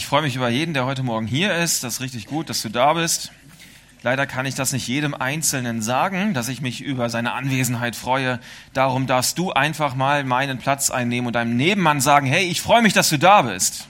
Ich 0.00 0.06
freue 0.06 0.22
mich 0.22 0.34
über 0.34 0.48
jeden, 0.48 0.72
der 0.72 0.86
heute 0.86 1.02
Morgen 1.02 1.26
hier 1.26 1.54
ist. 1.54 1.84
Das 1.84 1.96
ist 1.96 2.00
richtig 2.00 2.26
gut, 2.26 2.48
dass 2.48 2.62
du 2.62 2.70
da 2.70 2.94
bist. 2.94 3.32
Leider 4.02 4.26
kann 4.26 4.46
ich 4.46 4.54
das 4.54 4.72
nicht 4.72 4.88
jedem 4.88 5.12
Einzelnen 5.12 5.82
sagen, 5.82 6.32
dass 6.32 6.48
ich 6.48 6.62
mich 6.62 6.80
über 6.80 7.10
seine 7.10 7.34
Anwesenheit 7.34 7.94
freue. 7.94 8.40
Darum 8.72 9.06
darfst 9.06 9.36
du 9.36 9.52
einfach 9.52 9.94
mal 9.94 10.24
meinen 10.24 10.56
Platz 10.56 10.90
einnehmen 10.90 11.26
und 11.26 11.34
deinem 11.34 11.54
Nebenmann 11.54 12.00
sagen, 12.00 12.26
hey, 12.26 12.46
ich 12.46 12.62
freue 12.62 12.80
mich, 12.80 12.94
dass 12.94 13.10
du 13.10 13.18
da 13.18 13.42
bist. 13.42 13.88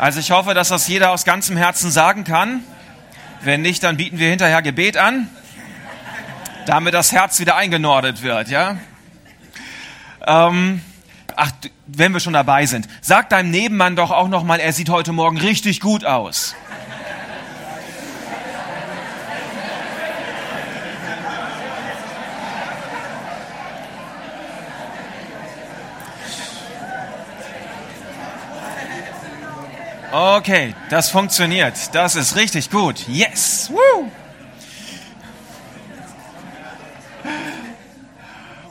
Also 0.00 0.18
ich 0.18 0.32
hoffe, 0.32 0.52
dass 0.52 0.70
das 0.70 0.88
jeder 0.88 1.12
aus 1.12 1.24
ganzem 1.24 1.56
Herzen 1.56 1.92
sagen 1.92 2.24
kann. 2.24 2.64
Wenn 3.46 3.62
nicht, 3.62 3.84
dann 3.84 3.96
bieten 3.96 4.18
wir 4.18 4.28
hinterher 4.28 4.60
Gebet 4.60 4.96
an, 4.96 5.28
damit 6.66 6.94
das 6.94 7.12
Herz 7.12 7.38
wieder 7.38 7.54
eingenordet 7.54 8.22
wird, 8.22 8.48
ja? 8.48 8.76
Ähm, 10.26 10.82
ach, 11.36 11.52
wenn 11.86 12.12
wir 12.12 12.18
schon 12.18 12.32
dabei 12.32 12.66
sind, 12.66 12.88
sag 13.00 13.28
deinem 13.28 13.52
Nebenmann 13.52 13.94
doch 13.94 14.10
auch 14.10 14.26
noch 14.26 14.42
mal, 14.42 14.58
er 14.58 14.72
sieht 14.72 14.88
heute 14.88 15.12
Morgen 15.12 15.38
richtig 15.38 15.78
gut 15.78 16.04
aus. 16.04 16.56
Okay, 30.18 30.74
das 30.88 31.10
funktioniert. 31.10 31.94
Das 31.94 32.16
ist 32.16 32.36
richtig 32.36 32.70
gut. 32.70 33.06
Yes! 33.06 33.70
Woo! 33.70 34.10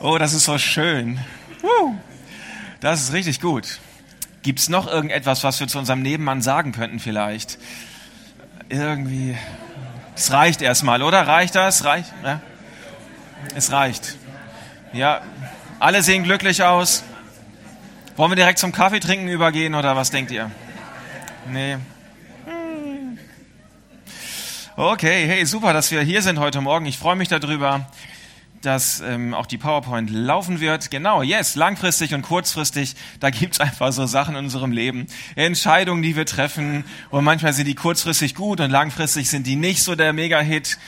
Oh, 0.00 0.18
das 0.18 0.32
ist 0.32 0.42
so 0.42 0.58
schön. 0.58 1.20
Woo! 1.62 1.94
Das 2.80 3.00
ist 3.00 3.12
richtig 3.12 3.40
gut. 3.40 3.78
Gibt 4.42 4.58
es 4.58 4.68
noch 4.68 4.88
irgendetwas, 4.88 5.44
was 5.44 5.60
wir 5.60 5.68
zu 5.68 5.78
unserem 5.78 6.02
Nebenmann 6.02 6.42
sagen 6.42 6.72
könnten 6.72 6.98
vielleicht? 6.98 7.58
Irgendwie. 8.68 9.38
Es 10.16 10.32
reicht 10.32 10.62
erstmal, 10.62 11.00
oder? 11.00 11.28
Reicht 11.28 11.54
das? 11.54 11.84
Reicht? 11.84 12.12
Ja? 12.24 12.40
Es 13.54 13.70
reicht. 13.70 14.16
Ja, 14.92 15.20
alle 15.78 16.02
sehen 16.02 16.24
glücklich 16.24 16.64
aus. 16.64 17.04
Wollen 18.16 18.32
wir 18.32 18.36
direkt 18.36 18.58
zum 18.58 18.72
Kaffee 18.72 18.98
trinken 18.98 19.28
übergehen 19.28 19.76
oder 19.76 19.94
was 19.94 20.10
denkt 20.10 20.32
ihr? 20.32 20.50
Nee. 21.52 21.76
Okay, 24.76 25.26
hey, 25.26 25.46
super, 25.46 25.72
dass 25.72 25.90
wir 25.90 26.00
hier 26.02 26.22
sind 26.22 26.38
heute 26.38 26.60
Morgen. 26.60 26.86
Ich 26.86 26.98
freue 26.98 27.16
mich 27.16 27.28
darüber, 27.28 27.88
dass 28.62 29.00
ähm, 29.00 29.32
auch 29.32 29.46
die 29.46 29.58
PowerPoint 29.58 30.10
laufen 30.10 30.60
wird. 30.60 30.90
Genau, 30.90 31.22
yes, 31.22 31.54
langfristig 31.54 32.14
und 32.14 32.22
kurzfristig, 32.22 32.94
da 33.20 33.30
gibt's 33.30 33.60
einfach 33.60 33.92
so 33.92 34.06
Sachen 34.06 34.34
in 34.34 34.44
unserem 34.44 34.72
Leben. 34.72 35.06
Entscheidungen, 35.34 36.02
die 36.02 36.16
wir 36.16 36.26
treffen 36.26 36.84
und 37.10 37.24
manchmal 37.24 37.52
sind 37.52 37.66
die 37.66 37.74
kurzfristig 37.74 38.34
gut 38.34 38.60
und 38.60 38.70
langfristig 38.70 39.30
sind 39.30 39.46
die 39.46 39.56
nicht 39.56 39.82
so 39.82 39.94
der 39.94 40.12
Mega-Hit. 40.12 40.78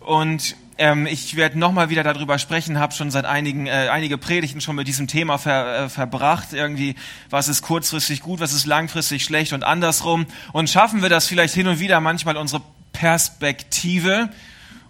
Und 0.00 0.56
ähm, 0.80 1.06
ich 1.06 1.36
werde 1.36 1.58
nochmal 1.58 1.90
wieder 1.90 2.02
darüber 2.02 2.38
sprechen, 2.38 2.78
habe 2.78 2.94
schon 2.94 3.10
seit 3.10 3.26
einigen, 3.26 3.66
äh, 3.66 3.88
einige 3.92 4.16
Predigten 4.16 4.62
schon 4.62 4.76
mit 4.76 4.88
diesem 4.88 5.06
Thema 5.06 5.36
ver, 5.36 5.84
äh, 5.84 5.88
verbracht, 5.90 6.54
irgendwie, 6.54 6.96
was 7.28 7.48
ist 7.48 7.60
kurzfristig 7.60 8.22
gut, 8.22 8.40
was 8.40 8.54
ist 8.54 8.64
langfristig 8.64 9.22
schlecht 9.22 9.52
und 9.52 9.62
andersrum. 9.62 10.26
Und 10.52 10.70
schaffen 10.70 11.02
wir 11.02 11.10
das 11.10 11.26
vielleicht 11.26 11.54
hin 11.54 11.68
und 11.68 11.80
wieder 11.80 12.00
manchmal 12.00 12.38
unsere 12.38 12.62
Perspektive, 12.92 14.30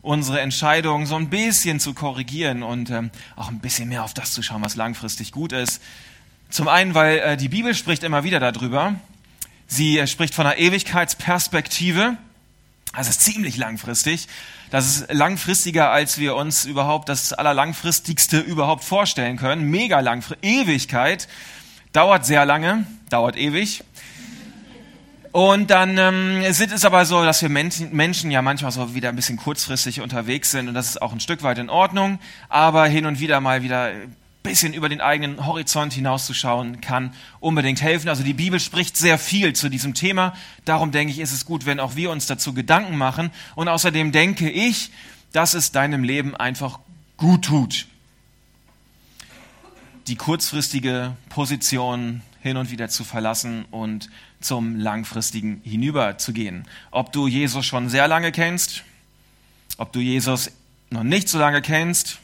unsere 0.00 0.41
Entscheidungen 0.41 1.06
so 1.06 1.16
ein 1.16 1.28
bisschen 1.28 1.81
zu 1.81 1.92
korrigieren 1.92 2.62
und 2.62 2.91
ähm, 2.91 3.10
auch 3.34 3.48
ein 3.48 3.59
bisschen 3.59 3.88
mehr 3.88 4.04
auf 4.04 4.15
das 4.15 4.32
zu 4.32 4.42
schauen, 4.42 4.62
was 4.62 4.76
langfristig 4.76 5.32
gut 5.32 5.53
ist. 5.53 5.82
Zum 6.50 6.69
einen, 6.69 6.94
weil 6.94 7.19
äh, 7.19 7.36
die 7.36 7.48
Bibel 7.48 7.75
spricht 7.75 8.04
immer 8.04 8.22
wieder 8.22 8.38
darüber. 8.38 8.94
Sie 9.66 9.98
äh, 9.98 10.06
spricht 10.06 10.34
von 10.34 10.47
einer 10.47 10.56
Ewigkeitsperspektive. 10.56 12.16
Das 12.97 13.09
ist 13.09 13.21
ziemlich 13.21 13.56
langfristig. 13.56 14.27
Das 14.71 14.87
ist 14.87 15.12
langfristiger, 15.12 15.91
als 15.91 16.19
wir 16.19 16.34
uns 16.34 16.65
überhaupt 16.65 17.09
das 17.09 17.33
allerlangfristigste 17.33 18.41
überhaupt 18.41 18.84
vorstellen 18.84 19.37
können. 19.37 19.71
Mega 19.71 20.01
langfristig. 20.01 20.51
Ewigkeit 20.51 21.28
dauert 21.93 22.27
sehr 22.27 22.45
lange, 22.45 22.87
dauert 23.09 23.37
ewig. 23.37 23.84
Und 25.33 25.71
dann 25.71 25.97
ähm, 25.97 26.53
sind 26.53 26.73
es 26.73 26.84
aber 26.84 27.05
so, 27.05 27.23
dass 27.25 27.41
wir 27.41 27.49
Menschen, 27.49 27.95
Menschen 27.95 28.33
ja 28.33 28.43
manchmal 28.43 28.73
so 28.73 28.97
wieder 28.97 29.11
ein 29.11 29.17
bisschen 29.17 29.37
kurzfristig 29.37 30.01
unterwegs 30.01 30.51
sind 30.51 30.67
und 30.67 30.75
das 30.75 30.89
ist 30.89 31.03
auch 31.03 31.12
ein 31.12 31.21
Stück 31.21 31.45
weit 31.45 31.59
in 31.59 31.71
Ordnung, 31.71 32.19
aber 32.49 32.87
hin 32.87 33.07
und 33.07 33.21
wieder 33.21 33.41
mal 33.41 33.62
wieder 33.62 33.93
bisschen 34.43 34.73
über 34.73 34.89
den 34.89 35.01
eigenen 35.01 35.47
Horizont 35.47 35.93
hinauszuschauen 35.93 36.81
kann 36.81 37.15
unbedingt 37.41 37.83
helfen. 37.83 38.09
Also 38.09 38.23
die 38.23 38.34
Bibel 38.34 38.59
spricht 38.59 38.97
sehr 38.97 39.19
viel 39.19 39.53
zu 39.53 39.69
diesem 39.69 39.95
Thema. 39.95 40.34
Darum 40.65 40.93
denke 40.93 41.12
ich, 41.12 41.19
ist 41.19 41.33
es 41.33 41.45
gut, 41.45 41.67
wenn 41.67 41.81
auch 41.81 41.97
wir 41.97 42.11
uns 42.11 42.27
dazu 42.27 42.55
Gedanken 42.55 42.97
machen. 42.97 43.31
Und 43.55 43.69
außerdem 43.69 44.12
denke 44.12 44.51
ich, 44.51 44.91
dass 45.33 45.55
es 45.55 45.73
deinem 45.73 46.05
Leben 46.05 46.34
einfach 46.37 46.78
gut 47.17 47.45
tut. 47.45 47.87
Die 50.06 50.17
kurzfristige 50.17 51.17
Position 51.28 52.22
hin 52.41 52.57
und 52.57 52.71
wieder 52.71 52.89
zu 52.89 53.05
verlassen 53.05 53.67
und 53.71 54.09
zum 54.41 54.77
langfristigen 54.77 55.61
hinüber 55.62 56.17
zu 56.17 56.33
gehen. 56.33 56.67
Ob 56.91 57.12
du 57.12 57.28
Jesus 57.28 57.67
schon 57.67 57.91
sehr 57.91 58.09
lange 58.09 58.33
kennst, 58.33 58.84
ob 59.77 59.93
du 59.93 60.01
Jesus 60.01 60.51
noch 60.89 61.03
nicht 61.03 61.28
so 61.28 61.39
lange 61.39 61.61
kennst, 61.61 62.19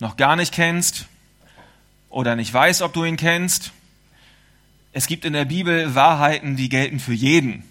noch 0.00 0.16
gar 0.16 0.34
nicht 0.34 0.52
kennst, 0.52 1.06
oder 2.12 2.36
nicht 2.36 2.52
weißt, 2.52 2.82
ob 2.82 2.92
du 2.92 3.04
ihn 3.04 3.16
kennst. 3.16 3.72
Es 4.92 5.06
gibt 5.06 5.24
in 5.24 5.32
der 5.32 5.46
Bibel 5.46 5.94
Wahrheiten, 5.94 6.54
die 6.54 6.68
gelten 6.68 7.00
für 7.00 7.14
jeden. 7.14 7.64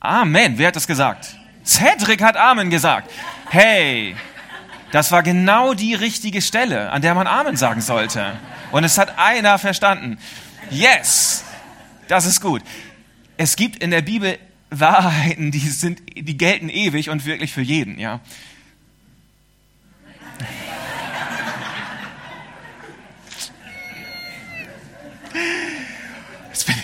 Amen. 0.00 0.58
Wer 0.58 0.68
hat 0.68 0.76
das 0.76 0.86
gesagt? 0.86 1.36
Cedric 1.64 2.22
hat 2.22 2.36
Amen 2.36 2.68
gesagt. 2.68 3.10
Hey, 3.48 4.16
das 4.90 5.12
war 5.12 5.22
genau 5.22 5.74
die 5.74 5.94
richtige 5.94 6.42
Stelle, 6.42 6.90
an 6.90 7.00
der 7.00 7.14
man 7.14 7.26
Amen 7.26 7.56
sagen 7.56 7.80
sollte. 7.80 8.36
Und 8.72 8.84
es 8.84 8.98
hat 8.98 9.18
einer 9.18 9.58
verstanden. 9.58 10.18
Yes, 10.70 11.44
das 12.08 12.26
ist 12.26 12.40
gut. 12.40 12.62
Es 13.36 13.56
gibt 13.56 13.82
in 13.82 13.90
der 13.90 14.02
Bibel 14.02 14.38
Wahrheiten, 14.70 15.52
die 15.52 15.60
sind, 15.60 16.02
die 16.16 16.36
gelten 16.36 16.68
ewig 16.68 17.10
und 17.10 17.24
wirklich 17.24 17.52
für 17.52 17.62
jeden, 17.62 17.98
ja. 17.98 18.20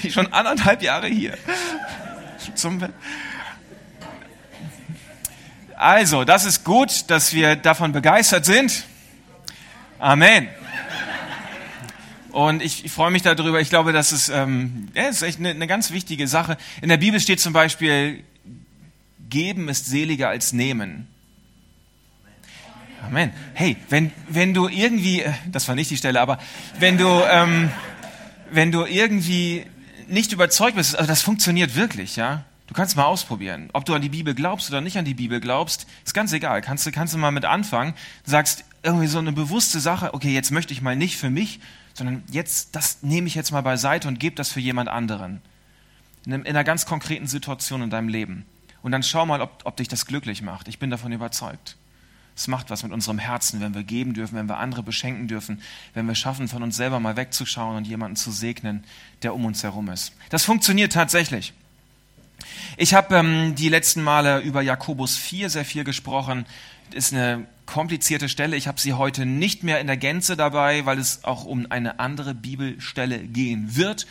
schon 0.10 0.32
anderthalb 0.32 0.82
Jahre 0.82 1.06
hier. 1.08 1.36
Zum 2.54 2.82
also, 5.76 6.24
das 6.24 6.44
ist 6.44 6.62
gut, 6.64 7.10
dass 7.10 7.32
wir 7.32 7.56
davon 7.56 7.92
begeistert 7.92 8.44
sind. 8.44 8.84
Amen. 9.98 10.48
Und 12.32 12.62
ich, 12.62 12.84
ich 12.84 12.92
freue 12.92 13.10
mich 13.10 13.22
darüber. 13.22 13.60
Ich 13.62 13.70
glaube, 13.70 13.92
das 13.92 14.12
ist, 14.12 14.28
ähm, 14.28 14.88
ja, 14.94 15.04
ist 15.04 15.22
echt 15.22 15.38
eine, 15.38 15.50
eine 15.50 15.66
ganz 15.66 15.90
wichtige 15.90 16.28
Sache. 16.28 16.58
In 16.82 16.90
der 16.90 16.98
Bibel 16.98 17.18
steht 17.18 17.40
zum 17.40 17.54
Beispiel, 17.54 18.22
geben 19.30 19.70
ist 19.70 19.86
seliger 19.86 20.28
als 20.28 20.52
nehmen. 20.52 21.08
Amen. 23.02 23.32
Hey, 23.54 23.76
wenn, 23.88 24.12
wenn 24.28 24.52
du 24.52 24.68
irgendwie, 24.68 25.22
äh, 25.22 25.32
das 25.50 25.66
war 25.66 25.74
nicht 25.74 25.90
die 25.90 25.96
Stelle, 25.96 26.20
aber 26.20 26.38
wenn 26.78 26.98
du, 26.98 27.22
ähm, 27.30 27.70
wenn 28.50 28.70
du 28.70 28.84
irgendwie 28.84 29.64
nicht 30.10 30.32
überzeugt 30.32 30.76
bist, 30.76 30.96
also 30.96 31.08
das 31.08 31.22
funktioniert 31.22 31.76
wirklich, 31.76 32.16
ja. 32.16 32.44
Du 32.66 32.74
kannst 32.74 32.96
mal 32.96 33.04
ausprobieren. 33.04 33.68
Ob 33.72 33.84
du 33.84 33.94
an 33.94 34.02
die 34.02 34.08
Bibel 34.08 34.32
glaubst 34.32 34.70
oder 34.70 34.80
nicht 34.80 34.96
an 34.96 35.04
die 35.04 35.14
Bibel 35.14 35.40
glaubst, 35.40 35.88
ist 36.04 36.14
ganz 36.14 36.32
egal. 36.32 36.62
Kannst 36.62 36.86
du, 36.86 36.92
kannst 36.92 37.12
du 37.12 37.18
mal 37.18 37.32
mit 37.32 37.44
anfangen. 37.44 37.94
Du 38.24 38.30
sagst 38.30 38.64
irgendwie 38.84 39.08
so 39.08 39.18
eine 39.18 39.32
bewusste 39.32 39.80
Sache, 39.80 40.14
okay, 40.14 40.32
jetzt 40.32 40.52
möchte 40.52 40.72
ich 40.72 40.80
mal 40.80 40.94
nicht 40.94 41.16
für 41.16 41.30
mich, 41.30 41.58
sondern 41.94 42.22
jetzt, 42.30 42.76
das 42.76 43.02
nehme 43.02 43.26
ich 43.26 43.34
jetzt 43.34 43.50
mal 43.50 43.62
beiseite 43.62 44.06
und 44.06 44.20
gebe 44.20 44.36
das 44.36 44.50
für 44.52 44.60
jemand 44.60 44.88
anderen. 44.88 45.42
In, 46.26 46.32
in 46.32 46.46
einer 46.46 46.62
ganz 46.62 46.86
konkreten 46.86 47.26
Situation 47.26 47.82
in 47.82 47.90
deinem 47.90 48.08
Leben. 48.08 48.46
Und 48.82 48.92
dann 48.92 49.02
schau 49.02 49.26
mal, 49.26 49.40
ob, 49.40 49.62
ob 49.64 49.76
dich 49.76 49.88
das 49.88 50.06
glücklich 50.06 50.40
macht. 50.40 50.68
Ich 50.68 50.78
bin 50.78 50.90
davon 50.90 51.10
überzeugt. 51.10 51.76
Es 52.40 52.48
macht 52.48 52.70
was 52.70 52.82
mit 52.82 52.90
unserem 52.90 53.18
Herzen, 53.18 53.60
wenn 53.60 53.74
wir 53.74 53.82
geben 53.82 54.14
dürfen, 54.14 54.34
wenn 54.34 54.48
wir 54.48 54.56
andere 54.56 54.82
beschenken 54.82 55.28
dürfen, 55.28 55.60
wenn 55.92 56.06
wir 56.06 56.14
schaffen, 56.14 56.48
von 56.48 56.62
uns 56.62 56.74
selber 56.74 56.98
mal 56.98 57.14
wegzuschauen 57.14 57.76
und 57.76 57.86
jemanden 57.86 58.16
zu 58.16 58.30
segnen, 58.30 58.82
der 59.22 59.34
um 59.34 59.44
uns 59.44 59.62
herum 59.62 59.90
ist. 59.90 60.14
Das 60.30 60.46
funktioniert 60.46 60.94
tatsächlich. 60.94 61.52
Ich 62.78 62.94
habe 62.94 63.14
ähm, 63.14 63.54
die 63.56 63.68
letzten 63.68 64.02
Male 64.02 64.38
über 64.40 64.62
Jakobus 64.62 65.18
4 65.18 65.50
sehr 65.50 65.66
viel 65.66 65.84
gesprochen. 65.84 66.46
Das 66.86 67.04
ist 67.08 67.12
eine 67.12 67.44
komplizierte 67.66 68.30
Stelle. 68.30 68.56
Ich 68.56 68.66
habe 68.68 68.80
sie 68.80 68.94
heute 68.94 69.26
nicht 69.26 69.62
mehr 69.62 69.78
in 69.78 69.86
der 69.86 69.98
Gänze 69.98 70.34
dabei, 70.34 70.86
weil 70.86 70.98
es 70.98 71.24
auch 71.24 71.44
um 71.44 71.66
eine 71.68 72.00
andere 72.00 72.32
Bibelstelle 72.32 73.18
gehen 73.18 73.76
wird. 73.76 74.06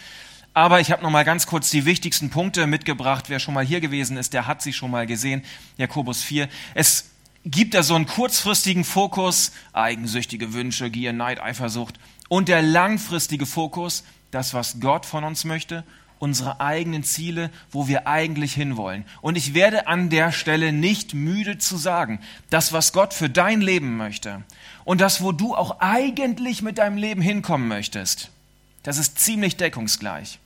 Aber 0.53 0.79
ich 0.79 0.91
habe 0.91 1.01
noch 1.01 1.09
mal 1.09 1.25
ganz 1.25 1.47
kurz 1.47 1.71
die 1.71 1.85
wichtigsten 1.85 2.29
Punkte 2.29 2.67
mitgebracht. 2.67 3.25
Wer 3.29 3.39
schon 3.39 3.55
mal 3.55 3.65
hier 3.65 3.81
gewesen 3.81 4.17
ist, 4.17 4.33
der 4.33 4.45
hat 4.45 4.61
sie 4.61 4.73
schon 4.73 4.91
mal 4.91 5.07
gesehen. 5.07 5.43
Jakobus 5.77 6.21
4. 6.21 6.47
Es 6.75 7.05
gibt 7.49 7.73
da 7.73 7.83
so 7.83 7.95
einen 7.95 8.05
kurzfristigen 8.05 8.83
Fokus, 8.83 9.51
eigensüchtige 9.73 10.53
Wünsche, 10.53 10.89
Gier, 10.89 11.13
Neid, 11.13 11.41
Eifersucht. 11.41 11.99
Und 12.27 12.47
der 12.47 12.61
langfristige 12.61 13.45
Fokus, 13.45 14.03
das, 14.31 14.53
was 14.53 14.79
Gott 14.79 15.05
von 15.05 15.23
uns 15.23 15.45
möchte, 15.45 15.83
unsere 16.19 16.59
eigenen 16.59 17.03
Ziele, 17.03 17.49
wo 17.71 17.87
wir 17.87 18.05
eigentlich 18.07 18.53
hinwollen. 18.53 19.05
Und 19.21 19.37
ich 19.37 19.53
werde 19.53 19.87
an 19.87 20.09
der 20.09 20.31
Stelle 20.31 20.71
nicht 20.71 21.13
müde 21.13 21.57
zu 21.57 21.77
sagen, 21.77 22.19
das, 22.49 22.73
was 22.73 22.93
Gott 22.93 23.13
für 23.13 23.29
dein 23.29 23.61
Leben 23.61 23.97
möchte 23.97 24.43
und 24.83 25.01
das, 25.01 25.21
wo 25.21 25.31
du 25.31 25.55
auch 25.55 25.79
eigentlich 25.79 26.61
mit 26.61 26.77
deinem 26.77 26.97
Leben 26.97 27.21
hinkommen 27.21 27.67
möchtest, 27.67 28.31
das 28.83 28.97
ist 28.97 29.19
ziemlich 29.19 29.55
deckungsgleich. 29.55 30.39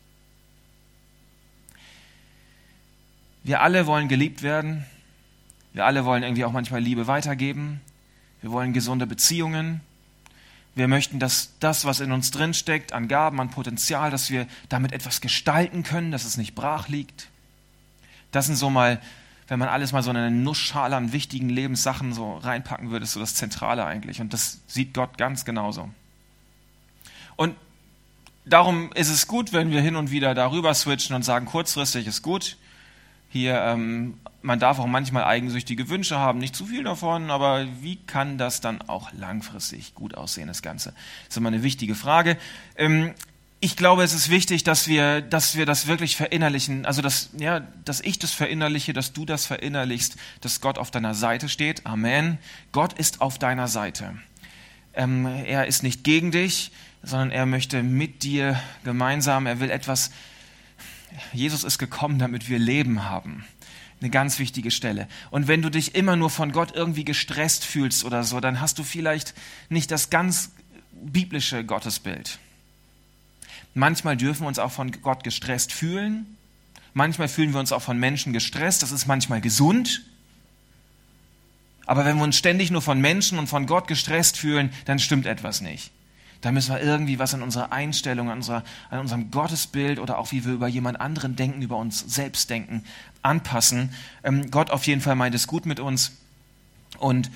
Wir 3.43 3.61
alle 3.61 3.87
wollen 3.87 4.07
geliebt 4.07 4.41
werden. 4.41 4.85
Wir 5.73 5.85
alle 5.85 6.05
wollen 6.05 6.23
irgendwie 6.23 6.45
auch 6.45 6.51
manchmal 6.51 6.81
Liebe 6.81 7.07
weitergeben. 7.07 7.81
Wir 8.41 8.51
wollen 8.51 8.73
gesunde 8.73 9.07
Beziehungen. 9.07 9.81
Wir 10.75 10.87
möchten, 10.87 11.19
dass 11.19 11.53
das, 11.59 11.85
was 11.85 11.99
in 11.99 12.11
uns 12.11 12.31
drinsteckt, 12.31 12.93
an 12.93 13.07
Gaben, 13.07 13.39
an 13.39 13.49
Potenzial, 13.49 14.09
dass 14.11 14.29
wir 14.29 14.47
damit 14.69 14.91
etwas 14.91 15.21
gestalten 15.21 15.83
können, 15.83 16.11
dass 16.11 16.25
es 16.25 16.37
nicht 16.37 16.55
brach 16.55 16.87
liegt. 16.87 17.27
Das 18.31 18.47
sind 18.47 18.55
so 18.55 18.69
mal, 18.69 18.99
wenn 19.47 19.59
man 19.59 19.69
alles 19.69 19.91
mal 19.91 20.01
so 20.01 20.09
in 20.09 20.17
eine 20.17 20.31
Nussschale 20.31 20.95
an 20.95 21.13
wichtigen 21.13 21.49
Lebenssachen 21.49 22.13
so 22.13 22.37
reinpacken 22.37 22.89
würde, 22.89 23.03
ist 23.03 23.13
so 23.13 23.19
das 23.19 23.35
Zentrale 23.35 23.85
eigentlich. 23.85 24.19
Und 24.19 24.33
das 24.33 24.61
sieht 24.67 24.93
Gott 24.93 25.17
ganz 25.17 25.45
genauso. 25.45 25.89
Und 27.35 27.55
darum 28.45 28.91
ist 28.93 29.09
es 29.09 29.27
gut, 29.27 29.53
wenn 29.53 29.69
wir 29.69 29.81
hin 29.81 29.95
und 29.95 30.09
wieder 30.09 30.33
darüber 30.33 30.73
switchen 30.73 31.15
und 31.15 31.23
sagen, 31.23 31.45
kurzfristig 31.45 32.07
ist 32.07 32.23
gut. 32.23 32.57
Hier, 33.29 33.61
ähm, 33.61 34.17
man 34.43 34.59
darf 34.59 34.77
auch 34.77 34.85
manchmal 34.85 35.23
eigensüchtige 35.23 35.89
Wünsche 35.89 36.19
haben, 36.19 36.37
nicht 36.37 36.55
zu 36.55 36.65
viel 36.65 36.83
davon, 36.83 37.31
aber 37.31 37.65
wie 37.81 37.95
kann 37.95 38.37
das 38.37 38.61
dann 38.61 38.81
auch 38.81 39.11
langfristig 39.13 39.95
gut 39.95 40.15
aussehen, 40.15 40.47
das 40.47 40.61
Ganze? 40.61 40.89
Das 40.89 41.29
ist 41.29 41.37
immer 41.37 41.47
eine 41.47 41.63
wichtige 41.63 41.95
Frage. 41.95 42.37
Ähm, 42.75 43.13
ich 43.61 43.77
glaube, 43.77 44.03
es 44.03 44.13
ist 44.13 44.29
wichtig, 44.29 44.65
dass 44.65 44.89
wir, 44.89 45.21
dass 45.21 45.55
wir 45.55 45.65
das 45.65 45.87
wirklich 45.87 46.17
verinnerlichen, 46.17 46.85
also 46.85 47.01
dass, 47.01 47.29
ja, 47.37 47.61
dass 47.85 48.01
ich 48.01 48.19
das 48.19 48.31
verinnerliche, 48.31 48.91
dass 48.91 49.13
du 49.13 49.23
das 49.23 49.45
verinnerlichst, 49.45 50.17
dass 50.41 50.59
Gott 50.59 50.77
auf 50.77 50.91
deiner 50.91 51.15
Seite 51.15 51.47
steht. 51.47 51.85
Amen. 51.85 52.37
Gott 52.73 52.91
ist 52.93 53.21
auf 53.21 53.39
deiner 53.39 53.69
Seite. 53.69 54.17
Ähm, 54.93 55.25
er 55.25 55.65
ist 55.65 55.81
nicht 55.81 56.03
gegen 56.03 56.31
dich, 56.31 56.71
sondern 57.01 57.31
er 57.31 57.45
möchte 57.45 57.81
mit 57.83 58.23
dir 58.23 58.59
gemeinsam, 58.83 59.45
er 59.45 59.61
will 59.61 59.71
etwas 59.71 60.11
Jesus 61.31 61.63
ist 61.63 61.77
gekommen, 61.77 62.19
damit 62.19 62.49
wir 62.49 62.59
Leben 62.59 63.09
haben. 63.09 63.45
Eine 64.03 64.09
ganz 64.09 64.37
wichtige 64.37 64.69
Stelle. 64.69 65.07
Und 65.31 65.47
wenn 65.47 65.61
du 65.61 65.71
dich 65.71 65.95
immer 65.95 66.17
nur 66.17 66.29
von 66.29 66.51
Gott 66.51 66.75
irgendwie 66.75 67.05
gestresst 67.05 67.63
fühlst 67.63 68.03
oder 68.03 68.25
so, 68.25 68.41
dann 68.41 68.59
hast 68.59 68.77
du 68.77 68.83
vielleicht 68.83 69.33
nicht 69.69 69.91
das 69.91 70.09
ganz 70.09 70.51
biblische 70.91 71.63
Gottesbild. 71.63 72.37
Manchmal 73.73 74.17
dürfen 74.17 74.41
wir 74.41 74.49
uns 74.49 74.59
auch 74.59 74.73
von 74.73 74.91
Gott 74.91 75.23
gestresst 75.23 75.71
fühlen. 75.71 76.35
Manchmal 76.93 77.29
fühlen 77.29 77.53
wir 77.53 77.61
uns 77.61 77.71
auch 77.71 77.81
von 77.81 77.97
Menschen 77.97 78.33
gestresst. 78.33 78.83
Das 78.83 78.91
ist 78.91 79.05
manchmal 79.05 79.39
gesund. 79.39 80.01
Aber 81.85 82.03
wenn 82.03 82.17
wir 82.17 82.25
uns 82.25 82.35
ständig 82.35 82.71
nur 82.71 82.81
von 82.81 82.99
Menschen 82.99 83.39
und 83.39 83.47
von 83.47 83.67
Gott 83.67 83.87
gestresst 83.87 84.37
fühlen, 84.37 84.69
dann 84.83 84.99
stimmt 84.99 85.27
etwas 85.27 85.61
nicht. 85.61 85.91
Da 86.43 86.51
müssen 86.51 86.73
wir 86.75 86.81
irgendwie 86.81 87.19
was 87.19 87.33
an 87.33 87.41
unserer 87.41 87.71
Einstellung, 87.71 88.29
an, 88.29 88.39
unserer, 88.39 88.65
an 88.89 88.99
unserem 88.99 89.31
Gottesbild 89.31 89.97
oder 89.97 90.17
auch 90.17 90.33
wie 90.33 90.43
wir 90.43 90.51
über 90.51 90.67
jemand 90.67 90.99
anderen 90.99 91.37
denken, 91.37 91.61
über 91.61 91.77
uns 91.77 91.99
selbst 92.01 92.49
denken, 92.49 92.83
anpassen. 93.21 93.95
Ähm, 94.25 94.51
Gott 94.51 94.69
auf 94.69 94.85
jeden 94.85 94.99
Fall 94.99 95.15
meint 95.15 95.33
es 95.35 95.47
gut 95.47 95.65
mit 95.65 95.79
uns. 95.79 96.11
Und 96.99 97.31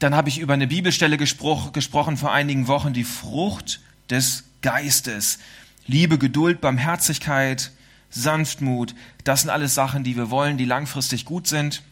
dann 0.00 0.14
habe 0.14 0.28
ich 0.28 0.38
über 0.38 0.52
eine 0.52 0.66
Bibelstelle 0.66 1.16
gespro 1.16 1.70
gesprochen 1.72 2.18
vor 2.18 2.30
einigen 2.30 2.66
Wochen, 2.66 2.92
die 2.92 3.04
Frucht 3.04 3.80
des 4.10 4.44
Geistes. 4.60 5.38
Liebe, 5.86 6.18
Geduld, 6.18 6.60
Barmherzigkeit, 6.60 7.72
Sanftmut, 8.10 8.94
das 9.24 9.40
sind 9.40 9.50
alles 9.50 9.74
Sachen, 9.74 10.04
die 10.04 10.14
wir 10.14 10.28
wollen, 10.28 10.58
die 10.58 10.66
langfristig 10.66 11.24
gut 11.24 11.46
sind. 11.46 11.82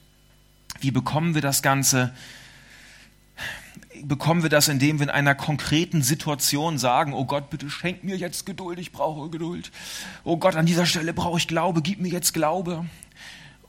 Wie 0.80 0.90
bekommen 0.90 1.34
wir 1.34 1.40
das 1.40 1.62
Ganze? 1.62 2.12
Bekommen 4.04 4.42
wir 4.42 4.50
das, 4.50 4.68
indem 4.68 4.98
wir 4.98 5.04
in 5.04 5.10
einer 5.10 5.34
konkreten 5.34 6.02
Situation 6.02 6.78
sagen, 6.78 7.12
oh 7.12 7.24
Gott, 7.24 7.50
bitte 7.50 7.70
schenk 7.70 8.04
mir 8.04 8.16
jetzt 8.16 8.46
Geduld, 8.46 8.78
ich 8.78 8.92
brauche 8.92 9.30
Geduld. 9.30 9.70
Oh 10.24 10.36
Gott, 10.36 10.56
an 10.56 10.66
dieser 10.66 10.86
Stelle 10.86 11.12
brauche 11.12 11.38
ich 11.38 11.48
Glaube, 11.48 11.82
gib 11.82 12.00
mir 12.00 12.08
jetzt 12.08 12.34
Glaube. 12.34 12.86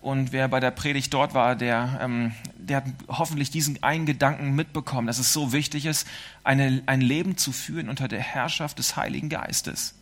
Und 0.01 0.31
wer 0.31 0.47
bei 0.47 0.59
der 0.59 0.71
Predigt 0.71 1.13
dort 1.13 1.35
war, 1.35 1.55
der, 1.55 1.99
ähm, 2.01 2.33
der 2.57 2.77
hat 2.77 2.85
hoffentlich 3.07 3.51
diesen 3.51 3.83
einen 3.83 4.07
Gedanken 4.07 4.55
mitbekommen, 4.55 5.05
dass 5.05 5.19
es 5.19 5.31
so 5.31 5.53
wichtig 5.53 5.85
ist, 5.85 6.07
eine, 6.43 6.81
ein 6.87 7.01
Leben 7.01 7.37
zu 7.37 7.51
führen 7.51 7.87
unter 7.87 8.07
der 8.07 8.19
Herrschaft 8.19 8.79
des 8.79 8.95
Heiligen 8.95 9.29
Geistes 9.29 9.93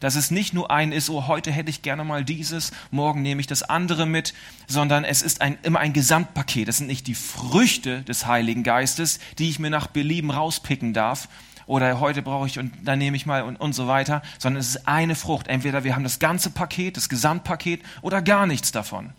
dass 0.00 0.14
es 0.14 0.30
nicht 0.30 0.54
nur 0.54 0.70
ein 0.70 0.92
ist, 0.92 1.10
oh, 1.10 1.26
heute 1.26 1.50
hätte 1.50 1.70
ich 1.70 1.82
gerne 1.82 2.04
mal 2.04 2.24
dieses, 2.24 2.72
morgen 2.90 3.22
nehme 3.22 3.40
ich 3.40 3.46
das 3.46 3.62
andere 3.62 4.06
mit, 4.06 4.34
sondern 4.66 5.04
es 5.04 5.22
ist 5.22 5.40
ein, 5.40 5.58
immer 5.62 5.80
ein 5.80 5.92
Gesamtpaket. 5.92 6.68
Das 6.68 6.78
sind 6.78 6.86
nicht 6.86 7.06
die 7.06 7.14
Früchte 7.14 8.02
des 8.02 8.26
Heiligen 8.26 8.62
Geistes, 8.62 9.18
die 9.38 9.48
ich 9.48 9.58
mir 9.58 9.70
nach 9.70 9.86
Belieben 9.86 10.30
rauspicken 10.30 10.92
darf, 10.92 11.28
oder 11.68 12.00
heute 12.00 12.22
brauche 12.22 12.46
ich 12.46 12.58
und 12.58 12.72
dann 12.82 12.98
nehme 12.98 13.16
ich 13.16 13.26
mal 13.26 13.42
und, 13.42 13.56
und 13.56 13.74
so 13.74 13.86
weiter, 13.86 14.22
sondern 14.38 14.60
es 14.60 14.68
ist 14.68 14.88
eine 14.88 15.14
Frucht. 15.14 15.48
Entweder 15.48 15.84
wir 15.84 15.94
haben 15.94 16.02
das 16.02 16.18
ganze 16.18 16.48
Paket, 16.48 16.96
das 16.96 17.10
Gesamtpaket 17.10 17.82
oder 18.00 18.22
gar 18.22 18.46
nichts 18.46 18.72
davon. 18.72 19.12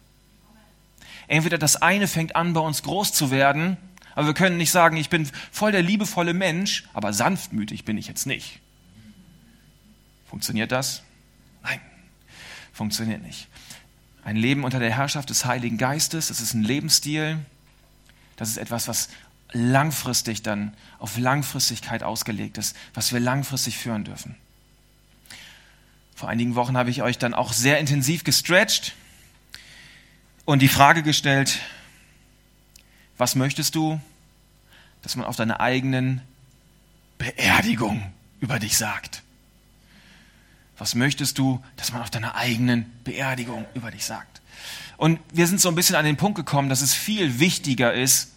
Entweder 1.28 1.60
das 1.60 1.76
eine 1.76 2.08
fängt 2.08 2.36
an, 2.36 2.54
bei 2.54 2.60
uns 2.60 2.82
groß 2.82 3.14
zu 3.14 3.30
werden, 3.30 3.78
aber 4.16 4.28
wir 4.28 4.34
können 4.34 4.58
nicht 4.58 4.72
sagen, 4.72 4.98
ich 4.98 5.10
bin 5.10 5.30
voll 5.52 5.72
der 5.72 5.84
liebevolle 5.84 6.34
Mensch, 6.34 6.86
aber 6.92 7.14
sanftmütig 7.14 7.86
bin 7.86 8.00
ich 8.00 8.08
jetzt 8.08 8.26
nicht. 8.26 8.60
Funktioniert 10.30 10.72
das? 10.72 11.02
Nein, 11.64 11.82
funktioniert 12.72 13.24
nicht. 13.24 13.48
Ein 14.24 14.36
Leben 14.36 14.64
unter 14.64 14.80
der 14.80 14.96
Herrschaft 14.96 15.30
des 15.30 15.46
Heiligen 15.46 15.78
Geistes, 15.78 16.28
das 16.28 16.40
ist 16.40 16.54
ein 16.54 16.64
Lebensstil, 16.64 17.40
das 18.36 18.50
ist 18.50 18.58
etwas, 18.58 18.88
was 18.88 19.10
langfristig 19.52 20.44
dann 20.44 20.76
auf 21.00 21.18
Langfristigkeit 21.18 22.04
ausgelegt 22.04 22.58
ist, 22.58 22.76
was 22.94 23.12
wir 23.12 23.20
langfristig 23.20 23.78
führen 23.78 24.04
dürfen. 24.04 24.36
Vor 26.16 26.30
einigen 26.30 26.56
Wochen 26.56 26.78
habe 26.78 26.92
ich 26.92 27.02
euch 27.02 27.18
dann 27.18 27.34
auch 27.34 27.52
sehr 27.54 27.80
intensiv 27.80 28.24
gestretched 28.24 28.94
und 30.46 30.62
die 30.62 30.68
Frage 30.68 31.02
gestellt, 31.02 31.60
was 33.18 33.36
möchtest 33.36 33.74
du, 33.74 34.00
dass 35.02 35.16
man 35.16 35.26
auf 35.26 35.36
deiner 35.36 35.60
eigenen 35.60 36.22
Beerdigung 37.18 38.14
über 38.42 38.60
dich 38.60 38.78
sagt? 38.78 39.24
Was 40.80 40.96
möchtest 40.96 41.38
du, 41.38 41.64
dass 41.76 41.92
man 41.92 42.02
auf 42.02 42.10
deiner 42.10 42.36
eigenen 42.36 42.92
Beerdigung 43.04 43.66
über 43.76 43.92
dich 43.92 44.06
sagt? 44.06 44.42
Und 44.98 45.20
wir 45.32 45.46
sind 45.46 45.62
so 45.62 45.70
ein 45.70 45.76
bisschen 45.76 45.96
an 45.96 46.06
den 46.06 46.18
Punkt 46.18 46.36
gekommen, 46.36 46.70
dass 46.70 46.82
es 46.82 46.94
viel 46.94 47.40
wichtiger 47.40 47.94
ist, 47.94 48.32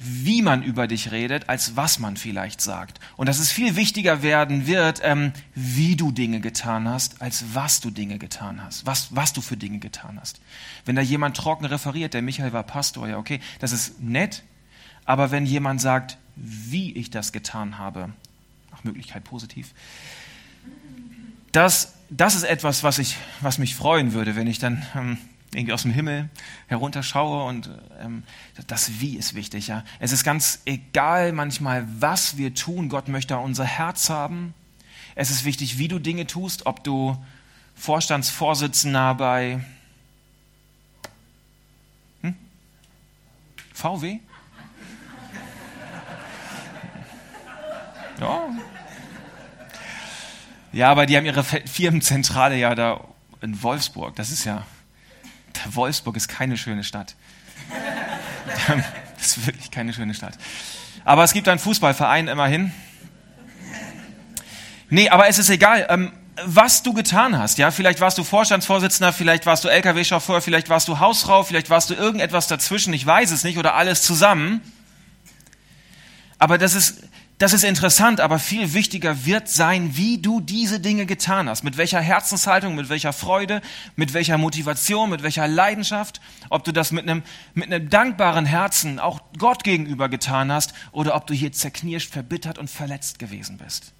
wie 0.00 0.42
man 0.42 0.62
über 0.62 0.86
dich 0.86 1.10
redet, 1.10 1.48
als 1.48 1.74
was 1.74 1.98
man 1.98 2.16
vielleicht 2.16 2.60
sagt. 2.60 3.00
Und 3.16 3.28
dass 3.28 3.40
es 3.40 3.50
viel 3.50 3.74
wichtiger 3.74 4.22
werden 4.22 4.66
wird, 4.66 5.00
ähm, 5.02 5.32
wie 5.54 5.96
du 5.96 6.12
Dinge 6.12 6.40
getan 6.40 6.88
hast, 6.88 7.20
als 7.20 7.46
was 7.54 7.80
du 7.80 7.90
Dinge 7.90 8.18
getan 8.18 8.62
hast, 8.62 8.86
was, 8.86 9.14
was 9.14 9.32
du 9.32 9.40
für 9.40 9.56
Dinge 9.56 9.80
getan 9.80 10.18
hast. 10.20 10.40
Wenn 10.84 10.94
da 10.94 11.02
jemand 11.02 11.36
trocken 11.36 11.64
referiert, 11.64 12.14
der 12.14 12.22
Michael 12.22 12.52
war 12.52 12.62
Pastor, 12.62 13.08
ja 13.08 13.18
okay, 13.18 13.40
das 13.58 13.72
ist 13.72 14.00
nett, 14.00 14.44
aber 15.04 15.30
wenn 15.32 15.46
jemand 15.46 15.80
sagt, 15.80 16.18
wie 16.36 16.92
ich 16.92 17.10
das 17.10 17.32
getan 17.32 17.78
habe, 17.78 18.10
nach 18.70 18.84
Möglichkeit 18.84 19.24
positiv, 19.24 19.74
das, 21.58 21.94
das 22.08 22.36
ist 22.36 22.44
etwas, 22.44 22.84
was, 22.84 23.00
ich, 23.00 23.16
was 23.40 23.58
mich 23.58 23.74
freuen 23.74 24.12
würde, 24.12 24.36
wenn 24.36 24.46
ich 24.46 24.60
dann 24.60 24.86
ähm, 24.94 25.18
irgendwie 25.52 25.72
aus 25.72 25.82
dem 25.82 25.90
Himmel 25.90 26.28
herunterschaue 26.68 27.44
und 27.46 27.68
ähm, 28.00 28.22
das 28.68 29.00
Wie 29.00 29.16
ist 29.16 29.34
wichtig. 29.34 29.66
Ja. 29.66 29.82
Es 29.98 30.12
ist 30.12 30.22
ganz 30.22 30.60
egal 30.66 31.32
manchmal, 31.32 31.84
was 31.98 32.36
wir 32.36 32.54
tun. 32.54 32.88
Gott 32.88 33.08
möchte 33.08 33.36
unser 33.38 33.64
Herz 33.64 34.08
haben. 34.08 34.54
Es 35.16 35.30
ist 35.30 35.44
wichtig, 35.44 35.78
wie 35.78 35.88
du 35.88 35.98
Dinge 35.98 36.28
tust, 36.28 36.64
ob 36.66 36.84
du 36.84 37.20
Vorstandsvorsitzender 37.74 39.16
bei 39.16 39.64
hm? 42.22 42.36
VW? 43.74 44.20
Ja, 48.20 48.48
ja, 50.72 50.90
aber 50.90 51.06
die 51.06 51.16
haben 51.16 51.26
ihre 51.26 51.44
Firmenzentrale 51.44 52.56
ja 52.56 52.74
da 52.74 53.00
in 53.40 53.62
Wolfsburg. 53.62 54.16
Das 54.16 54.30
ist 54.30 54.44
ja, 54.44 54.66
Wolfsburg 55.70 56.16
ist 56.16 56.28
keine 56.28 56.56
schöne 56.56 56.84
Stadt. 56.84 57.14
Das 59.18 59.36
ist 59.36 59.46
wirklich 59.46 59.72
keine 59.72 59.92
schöne 59.92 60.14
Stadt. 60.14 60.38
Aber 61.04 61.24
es 61.24 61.32
gibt 61.32 61.48
einen 61.48 61.58
Fußballverein 61.58 62.28
immerhin. 62.28 62.72
Nee, 64.90 65.08
aber 65.08 65.26
es 65.26 65.38
ist 65.38 65.50
egal. 65.50 65.86
Ähm, 65.90 66.12
was 66.44 66.82
du 66.82 66.92
getan 66.92 67.36
hast. 67.36 67.58
Ja, 67.58 67.70
vielleicht 67.70 68.00
warst 68.00 68.18
du 68.18 68.24
Vorstandsvorsitzender, 68.24 69.12
vielleicht 69.12 69.46
warst 69.46 69.64
du 69.64 69.68
LKW-Chauffeur, 69.68 70.40
vielleicht 70.40 70.68
warst 70.68 70.88
du 70.88 70.98
Hausfrau, 71.00 71.42
vielleicht 71.42 71.68
warst 71.70 71.90
du 71.90 71.94
irgendetwas 71.94 72.46
dazwischen, 72.46 72.92
ich 72.92 73.04
weiß 73.04 73.30
es 73.32 73.44
nicht, 73.44 73.58
oder 73.58 73.74
alles 73.74 74.02
zusammen. 74.02 74.60
Aber 76.38 76.58
das 76.58 76.74
ist, 76.74 77.02
das 77.38 77.52
ist 77.52 77.62
interessant, 77.62 78.20
aber 78.20 78.40
viel 78.40 78.74
wichtiger 78.74 79.24
wird 79.24 79.48
sein, 79.48 79.96
wie 79.96 80.18
du 80.18 80.40
diese 80.40 80.80
Dinge 80.80 81.06
getan 81.06 81.48
hast. 81.48 81.62
Mit 81.62 81.76
welcher 81.76 82.00
Herzenshaltung, 82.00 82.74
mit 82.74 82.88
welcher 82.88 83.12
Freude, 83.12 83.62
mit 83.94 84.12
welcher 84.12 84.38
Motivation, 84.38 85.08
mit 85.08 85.22
welcher 85.22 85.46
Leidenschaft. 85.46 86.20
Ob 86.50 86.64
du 86.64 86.72
das 86.72 86.90
mit 86.90 87.08
einem, 87.08 87.22
mit 87.54 87.72
einem 87.72 87.90
dankbaren 87.90 88.44
Herzen 88.44 88.98
auch 88.98 89.20
Gott 89.38 89.62
gegenüber 89.62 90.08
getan 90.08 90.50
hast 90.50 90.74
oder 90.90 91.14
ob 91.14 91.28
du 91.28 91.34
hier 91.34 91.52
zerknirscht, 91.52 92.10
verbittert 92.10 92.58
und 92.58 92.68
verletzt 92.68 93.20
gewesen 93.20 93.56
bist. 93.56 93.92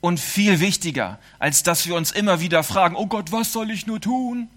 Und 0.00 0.20
viel 0.20 0.58
wichtiger, 0.58 1.18
als 1.38 1.62
dass 1.62 1.86
wir 1.86 1.96
uns 1.96 2.12
immer 2.12 2.40
wieder 2.40 2.64
fragen, 2.64 2.96
oh 2.96 3.06
Gott, 3.06 3.30
was 3.30 3.52
soll 3.52 3.70
ich 3.70 3.86
nur 3.86 4.00
tun? 4.00 4.48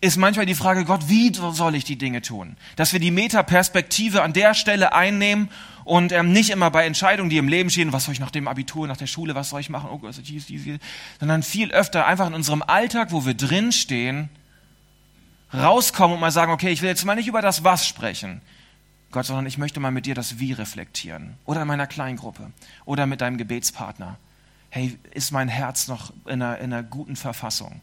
Ist 0.00 0.16
manchmal 0.16 0.46
die 0.46 0.56
Frage, 0.56 0.84
Gott, 0.84 1.08
wie 1.08 1.32
soll 1.32 1.76
ich 1.76 1.84
die 1.84 1.96
Dinge 1.96 2.20
tun? 2.20 2.56
Dass 2.74 2.92
wir 2.92 3.00
die 3.00 3.12
Metaperspektive 3.12 4.22
an 4.22 4.32
der 4.32 4.52
Stelle 4.52 4.92
einnehmen 4.92 5.48
und 5.84 6.12
ähm, 6.12 6.32
nicht 6.32 6.50
immer 6.50 6.70
bei 6.70 6.86
Entscheidungen, 6.86 7.30
die 7.30 7.38
im 7.38 7.48
Leben 7.48 7.70
stehen, 7.70 7.92
was 7.92 8.04
soll 8.04 8.14
ich 8.14 8.20
nach 8.20 8.30
dem 8.30 8.48
Abitur, 8.48 8.86
nach 8.86 8.96
der 8.96 9.06
Schule, 9.06 9.34
was 9.34 9.50
soll 9.50 9.60
ich 9.60 9.70
machen, 9.70 9.90
oh 9.90 9.98
Gott, 9.98 10.16
dies, 10.16 10.46
dies, 10.46 10.64
dies, 10.64 10.78
sondern 11.20 11.42
viel 11.42 11.70
öfter 11.72 12.06
einfach 12.06 12.26
in 12.26 12.34
unserem 12.34 12.62
Alltag, 12.62 13.12
wo 13.12 13.26
wir 13.26 13.34
drinstehen, 13.34 14.28
rauskommen 15.52 16.14
und 16.14 16.20
mal 16.20 16.30
sagen, 16.30 16.52
okay, 16.52 16.70
ich 16.70 16.82
will 16.82 16.88
jetzt 16.88 17.04
mal 17.04 17.14
nicht 17.14 17.28
über 17.28 17.42
das 17.42 17.64
Was 17.64 17.86
sprechen, 17.86 18.40
Gott, 19.12 19.26
sondern 19.26 19.46
ich 19.46 19.58
möchte 19.58 19.78
mal 19.78 19.90
mit 19.90 20.06
dir 20.06 20.14
das 20.14 20.38
Wie 20.40 20.52
reflektieren. 20.52 21.34
Oder 21.44 21.62
in 21.62 21.68
meiner 21.68 21.86
Kleingruppe. 21.86 22.50
Oder 22.84 23.06
mit 23.06 23.20
deinem 23.20 23.38
Gebetspartner 23.38 24.18
hey, 24.74 24.98
ist 25.12 25.30
mein 25.30 25.46
Herz 25.46 25.86
noch 25.86 26.12
in 26.26 26.42
einer, 26.42 26.58
in 26.58 26.72
einer 26.72 26.82
guten 26.82 27.14
Verfassung? 27.14 27.80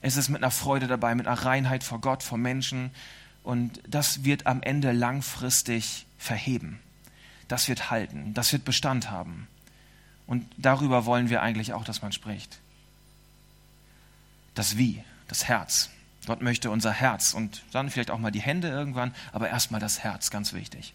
Ist 0.00 0.16
es 0.16 0.30
mit 0.30 0.42
einer 0.42 0.50
Freude 0.50 0.86
dabei, 0.86 1.14
mit 1.14 1.26
einer 1.26 1.44
Reinheit 1.44 1.84
vor 1.84 2.00
Gott, 2.00 2.22
vor 2.22 2.38
Menschen? 2.38 2.92
Und 3.42 3.78
das 3.86 4.24
wird 4.24 4.46
am 4.46 4.62
Ende 4.62 4.92
langfristig 4.92 6.06
verheben. 6.16 6.80
Das 7.48 7.68
wird 7.68 7.90
halten, 7.90 8.34
das 8.34 8.52
wird 8.52 8.64
Bestand 8.64 9.10
haben. 9.10 9.48
Und 10.26 10.46
darüber 10.56 11.04
wollen 11.04 11.28
wir 11.28 11.42
eigentlich 11.42 11.72
auch, 11.72 11.84
dass 11.84 12.02
man 12.02 12.12
spricht. 12.12 12.58
Das 14.54 14.78
Wie, 14.78 15.02
das 15.28 15.44
Herz. 15.44 15.90
Gott 16.26 16.40
möchte 16.40 16.70
unser 16.70 16.92
Herz 16.92 17.34
und 17.34 17.62
dann 17.72 17.90
vielleicht 17.90 18.10
auch 18.10 18.18
mal 18.18 18.30
die 18.30 18.40
Hände 18.40 18.68
irgendwann, 18.68 19.14
aber 19.32 19.50
erstmal 19.50 19.80
das 19.80 20.02
Herz, 20.02 20.30
ganz 20.30 20.54
wichtig. 20.54 20.94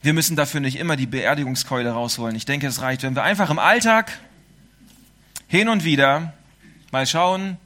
Wir 0.00 0.12
müssen 0.12 0.36
dafür 0.36 0.60
nicht 0.60 0.76
immer 0.76 0.96
die 0.96 1.06
Beerdigungskeule 1.06 1.90
rausholen. 1.90 2.36
Ich 2.36 2.44
denke, 2.44 2.66
es 2.66 2.80
reicht, 2.80 3.02
wenn 3.02 3.16
wir 3.16 3.22
einfach 3.22 3.50
im 3.50 3.58
Alltag 3.58 4.18
hin 5.48 5.68
und 5.68 5.84
wieder 5.84 6.32
mal 6.90 7.06
schauen, 7.06 7.56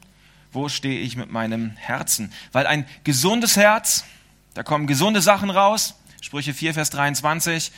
wo 0.51 0.69
stehe 0.69 0.99
ich 0.99 1.15
mit 1.15 1.31
meinem 1.31 1.71
Herzen. 1.71 2.31
Weil 2.51 2.67
ein 2.67 2.85
gesundes 3.03 3.55
Herz, 3.55 4.05
da 4.53 4.63
kommen 4.63 4.87
gesunde 4.87 5.21
Sachen 5.21 5.49
raus. 5.49 5.95
Sprüche 6.21 6.53
4, 6.53 6.73
Vers 6.73 6.89
23. 6.89 7.71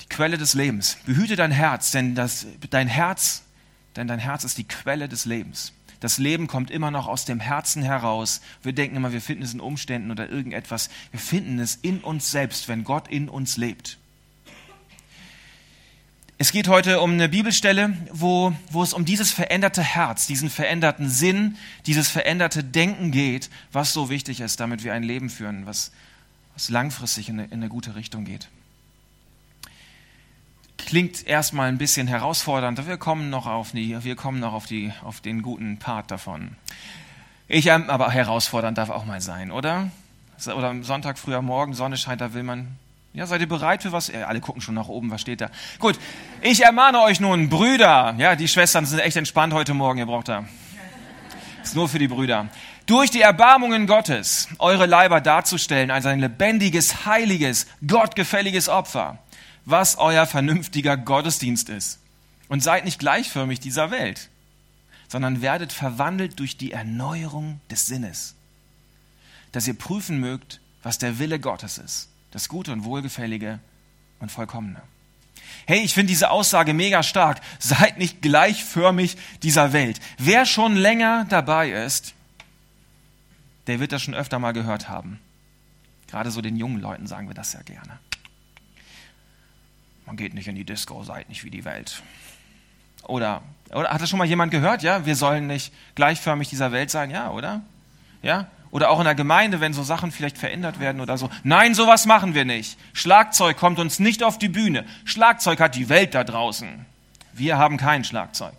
Die 0.00 0.08
Quelle 0.08 0.38
des 0.38 0.54
Lebens. 0.54 0.98
Behüte 1.06 1.36
dein 1.36 1.50
Herz, 1.50 1.90
denn 1.90 2.14
das, 2.14 2.46
dein 2.70 2.88
Herz, 2.88 3.42
denn 3.96 4.06
dein 4.06 4.18
Herz 4.18 4.44
ist 4.44 4.58
die 4.58 4.68
Quelle 4.68 5.08
des 5.08 5.24
Lebens. 5.24 5.72
Das 6.00 6.18
Leben 6.18 6.46
kommt 6.46 6.70
immer 6.70 6.92
noch 6.92 7.08
aus 7.08 7.24
dem 7.24 7.40
Herzen 7.40 7.82
heraus. 7.82 8.40
Wir 8.62 8.72
denken 8.72 8.96
immer, 8.96 9.12
wir 9.12 9.20
finden 9.20 9.42
es 9.42 9.52
in 9.52 9.60
Umständen 9.60 10.10
oder 10.12 10.28
irgendetwas. 10.28 10.90
Wir 11.10 11.18
finden 11.18 11.58
es 11.58 11.76
in 11.76 12.00
uns 12.00 12.30
selbst, 12.30 12.68
wenn 12.68 12.84
Gott 12.84 13.08
in 13.08 13.28
uns 13.28 13.56
lebt. 13.56 13.98
Es 16.40 16.52
geht 16.52 16.68
heute 16.68 17.00
um 17.00 17.14
eine 17.14 17.28
Bibelstelle, 17.28 17.96
wo, 18.12 18.54
wo 18.70 18.84
es 18.84 18.92
um 18.92 19.04
dieses 19.04 19.32
veränderte 19.32 19.82
Herz, 19.82 20.28
diesen 20.28 20.50
veränderten 20.50 21.10
Sinn, 21.10 21.56
dieses 21.86 22.08
veränderte 22.08 22.62
Denken 22.62 23.10
geht, 23.10 23.50
was 23.72 23.92
so 23.92 24.08
wichtig 24.08 24.38
ist, 24.38 24.60
damit 24.60 24.84
wir 24.84 24.94
ein 24.94 25.02
Leben 25.02 25.30
führen, 25.30 25.66
was, 25.66 25.90
was 26.58 26.70
langfristig 26.70 27.28
in 27.28 27.38
eine, 27.38 27.44
in 27.46 27.60
eine 27.60 27.68
gute 27.68 27.94
Richtung 27.94 28.24
geht 28.24 28.48
klingt 30.88 31.26
erstmal 31.26 31.68
ein 31.68 31.76
bisschen 31.76 32.06
herausfordernd, 32.06 32.86
wir 32.86 32.96
kommen 32.96 33.28
noch 33.28 33.46
auf, 33.46 33.72
die, 33.72 34.02
wir 34.02 34.16
kommen 34.16 34.40
noch 34.40 34.54
auf, 34.54 34.64
die, 34.64 34.90
auf 35.04 35.20
den 35.20 35.42
guten 35.42 35.78
Part 35.78 36.10
davon. 36.10 36.56
Ich, 37.46 37.66
ähm, 37.66 37.90
aber 37.90 38.10
herausfordernd 38.10 38.78
darf 38.78 38.88
auch 38.88 39.04
mal 39.04 39.20
sein, 39.20 39.50
oder? 39.50 39.90
Oder 40.46 40.70
am 40.70 40.84
Sonntag 40.84 41.18
früher 41.18 41.42
Morgen, 41.42 41.74
Sonne 41.74 41.98
scheint, 41.98 42.22
da 42.22 42.32
will 42.32 42.42
man. 42.42 42.78
Ja, 43.12 43.26
seid 43.26 43.42
ihr 43.42 43.48
bereit 43.48 43.82
für 43.82 43.92
was? 43.92 44.08
Ja, 44.08 44.28
alle 44.28 44.40
gucken 44.40 44.62
schon 44.62 44.76
nach 44.76 44.88
oben, 44.88 45.10
was 45.10 45.20
steht 45.20 45.42
da? 45.42 45.50
Gut, 45.78 45.98
ich 46.40 46.64
ermahne 46.64 47.02
euch 47.02 47.20
nun, 47.20 47.50
Brüder, 47.50 48.14
ja, 48.16 48.34
die 48.34 48.48
Schwestern 48.48 48.86
sind 48.86 49.00
echt 49.00 49.18
entspannt 49.18 49.52
heute 49.52 49.74
Morgen, 49.74 49.98
ihr 49.98 50.06
braucht 50.06 50.28
da. 50.28 50.46
Ist 51.62 51.74
nur 51.74 51.88
für 51.88 51.98
die 51.98 52.08
Brüder. 52.08 52.48
Durch 52.86 53.10
die 53.10 53.20
Erbarmungen 53.20 53.86
Gottes 53.86 54.48
eure 54.58 54.86
Leiber 54.86 55.20
darzustellen 55.20 55.90
als 55.90 56.06
ein 56.06 56.20
lebendiges, 56.20 57.04
heiliges, 57.06 57.66
gottgefälliges 57.86 58.68
Opfer 58.68 59.18
was 59.70 59.98
euer 59.98 60.24
vernünftiger 60.24 60.96
Gottesdienst 60.96 61.68
ist. 61.68 62.00
Und 62.48 62.62
seid 62.62 62.86
nicht 62.86 62.98
gleichförmig 62.98 63.60
dieser 63.60 63.90
Welt, 63.90 64.30
sondern 65.08 65.42
werdet 65.42 65.70
verwandelt 65.70 66.38
durch 66.38 66.56
die 66.56 66.72
Erneuerung 66.72 67.60
des 67.70 67.86
Sinnes, 67.86 68.34
dass 69.52 69.68
ihr 69.68 69.74
prüfen 69.74 70.18
mögt, 70.18 70.60
was 70.82 70.96
der 70.96 71.18
Wille 71.18 71.38
Gottes 71.38 71.76
ist, 71.76 72.08
das 72.30 72.48
Gute 72.48 72.72
und 72.72 72.84
Wohlgefällige 72.84 73.58
und 74.20 74.32
Vollkommene. 74.32 74.80
Hey, 75.68 75.80
ich 75.80 75.92
finde 75.92 76.08
diese 76.08 76.30
Aussage 76.30 76.72
mega 76.72 77.02
stark. 77.02 77.42
Seid 77.58 77.98
nicht 77.98 78.22
gleichförmig 78.22 79.18
dieser 79.42 79.74
Welt. 79.74 80.00
Wer 80.16 80.46
schon 80.46 80.76
länger 80.76 81.26
dabei 81.28 81.70
ist, 81.72 82.14
der 83.66 83.78
wird 83.78 83.92
das 83.92 84.00
schon 84.00 84.14
öfter 84.14 84.38
mal 84.38 84.52
gehört 84.52 84.88
haben. 84.88 85.20
Gerade 86.06 86.30
so 86.30 86.40
den 86.40 86.56
jungen 86.56 86.80
Leuten 86.80 87.06
sagen 87.06 87.28
wir 87.28 87.34
das 87.34 87.52
ja 87.52 87.60
gerne. 87.60 87.98
Man 90.06 90.16
geht 90.16 90.32
nicht 90.32 90.48
in 90.48 90.54
die 90.54 90.64
Disco, 90.64 91.04
seid 91.04 91.28
nicht 91.28 91.44
wie 91.44 91.50
die 91.50 91.66
Welt. 91.66 92.02
Oder, 93.02 93.42
oder 93.70 93.90
hat 93.90 94.00
das 94.00 94.08
schon 94.08 94.18
mal 94.18 94.26
jemand 94.26 94.50
gehört? 94.50 94.82
Ja, 94.82 95.04
wir 95.04 95.16
sollen 95.16 95.48
nicht 95.48 95.74
gleichförmig 95.96 96.48
dieser 96.48 96.72
Welt 96.72 96.88
sein, 96.88 97.10
ja, 97.10 97.30
oder? 97.30 97.60
Ja? 98.22 98.46
Oder 98.70 98.90
auch 98.90 98.98
in 98.98 99.04
der 99.04 99.14
Gemeinde, 99.14 99.60
wenn 99.60 99.72
so 99.72 99.82
Sachen 99.82 100.12
vielleicht 100.12 100.36
verändert 100.36 100.78
werden 100.78 101.00
oder 101.00 101.16
so. 101.16 101.30
Nein, 101.42 101.74
sowas 101.74 102.04
machen 102.04 102.34
wir 102.34 102.44
nicht. 102.44 102.78
Schlagzeug 102.92 103.56
kommt 103.56 103.78
uns 103.78 103.98
nicht 103.98 104.22
auf 104.22 104.38
die 104.38 104.48
Bühne. 104.48 104.84
Schlagzeug 105.04 105.60
hat 105.60 105.74
die 105.74 105.88
Welt 105.88 106.14
da 106.14 106.22
draußen. 106.24 106.84
Wir 107.32 107.56
haben 107.56 107.78
kein 107.78 108.04
Schlagzeug. 108.04 108.54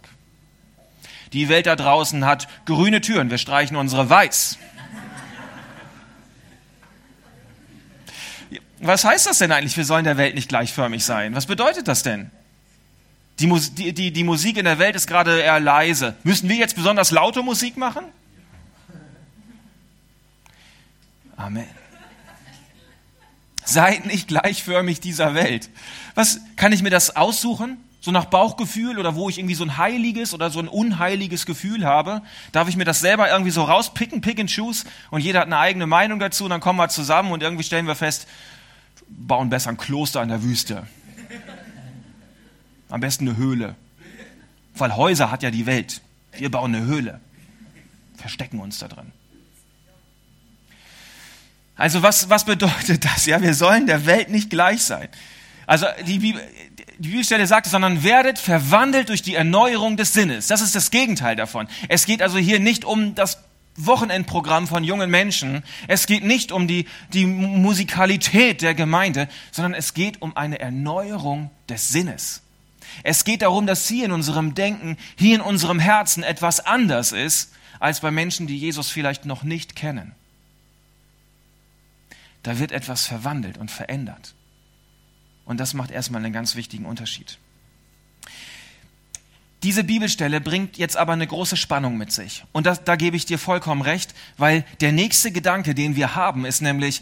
Die 1.33 1.47
Welt 1.47 1.67
da 1.67 1.75
draußen 1.75 2.25
hat 2.25 2.47
grüne 2.65 3.01
Türen. 3.01 3.29
Wir 3.29 3.37
streichen 3.37 3.77
unsere 3.77 4.09
weiß. 4.09 4.57
was 8.79 9.03
heißt 9.03 9.27
das 9.27 9.37
denn 9.37 9.51
eigentlich, 9.51 9.77
wir 9.77 9.85
sollen 9.85 10.05
der 10.05 10.17
Welt 10.17 10.35
nicht 10.35 10.49
gleichförmig 10.49 11.03
sein? 11.03 11.35
Was 11.35 11.45
bedeutet 11.45 11.87
das 11.87 12.01
denn? 12.01 12.31
Die, 13.39 13.93
die, 13.93 14.11
die 14.11 14.23
Musik 14.23 14.57
in 14.57 14.65
der 14.65 14.79
Welt 14.79 14.95
ist 14.95 15.07
gerade 15.07 15.39
eher 15.39 15.59
leise. 15.59 16.15
Müssen 16.23 16.49
wir 16.49 16.55
jetzt 16.55 16.75
besonders 16.75 17.11
laute 17.11 17.43
Musik 17.43 17.77
machen? 17.77 18.05
Amen. 21.39 21.65
Seid 23.63 24.05
nicht 24.05 24.27
gleichförmig 24.27 24.99
dieser 24.99 25.35
Welt. 25.35 25.69
Was 26.13 26.41
kann 26.57 26.73
ich 26.73 26.83
mir 26.83 26.89
das 26.89 27.15
aussuchen? 27.15 27.77
So 28.01 28.11
nach 28.11 28.25
Bauchgefühl 28.25 28.99
oder 28.99 29.15
wo 29.15 29.29
ich 29.29 29.37
irgendwie 29.37 29.55
so 29.55 29.63
ein 29.63 29.77
heiliges 29.77 30.33
oder 30.33 30.49
so 30.49 30.59
ein 30.59 30.67
unheiliges 30.67 31.45
Gefühl 31.45 31.85
habe, 31.85 32.21
darf 32.51 32.67
ich 32.67 32.75
mir 32.75 32.83
das 32.83 32.99
selber 32.99 33.29
irgendwie 33.29 33.51
so 33.51 33.63
rauspicken, 33.63 34.21
pick 34.21 34.39
and 34.39 34.53
choose 34.53 34.85
und 35.11 35.21
jeder 35.21 35.39
hat 35.39 35.47
eine 35.47 35.57
eigene 35.57 35.87
Meinung 35.87 36.19
dazu 36.19 36.43
und 36.43 36.49
dann 36.49 36.61
kommen 36.61 36.79
wir 36.79 36.89
zusammen 36.89 37.31
und 37.31 37.41
irgendwie 37.41 37.63
stellen 37.63 37.87
wir 37.87 37.95
fest, 37.95 38.27
bauen 39.07 39.49
besser 39.49 39.69
ein 39.69 39.77
Kloster 39.77 40.21
in 40.21 40.29
der 40.29 40.43
Wüste. 40.43 40.87
Am 42.89 42.99
besten 42.99 43.29
eine 43.29 43.37
Höhle. 43.37 43.75
Weil 44.75 44.95
Häuser 44.95 45.31
hat 45.31 45.43
ja 45.43 45.51
die 45.51 45.65
Welt. 45.65 46.01
Wir 46.33 46.51
bauen 46.51 46.73
eine 46.75 46.85
Höhle. 46.85 47.21
Verstecken 48.17 48.59
uns 48.59 48.79
da 48.79 48.87
drin. 48.87 49.11
Also 51.79 52.03
was, 52.03 52.29
was 52.29 52.43
bedeutet 52.43 53.05
das? 53.05 53.25
Ja, 53.25 53.41
wir 53.41 53.53
sollen 53.53 53.87
der 53.87 54.05
Welt 54.05 54.29
nicht 54.29 54.49
gleich 54.49 54.83
sein. 54.83 55.07
Also 55.65 55.85
die, 56.05 56.19
Bibel, 56.19 56.41
die 56.97 57.07
Bibelstelle 57.07 57.47
sagt 57.47 57.67
sondern 57.67 58.03
werdet 58.03 58.37
verwandelt 58.37 59.07
durch 59.07 59.21
die 59.21 59.35
Erneuerung 59.35 59.95
des 59.95 60.11
Sinnes. 60.11 60.47
Das 60.47 60.59
ist 60.59 60.75
das 60.75 60.91
Gegenteil 60.91 61.37
davon. 61.37 61.69
Es 61.87 62.05
geht 62.05 62.21
also 62.21 62.37
hier 62.37 62.59
nicht 62.59 62.83
um 62.83 63.15
das 63.15 63.37
Wochenendprogramm 63.77 64.67
von 64.67 64.83
jungen 64.83 65.09
Menschen. 65.09 65.63
Es 65.87 66.05
geht 66.05 66.25
nicht 66.25 66.51
um 66.51 66.67
die, 66.67 66.85
die 67.13 67.25
Musikalität 67.25 68.61
der 68.61 68.75
Gemeinde, 68.75 69.29
sondern 69.51 69.73
es 69.73 69.93
geht 69.93 70.21
um 70.21 70.35
eine 70.35 70.59
Erneuerung 70.59 71.49
des 71.69 71.87
Sinnes. 71.87 72.41
Es 73.03 73.23
geht 73.23 73.41
darum, 73.41 73.67
dass 73.67 73.87
hier 73.87 74.03
in 74.03 74.11
unserem 74.11 74.53
Denken, 74.53 74.97
hier 75.17 75.35
in 75.35 75.41
unserem 75.41 75.79
Herzen 75.79 76.23
etwas 76.23 76.59
anders 76.59 77.13
ist, 77.13 77.53
als 77.79 78.01
bei 78.01 78.11
Menschen, 78.11 78.47
die 78.47 78.57
Jesus 78.57 78.89
vielleicht 78.89 79.23
noch 79.23 79.43
nicht 79.43 79.77
kennen. 79.77 80.13
Da 82.43 82.59
wird 82.59 82.71
etwas 82.71 83.05
verwandelt 83.05 83.57
und 83.57 83.71
verändert. 83.71 84.33
Und 85.45 85.59
das 85.59 85.73
macht 85.73 85.91
erstmal 85.91 86.23
einen 86.23 86.33
ganz 86.33 86.55
wichtigen 86.55 86.85
Unterschied. 86.85 87.37
Diese 89.63 89.83
Bibelstelle 89.83 90.39
bringt 90.39 90.77
jetzt 90.77 90.95
aber 90.95 91.13
eine 91.13 91.27
große 91.27 91.57
Spannung 91.57 91.97
mit 91.97 92.13
sich. 92.13 92.45
Und 92.53 92.65
das, 92.65 92.83
da 92.85 92.95
gebe 92.95 93.17
ich 93.17 93.25
dir 93.25 93.37
vollkommen 93.37 93.81
recht, 93.81 94.13
weil 94.37 94.63
der 94.79 94.93
nächste 94.93 95.31
Gedanke, 95.31 95.75
den 95.75 95.97
wir 95.97 96.15
haben, 96.15 96.45
ist 96.45 96.61
nämlich, 96.61 97.01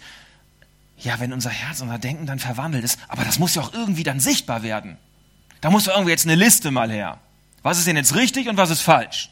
ja, 0.98 1.20
wenn 1.20 1.34
unser 1.34 1.51
Herz, 1.51 1.82
unser 1.82 2.00
Denken 2.00 2.25
dann 2.25 2.39
verwandelt 2.39 2.84
ist, 2.84 3.00
aber 3.08 3.24
das 3.24 3.38
muss 3.38 3.53
ja 3.53 3.62
auch 3.62 3.74
irgendwie 3.74 4.03
dann 4.03 4.20
sichtbar 4.20 4.63
werden. 4.63 4.98
Da 5.62 5.70
muss 5.70 5.84
doch 5.84 5.94
irgendwie 5.94 6.12
jetzt 6.12 6.25
eine 6.25 6.36
Liste 6.36 6.72
mal 6.72 6.89
her. 6.89 7.20
Was 7.62 7.77
ist 7.77 7.86
denn 7.86 7.98
jetzt 7.98 8.15
richtig 8.15 8.48
und 8.48 8.58
was 8.58 8.72
ist 8.72 8.82
falsch? 8.82 9.29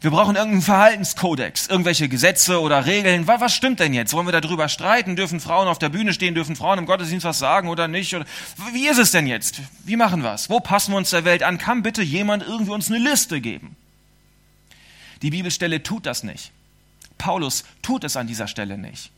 Wir 0.00 0.10
brauchen 0.10 0.36
irgendeinen 0.36 0.62
Verhaltenskodex, 0.62 1.68
irgendwelche 1.68 2.08
Gesetze 2.08 2.60
oder 2.60 2.84
Regeln. 2.84 3.26
Was, 3.26 3.40
was 3.40 3.54
stimmt 3.54 3.80
denn 3.80 3.94
jetzt? 3.94 4.12
Wollen 4.12 4.26
wir 4.26 4.38
darüber 4.38 4.68
streiten? 4.68 5.16
Dürfen 5.16 5.40
Frauen 5.40 5.68
auf 5.68 5.78
der 5.78 5.88
Bühne 5.88 6.12
stehen? 6.12 6.34
Dürfen 6.34 6.54
Frauen 6.54 6.78
im 6.78 6.86
Gottesdienst 6.86 7.24
was 7.24 7.38
sagen 7.38 7.68
oder 7.68 7.88
nicht? 7.88 8.14
Oder, 8.14 8.26
wie 8.72 8.88
ist 8.88 8.98
es 8.98 9.10
denn 9.10 9.26
jetzt? 9.26 9.60
Wie 9.84 9.96
machen 9.96 10.22
wir 10.22 10.34
es? 10.34 10.50
Wo 10.50 10.60
passen 10.60 10.92
wir 10.92 10.98
uns 10.98 11.10
der 11.10 11.24
Welt 11.24 11.42
an? 11.42 11.56
Kann 11.56 11.82
bitte 11.82 12.02
jemand 12.02 12.42
irgendwie 12.42 12.72
uns 12.72 12.90
eine 12.90 12.98
Liste 12.98 13.40
geben? 13.40 13.74
Die 15.22 15.30
Bibelstelle 15.30 15.82
tut 15.82 16.04
das 16.04 16.22
nicht. 16.24 16.52
Paulus 17.16 17.64
tut 17.80 18.04
es 18.04 18.18
an 18.18 18.26
dieser 18.26 18.48
Stelle 18.48 18.76
nicht. 18.76 19.10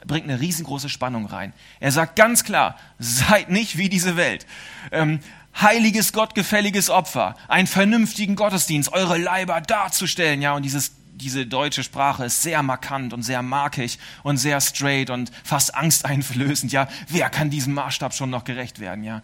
Er 0.00 0.06
bringt 0.06 0.28
eine 0.28 0.40
riesengroße 0.40 0.88
Spannung 0.88 1.26
rein. 1.26 1.52
Er 1.80 1.92
sagt 1.92 2.16
ganz 2.16 2.42
klar, 2.42 2.76
seid 2.98 3.50
nicht 3.50 3.78
wie 3.78 3.88
diese 3.88 4.16
Welt. 4.16 4.46
Ähm, 4.90 5.20
heiliges, 5.54 6.12
gottgefälliges 6.12 6.90
Opfer, 6.90 7.36
einen 7.48 7.66
vernünftigen 7.66 8.36
Gottesdienst, 8.36 8.92
eure 8.92 9.18
Leiber 9.18 9.60
darzustellen. 9.60 10.42
Ja, 10.42 10.54
und 10.54 10.62
dieses, 10.62 10.92
diese 11.14 11.46
deutsche 11.46 11.82
Sprache 11.82 12.24
ist 12.24 12.42
sehr 12.42 12.62
markant 12.62 13.12
und 13.12 13.22
sehr 13.22 13.42
markig 13.42 13.98
und 14.22 14.36
sehr 14.36 14.60
straight 14.60 15.10
und 15.10 15.30
fast 15.44 15.74
angsteinflößend. 15.74 16.72
Ja, 16.72 16.88
wer 17.08 17.28
kann 17.30 17.50
diesem 17.50 17.74
Maßstab 17.74 18.14
schon 18.14 18.30
noch 18.30 18.44
gerecht 18.44 18.78
werden? 18.78 19.04
Ja. 19.04 19.22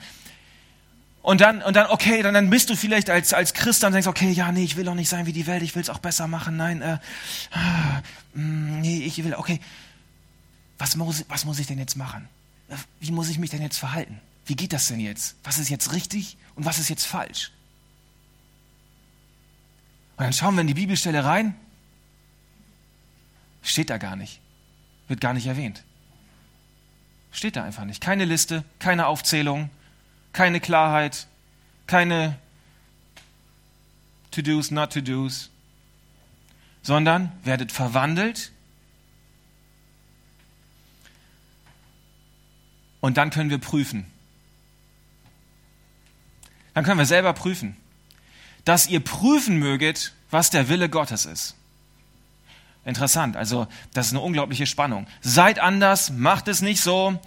Und 1.22 1.40
dann, 1.40 1.62
und 1.62 1.74
dann, 1.74 1.86
okay, 1.86 2.20
dann, 2.20 2.34
dann 2.34 2.50
bist 2.50 2.68
du 2.68 2.76
vielleicht 2.76 3.08
als, 3.08 3.32
als 3.32 3.54
Christ 3.54 3.82
dann 3.82 3.92
denkst, 3.92 4.08
okay, 4.08 4.30
ja, 4.30 4.52
nee, 4.52 4.62
ich 4.62 4.76
will 4.76 4.84
doch 4.84 4.94
nicht 4.94 5.08
sein 5.08 5.24
wie 5.24 5.32
die 5.32 5.46
Welt, 5.46 5.62
ich 5.62 5.74
will 5.74 5.80
es 5.80 5.88
auch 5.88 5.98
besser 5.98 6.28
machen. 6.28 6.58
Nein, 6.58 6.82
äh, 6.82 6.98
ah, 7.52 8.02
mm, 8.34 8.80
nee, 8.82 8.98
ich 8.98 9.24
will, 9.24 9.34
okay. 9.34 9.58
Was 10.76 10.96
muss, 10.96 11.24
was 11.28 11.46
muss 11.46 11.58
ich 11.58 11.66
denn 11.66 11.78
jetzt 11.78 11.96
machen? 11.96 12.28
Wie 13.00 13.10
muss 13.10 13.30
ich 13.30 13.38
mich 13.38 13.48
denn 13.48 13.62
jetzt 13.62 13.78
verhalten? 13.78 14.20
Wie 14.46 14.56
geht 14.56 14.72
das 14.72 14.88
denn 14.88 15.00
jetzt? 15.00 15.36
Was 15.44 15.58
ist 15.58 15.68
jetzt 15.68 15.92
richtig 15.92 16.36
und 16.54 16.64
was 16.64 16.78
ist 16.78 16.88
jetzt 16.88 17.04
falsch? 17.04 17.50
Und 20.16 20.24
dann 20.24 20.32
schauen 20.32 20.54
wir 20.54 20.60
in 20.60 20.66
die 20.66 20.74
Bibelstelle 20.74 21.24
rein. 21.24 21.54
Steht 23.62 23.90
da 23.90 23.98
gar 23.98 24.16
nicht. 24.16 24.40
Wird 25.08 25.20
gar 25.20 25.34
nicht 25.34 25.46
erwähnt. 25.46 25.82
Steht 27.32 27.56
da 27.56 27.64
einfach 27.64 27.84
nicht. 27.84 28.00
Keine 28.00 28.24
Liste, 28.24 28.64
keine 28.78 29.06
Aufzählung, 29.06 29.70
keine 30.32 30.60
Klarheit, 30.60 31.26
keine 31.86 32.38
To-Dos, 34.30 34.70
Not-To-Dos, 34.70 35.50
sondern 36.82 37.32
werdet 37.42 37.72
verwandelt. 37.72 38.52
Und 43.00 43.16
dann 43.16 43.30
können 43.30 43.50
wir 43.50 43.58
prüfen, 43.58 44.06
dann 46.74 46.84
können 46.84 46.98
wir 46.98 47.06
selber 47.06 47.32
prüfen. 47.32 47.76
Dass 48.64 48.88
ihr 48.88 49.00
prüfen 49.00 49.58
möget, 49.58 50.12
was 50.30 50.50
der 50.50 50.68
Wille 50.68 50.88
Gottes 50.88 51.26
ist. 51.26 51.54
Interessant, 52.84 53.36
also 53.36 53.66
das 53.94 54.06
ist 54.08 54.12
eine 54.12 54.20
unglaubliche 54.20 54.66
Spannung. 54.66 55.06
Seid 55.22 55.58
anders, 55.58 56.10
macht 56.10 56.48
es 56.48 56.60
nicht 56.60 56.82
so. 56.82 57.18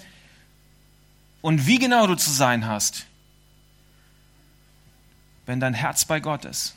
Und 1.41 1.65
wie 1.65 1.79
genau 1.79 2.05
du 2.05 2.15
zu 2.15 2.29
sein 2.29 2.67
hast, 2.67 3.05
wenn 5.45 5.59
dein 5.59 5.73
Herz 5.73 6.05
bei 6.05 6.19
Gott 6.19 6.45
ist, 6.45 6.75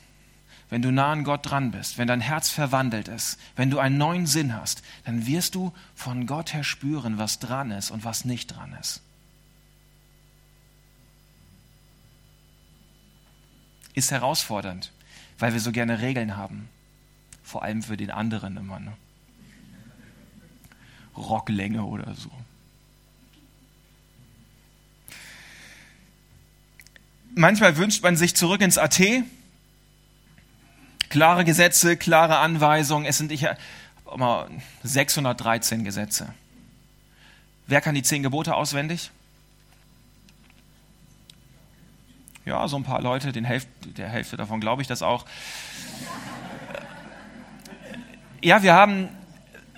wenn 0.71 0.83
du 0.83 0.93
nah 0.93 1.11
an 1.11 1.25
Gott 1.25 1.51
dran 1.51 1.73
bist, 1.73 1.99
wenn 1.99 2.07
dein 2.07 2.21
Herz 2.21 2.49
verwandelt 2.49 3.09
ist, 3.09 3.39
wenn 3.57 3.71
du 3.71 3.81
einen 3.81 3.99
neuen 3.99 4.27
Sinn 4.27 4.55
hast, 4.55 4.83
dann 5.05 5.27
wirst 5.27 5.57
du 5.57 5.73
von 5.95 6.27
Gott 6.27 6.55
her 6.55 6.65
spüren, 6.65 7.19
was 7.19 7.41
dran 7.41 7.73
ist 7.73 7.91
und 7.91 8.05
was 8.05 8.25
nicht 8.25 8.47
dran 8.47 8.77
ist. 8.81 9.03
Ist 14.01 14.11
herausfordernd, 14.11 14.93
weil 15.39 15.53
wir 15.53 15.61
so 15.61 15.71
gerne 15.71 16.01
Regeln 16.01 16.37
haben. 16.37 16.69
Vor 17.43 17.63
allem 17.63 17.83
für 17.83 17.97
den 17.97 18.11
anderen 18.11 18.57
immer. 18.57 18.81
Ne? 18.81 18.93
Rocklänge 21.17 21.85
oder 21.85 22.15
so. 22.15 22.31
Manchmal 27.35 27.77
wünscht 27.77 28.03
man 28.03 28.17
sich 28.17 28.35
zurück 28.35 28.61
ins 28.61 28.77
AT. 28.77 29.01
Klare 31.09 31.45
Gesetze, 31.45 31.97
klare 31.97 32.39
Anweisungen. 32.39 33.07
Es 33.07 33.19
sind 33.19 33.33
613 34.83 35.85
Gesetze. 35.85 36.35
Wer 37.67 37.81
kann 37.81 37.95
die 37.95 38.03
zehn 38.03 38.23
Gebote 38.23 38.55
auswendig? 38.55 39.11
Ja, 42.45 42.67
so 42.69 42.77
ein 42.77 42.85
paar 42.85 43.03
Leute, 43.03 43.33
den 43.33 43.45
Hälfte, 43.45 43.89
der 43.89 44.09
Hälfte 44.09 44.37
davon 44.37 44.61
glaube 44.61 44.83
ich 44.83 44.89
das 44.89 45.03
auch. 45.03 45.27
Ja, 48.43 48.63
wir 48.63 48.73
haben, 48.73 49.11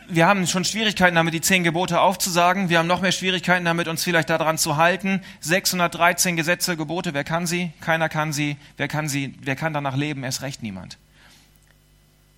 wir 0.08 0.26
haben 0.26 0.46
schon 0.46 0.64
Schwierigkeiten 0.64 1.16
damit, 1.16 1.34
die 1.34 1.40
zehn 1.40 1.64
Gebote 1.64 2.00
aufzusagen. 2.00 2.68
Wir 2.68 2.78
haben 2.78 2.86
noch 2.86 3.00
mehr 3.00 3.10
Schwierigkeiten 3.10 3.64
damit, 3.64 3.88
uns 3.88 4.04
vielleicht 4.04 4.30
daran 4.30 4.58
zu 4.58 4.76
halten. 4.76 5.20
613 5.40 6.36
Gesetze, 6.36 6.76
Gebote, 6.76 7.14
wer 7.14 7.24
kann 7.24 7.46
sie? 7.46 7.72
Keiner 7.80 8.08
kann 8.08 8.32
sie. 8.32 8.56
Wer 8.76 8.86
kann 8.86 9.08
sie? 9.08 9.34
Wer 9.40 9.56
kann 9.56 9.72
danach 9.72 9.96
leben? 9.96 10.22
Erst 10.22 10.42
recht 10.42 10.62
niemand. 10.62 10.98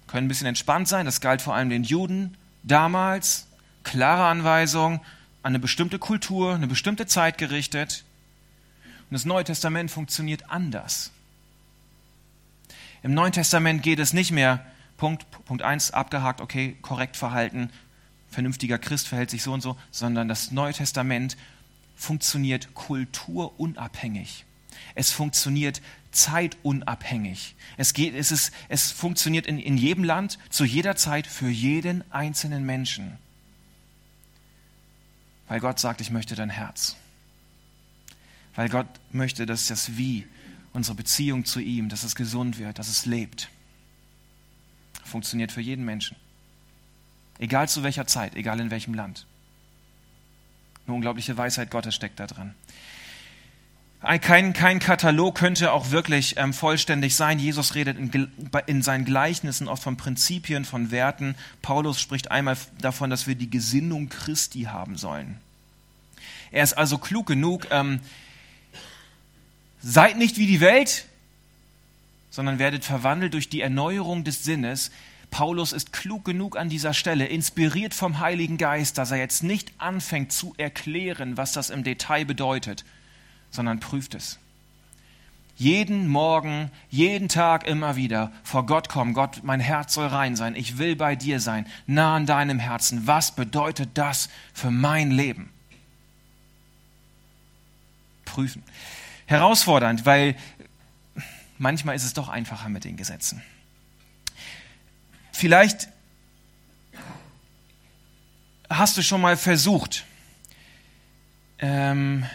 Können 0.07 0.27
ein 0.27 0.29
bisschen 0.29 0.47
entspannt 0.47 0.89
sein. 0.89 1.05
Das 1.05 1.21
galt 1.21 1.43
vor 1.43 1.55
allem 1.55 1.69
den 1.69 1.85
Juden 1.85 2.37
damals. 2.63 3.49
Klare 3.83 4.25
Anweisung 4.25 5.01
an 5.43 5.51
eine 5.51 5.59
bestimmte 5.59 5.99
Kultur, 5.99 6.55
eine 6.55 6.67
bestimmte 6.67 7.05
Zeit 7.05 7.37
gerichtet. 7.37 8.05
Und 9.11 9.15
das 9.15 9.25
Neue 9.25 9.45
Testament 9.45 9.91
funktioniert 9.91 10.51
anders. 10.51 11.11
Im 13.03 13.13
Neuen 13.13 13.33
Testament 13.33 13.83
geht 13.83 13.99
es 13.99 14.15
nicht 14.15 14.33
mehr, 14.33 14.65
Punkt, 14.97 15.31
Punkt 15.45 15.63
1, 15.63 15.91
abgehakt, 15.91 16.41
okay, 16.41 16.77
korrekt 16.81 17.17
verhalten, 17.17 17.71
vernünftiger 18.31 18.79
Christ 18.79 19.09
verhält 19.09 19.31
sich 19.31 19.43
so 19.43 19.53
und 19.53 19.61
so, 19.61 19.77
sondern 19.91 20.27
das 20.27 20.51
Neue 20.51 20.73
Testament 20.73 21.37
funktioniert 21.97 22.73
kulturunabhängig. 22.75 24.47
Es 24.95 25.11
funktioniert 25.11 25.83
zeitunabhängig. 26.13 27.57
Es, 27.77 27.93
geht, 27.93 28.15
es, 28.15 28.33
ist, 28.33 28.53
es 28.69 28.91
funktioniert 28.91 29.47
in, 29.47 29.59
in 29.59 29.77
jedem 29.77 30.05
Land, 30.05 30.39
zu 30.49 30.65
jeder 30.65 30.97
Zeit, 30.97 31.27
für 31.27 31.49
jeden 31.49 32.11
einzelnen 32.11 32.65
Menschen. 32.65 33.19
Weil 35.47 35.61
Gott 35.61 35.79
sagt, 35.79 36.01
ich 36.01 36.11
möchte 36.11 36.35
dein 36.35 36.51
Herz 36.51 36.97
weil 38.55 38.69
Gott 38.69 38.87
möchte, 39.13 39.47
dass 39.47 39.67
das 39.67 39.97
Wie, 39.97 40.27
unsere 40.73 40.97
Beziehung 40.97 41.45
zu 41.45 41.61
ihm, 41.61 41.89
dass 41.89 42.03
es 42.03 42.15
gesund 42.15 42.59
wird, 42.59 42.79
dass 42.79 42.89
es 42.89 43.07
lebt. 43.07 43.49
Funktioniert 45.05 45.53
für 45.53 45.61
jeden 45.61 45.85
Menschen. 45.85 46.17
Egal 47.39 47.69
zu 47.69 47.83
welcher 47.83 48.07
Zeit, 48.07 48.35
egal 48.35 48.61
in 48.61 48.71
welchem 48.71 48.95
Land. 48.95 49.27
Eine 50.87 50.97
unglaubliche 50.97 51.37
Weisheit 51.37 51.71
Gottes 51.71 51.95
steckt 51.95 52.21
da 52.21 52.27
drin. 52.27 52.55
Kein, 54.21 54.53
kein 54.53 54.81
Katalog 54.81 55.35
könnte 55.35 55.73
auch 55.73 55.91
wirklich 55.91 56.37
ähm, 56.37 56.53
vollständig 56.53 57.17
sein. 57.17 57.39
Jesus 57.39 57.75
redet 57.75 57.97
in, 57.99 58.29
in 58.67 58.83
seinen 58.83 59.07
Gleichnissen 59.07 59.67
oft 59.67 59.83
von 59.83 59.97
Prinzipien, 59.97 60.67
von 60.67 60.91
Werten. 60.91 61.37
Paulus 61.63 61.99
spricht 61.99 62.31
einmal 62.31 62.59
davon, 62.79 63.09
dass 63.09 63.27
wir 63.27 63.35
die 63.35 63.49
Gesinnung 63.49 64.11
Christi 64.11 64.65
haben 64.65 64.99
sollen. 64.99 65.39
Er 66.51 66.63
ist 66.63 66.75
also 66.75 66.99
klug 66.99 67.27
genug, 67.27 67.67
ähm, 67.71 68.01
Seid 69.87 70.17
nicht 70.17 70.39
wie 70.39 70.47
die 70.47 70.63
Welt, 70.63 71.05
sondern 72.31 72.59
werdet 72.59 72.87
verwandelt 72.87 73.35
durch 73.35 73.51
die 73.51 73.61
Erneuerung 73.61 74.25
des 74.25 74.43
Sinnes. 74.43 74.91
Paulus 75.31 75.75
ist 75.75 75.93
klug 75.93 76.25
genug 76.25 76.57
an 76.57 76.71
dieser 76.71 76.95
Stelle, 76.95 77.27
inspiriert 77.27 77.93
vom 77.93 78.19
Heiligen 78.19 78.57
Geist, 78.57 78.97
dass 78.97 79.11
er 79.11 79.19
jetzt 79.19 79.43
nicht 79.43 79.73
anfängt 79.77 80.33
zu 80.33 80.55
erklären, 80.57 81.37
was 81.37 81.53
das 81.53 81.69
im 81.69 81.85
Detail 81.85 82.25
bedeutet, 82.25 82.87
sondern 83.51 83.79
prüft 83.79 84.15
es. 84.15 84.39
Jeden 85.57 86.09
Morgen, 86.09 86.71
jeden 86.89 87.29
Tag 87.29 87.67
immer 87.67 87.95
wieder 87.95 88.33
vor 88.43 88.65
Gott 88.65 88.89
kommen. 88.89 89.13
Gott, 89.13 89.43
mein 89.45 89.61
Herz 89.61 89.93
soll 89.93 90.07
rein 90.07 90.35
sein. 90.35 90.57
Ich 90.57 90.79
will 90.79 90.97
bei 90.97 91.15
dir 91.15 91.41
sein, 91.41 91.67
nah 91.87 92.17
an 92.17 92.25
deinem 92.25 92.59
Herzen. 92.59 93.07
Was 93.07 93.37
bedeutet 93.37 93.91
das 93.95 94.31
für 94.55 94.71
mein 94.71 95.11
Leben? 95.11 95.51
Prüfen 98.25 98.63
herausfordernd, 99.27 100.07
weil 100.07 100.37
manchmal 101.59 101.97
ist 101.97 102.05
es 102.05 102.13
doch 102.13 102.29
einfacher 102.29 102.69
mit 102.69 102.85
den 102.85 102.97
Gesetzen. 102.97 103.43
Vielleicht 105.33 105.89
hast 108.69 108.97
du 108.97 109.03
schon 109.03 109.21
mal 109.21 109.37
versucht, 109.37 110.05
ähm, 111.59 112.27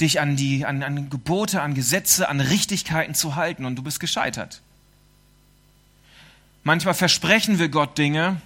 dich 0.00 0.20
an 0.20 0.36
die 0.36 0.64
an, 0.64 0.82
an 0.82 1.10
Gebote, 1.10 1.60
an 1.62 1.74
Gesetze, 1.74 2.28
an 2.28 2.40
Richtigkeiten 2.40 3.14
zu 3.14 3.36
halten 3.36 3.64
und 3.64 3.76
du 3.76 3.82
bist 3.82 4.00
gescheitert. 4.00 4.62
Manchmal 6.62 6.94
versprechen 6.94 7.58
wir 7.58 7.68
Gott 7.68 7.98
Dinge 7.98 8.40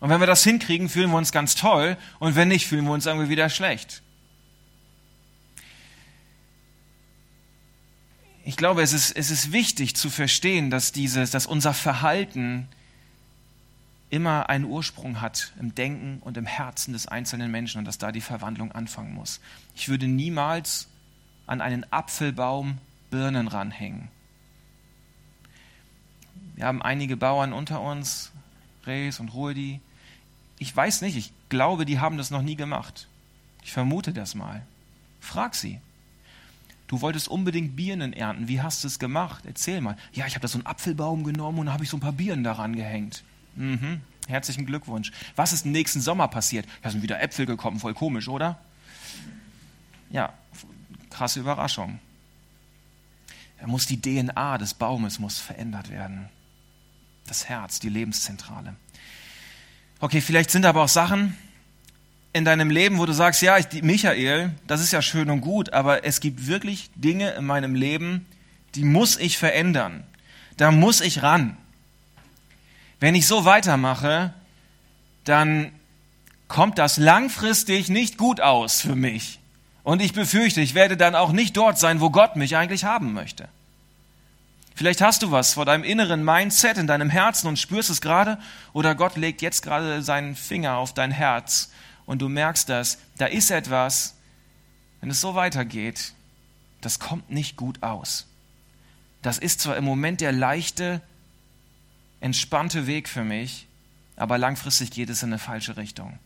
und 0.00 0.10
wenn 0.10 0.20
wir 0.20 0.26
das 0.26 0.44
hinkriegen, 0.44 0.88
fühlen 0.88 1.10
wir 1.10 1.18
uns 1.18 1.32
ganz 1.32 1.54
toll 1.54 1.96
und 2.18 2.36
wenn 2.36 2.48
nicht, 2.48 2.66
fühlen 2.66 2.84
wir 2.84 2.92
uns 2.92 3.06
irgendwie 3.06 3.28
wieder 3.28 3.50
schlecht. 3.50 4.02
Ich 8.48 8.56
glaube, 8.56 8.80
es 8.80 8.94
ist, 8.94 9.14
es 9.14 9.30
ist 9.30 9.52
wichtig 9.52 9.94
zu 9.94 10.08
verstehen, 10.08 10.70
dass, 10.70 10.90
dieses, 10.90 11.30
dass 11.32 11.44
unser 11.44 11.74
Verhalten 11.74 12.66
immer 14.08 14.48
einen 14.48 14.64
Ursprung 14.64 15.20
hat 15.20 15.52
im 15.60 15.74
Denken 15.74 16.22
und 16.22 16.38
im 16.38 16.46
Herzen 16.46 16.94
des 16.94 17.06
einzelnen 17.06 17.50
Menschen 17.50 17.80
und 17.80 17.84
dass 17.84 17.98
da 17.98 18.10
die 18.10 18.22
Verwandlung 18.22 18.72
anfangen 18.72 19.12
muss. 19.12 19.40
Ich 19.74 19.90
würde 19.90 20.08
niemals 20.08 20.88
an 21.46 21.60
einen 21.60 21.84
Apfelbaum 21.92 22.78
Birnen 23.10 23.48
ranhängen. 23.48 24.08
Wir 26.56 26.64
haben 26.64 26.80
einige 26.80 27.18
Bauern 27.18 27.52
unter 27.52 27.82
uns, 27.82 28.32
Rees 28.86 29.20
und 29.20 29.34
Rudi. 29.34 29.82
Ich 30.58 30.74
weiß 30.74 31.02
nicht, 31.02 31.18
ich 31.18 31.34
glaube, 31.50 31.84
die 31.84 32.00
haben 32.00 32.16
das 32.16 32.30
noch 32.30 32.40
nie 32.40 32.56
gemacht. 32.56 33.08
Ich 33.62 33.72
vermute 33.72 34.14
das 34.14 34.34
mal. 34.34 34.62
Frag 35.20 35.54
sie. 35.54 35.82
Du 36.88 37.02
wolltest 37.02 37.28
unbedingt 37.28 37.76
Birnen 37.76 38.14
ernten. 38.14 38.48
Wie 38.48 38.62
hast 38.62 38.82
du 38.82 38.88
es 38.88 38.98
gemacht? 38.98 39.44
Erzähl 39.46 39.80
mal. 39.80 39.96
Ja, 40.12 40.26
ich 40.26 40.34
habe 40.34 40.42
da 40.42 40.48
so 40.48 40.58
einen 40.58 40.66
Apfelbaum 40.66 41.22
genommen 41.22 41.60
und 41.60 41.66
da 41.66 41.72
habe 41.72 41.84
ich 41.84 41.90
so 41.90 41.98
ein 41.98 42.00
paar 42.00 42.12
Birnen 42.12 42.42
daran 42.42 42.74
gehängt. 42.74 43.22
Mhm. 43.56 44.00
Herzlichen 44.26 44.64
Glückwunsch. 44.66 45.12
Was 45.36 45.52
ist 45.52 45.66
nächsten 45.66 46.00
Sommer 46.00 46.28
passiert? 46.28 46.66
Ja, 46.82 46.90
sind 46.90 47.02
wieder 47.02 47.20
Äpfel 47.20 47.46
gekommen, 47.46 47.78
voll 47.78 47.94
komisch, 47.94 48.28
oder? 48.28 48.58
Ja, 50.10 50.32
krasse 51.10 51.40
Überraschung. 51.40 51.98
Da 53.60 53.66
muss 53.66 53.86
die 53.86 54.00
DNA 54.00 54.56
des 54.58 54.72
Baumes 54.72 55.18
muss 55.18 55.38
verändert 55.38 55.90
werden. 55.90 56.28
Das 57.26 57.48
Herz, 57.48 57.80
die 57.80 57.90
Lebenszentrale. 57.90 58.76
Okay, 60.00 60.22
vielleicht 60.22 60.50
sind 60.50 60.64
aber 60.64 60.84
auch 60.84 60.88
Sachen 60.88 61.36
in 62.32 62.44
deinem 62.44 62.70
Leben, 62.70 62.98
wo 62.98 63.06
du 63.06 63.12
sagst, 63.12 63.42
ja, 63.42 63.58
ich, 63.58 63.82
Michael, 63.82 64.52
das 64.66 64.80
ist 64.80 64.92
ja 64.92 65.02
schön 65.02 65.30
und 65.30 65.40
gut, 65.40 65.72
aber 65.72 66.04
es 66.04 66.20
gibt 66.20 66.46
wirklich 66.46 66.90
Dinge 66.94 67.30
in 67.30 67.44
meinem 67.44 67.74
Leben, 67.74 68.26
die 68.74 68.84
muss 68.84 69.16
ich 69.16 69.38
verändern. 69.38 70.04
Da 70.56 70.70
muss 70.70 71.00
ich 71.00 71.22
ran. 71.22 71.56
Wenn 73.00 73.14
ich 73.14 73.26
so 73.26 73.44
weitermache, 73.44 74.34
dann 75.24 75.72
kommt 76.48 76.78
das 76.78 76.96
langfristig 76.96 77.88
nicht 77.88 78.18
gut 78.18 78.40
aus 78.40 78.80
für 78.80 78.96
mich. 78.96 79.38
Und 79.82 80.02
ich 80.02 80.12
befürchte, 80.12 80.60
ich 80.60 80.74
werde 80.74 80.96
dann 80.96 81.14
auch 81.14 81.32
nicht 81.32 81.56
dort 81.56 81.78
sein, 81.78 82.00
wo 82.00 82.10
Gott 82.10 82.36
mich 82.36 82.56
eigentlich 82.56 82.84
haben 82.84 83.12
möchte. 83.12 83.48
Vielleicht 84.74 85.00
hast 85.00 85.22
du 85.22 85.30
was 85.30 85.54
vor 85.54 85.64
deinem 85.64 85.82
inneren 85.82 86.24
Mindset 86.24 86.78
in 86.78 86.86
deinem 86.86 87.10
Herzen 87.10 87.48
und 87.48 87.58
spürst 87.58 87.90
es 87.90 88.00
gerade, 88.00 88.38
oder 88.72 88.94
Gott 88.94 89.16
legt 89.16 89.42
jetzt 89.42 89.62
gerade 89.62 90.02
seinen 90.02 90.36
Finger 90.36 90.76
auf 90.76 90.94
dein 90.94 91.10
Herz 91.10 91.70
und 92.08 92.22
du 92.22 92.30
merkst 92.30 92.70
das, 92.70 92.96
da 93.18 93.26
ist 93.26 93.50
etwas, 93.50 94.16
wenn 95.00 95.10
es 95.10 95.20
so 95.20 95.34
weitergeht, 95.34 96.14
das 96.80 96.98
kommt 96.98 97.28
nicht 97.30 97.56
gut 97.56 97.82
aus. 97.82 98.26
Das 99.20 99.36
ist 99.36 99.60
zwar 99.60 99.76
im 99.76 99.84
Moment 99.84 100.22
der 100.22 100.32
leichte 100.32 101.02
entspannte 102.20 102.86
Weg 102.86 103.10
für 103.10 103.24
mich, 103.24 103.66
aber 104.16 104.38
langfristig 104.38 104.90
geht 104.90 105.10
es 105.10 105.22
in 105.22 105.28
eine 105.28 105.38
falsche 105.38 105.76
Richtung. 105.76 106.18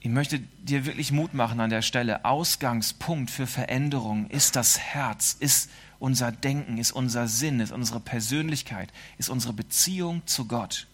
Ich 0.00 0.10
möchte 0.10 0.40
dir 0.40 0.84
wirklich 0.84 1.12
Mut 1.12 1.32
machen 1.32 1.60
an 1.60 1.70
der 1.70 1.82
Stelle. 1.82 2.24
Ausgangspunkt 2.24 3.30
für 3.30 3.46
Veränderung 3.46 4.28
ist 4.30 4.56
das 4.56 4.80
Herz, 4.80 5.36
ist 5.38 5.70
unser 6.00 6.32
Denken, 6.32 6.76
ist 6.76 6.90
unser 6.90 7.28
Sinn, 7.28 7.60
ist 7.60 7.70
unsere 7.70 8.00
Persönlichkeit, 8.00 8.92
ist 9.16 9.28
unsere 9.28 9.52
Beziehung 9.52 10.26
zu 10.26 10.46
Gott. 10.46 10.88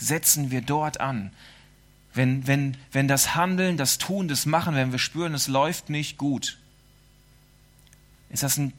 Setzen 0.00 0.50
wir 0.50 0.62
dort 0.62 1.00
an. 1.00 1.30
Wenn, 2.12 2.46
wenn, 2.46 2.76
wenn 2.90 3.06
das 3.06 3.36
Handeln, 3.36 3.76
das 3.76 3.98
Tun, 3.98 4.26
das 4.26 4.46
Machen, 4.46 4.74
wenn 4.74 4.90
wir 4.90 4.98
spüren, 4.98 5.34
es 5.34 5.46
läuft 5.46 5.90
nicht 5.90 6.18
gut, 6.18 6.58
ist 8.30 8.42
das 8.42 8.56
ein 8.56 8.72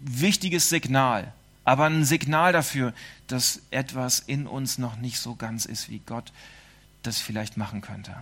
wichtiges 0.00 0.68
Signal, 0.68 1.32
aber 1.64 1.86
ein 1.86 2.04
Signal 2.04 2.52
dafür, 2.52 2.92
dass 3.26 3.62
etwas 3.70 4.18
in 4.18 4.46
uns 4.46 4.76
noch 4.76 4.96
nicht 4.96 5.18
so 5.18 5.34
ganz 5.34 5.64
ist, 5.64 5.88
wie 5.88 6.00
Gott 6.00 6.32
das 7.02 7.20
vielleicht 7.20 7.56
machen 7.56 7.80
könnte. 7.80 8.14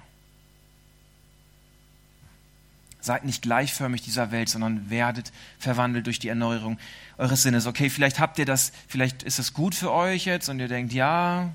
Seid 3.00 3.24
nicht 3.24 3.42
gleichförmig 3.42 4.02
dieser 4.02 4.30
Welt, 4.30 4.48
sondern 4.48 4.88
werdet 4.90 5.32
verwandelt 5.58 6.06
durch 6.06 6.20
die 6.20 6.28
Erneuerung 6.28 6.78
eures 7.18 7.42
Sinnes. 7.42 7.66
Okay, 7.66 7.90
vielleicht 7.90 8.20
habt 8.20 8.38
ihr 8.38 8.44
das, 8.44 8.72
vielleicht 8.86 9.24
ist 9.24 9.40
es 9.40 9.54
gut 9.54 9.74
für 9.74 9.90
euch 9.90 10.24
jetzt 10.24 10.48
und 10.48 10.60
ihr 10.60 10.68
denkt, 10.68 10.92
ja, 10.92 11.52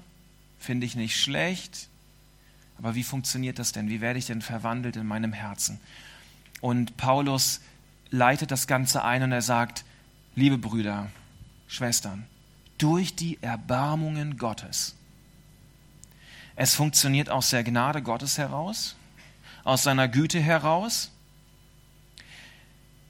finde 0.60 0.86
ich 0.86 0.96
nicht 0.96 1.20
schlecht. 1.20 1.90
Aber 2.78 2.96
wie 2.96 3.04
funktioniert 3.04 3.60
das 3.60 3.72
denn? 3.72 3.90
Wie 3.90 4.02
werde 4.02 4.20
ich 4.20 4.28
denn 4.28 4.42
verwandelt 4.42 4.96
in 4.96 5.08
meinem 5.08 5.34
Herzen? 5.34 5.80
Und 6.62 6.98
Paulus 6.98 7.62
leitet 8.10 8.52
das 8.52 8.68
Ganze 8.68 9.04
ein 9.04 9.24
und 9.24 9.32
er 9.32 9.42
sagt, 9.42 9.84
liebe 10.36 10.58
Brüder, 10.58 11.10
Schwestern, 11.68 12.26
durch 12.78 13.16
die 13.16 13.42
Erbarmungen 13.42 14.38
Gottes. 14.38 14.96
Es 16.56 16.74
funktioniert 16.74 17.30
aus 17.30 17.50
der 17.50 17.64
Gnade 17.64 18.02
Gottes 18.02 18.38
heraus, 18.38 18.96
aus 19.64 19.84
seiner 19.84 20.08
Güte 20.08 20.40
heraus. 20.40 21.12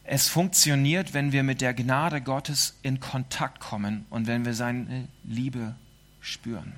Es 0.04 0.28
funktioniert, 0.28 1.14
wenn 1.14 1.32
wir 1.32 1.44
mit 1.44 1.62
der 1.62 1.74
Gnade 1.74 2.22
Gottes 2.22 2.78
in 2.82 3.00
Kontakt 3.00 3.60
kommen 3.60 4.06
und 4.10 4.28
wenn 4.28 4.46
wir 4.46 4.54
seine 4.54 5.08
Liebe 5.24 5.76
spüren. 6.22 6.74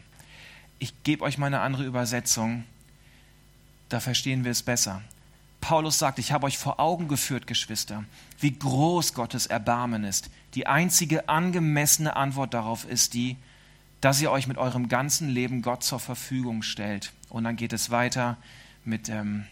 Ich 0.79 1.03
gebe 1.03 1.23
euch 1.23 1.37
mal 1.37 1.47
eine 1.47 1.59
andere 1.59 1.83
Übersetzung, 1.83 2.63
da 3.89 3.99
verstehen 3.99 4.45
wir 4.45 4.51
es 4.51 4.63
besser. 4.63 5.01
Paulus 5.61 5.99
sagt, 5.99 6.19
ich 6.19 6.31
habe 6.31 6.45
euch 6.45 6.57
vor 6.57 6.79
Augen 6.79 7.07
geführt, 7.09 7.47
Geschwister, 7.47 8.05
wie 8.39 8.57
groß 8.57 9.13
Gottes 9.13 9.45
Erbarmen 9.45 10.05
ist. 10.05 10.29
Die 10.55 10.67
einzige 10.67 11.27
angemessene 11.27 12.15
Antwort 12.15 12.53
darauf 12.53 12.85
ist 12.85 13.13
die, 13.13 13.35
dass 13.99 14.21
ihr 14.21 14.31
euch 14.31 14.47
mit 14.47 14.57
eurem 14.57 14.87
ganzen 14.87 15.29
Leben 15.29 15.61
Gott 15.61 15.83
zur 15.83 15.99
Verfügung 15.99 16.63
stellt. 16.63 17.11
Und 17.27 17.43
dann 17.43 17.57
geht 17.57 17.73
es 17.73 17.89
weiter 17.89 18.37
mit, 18.85 19.09
ähm, 19.09 19.45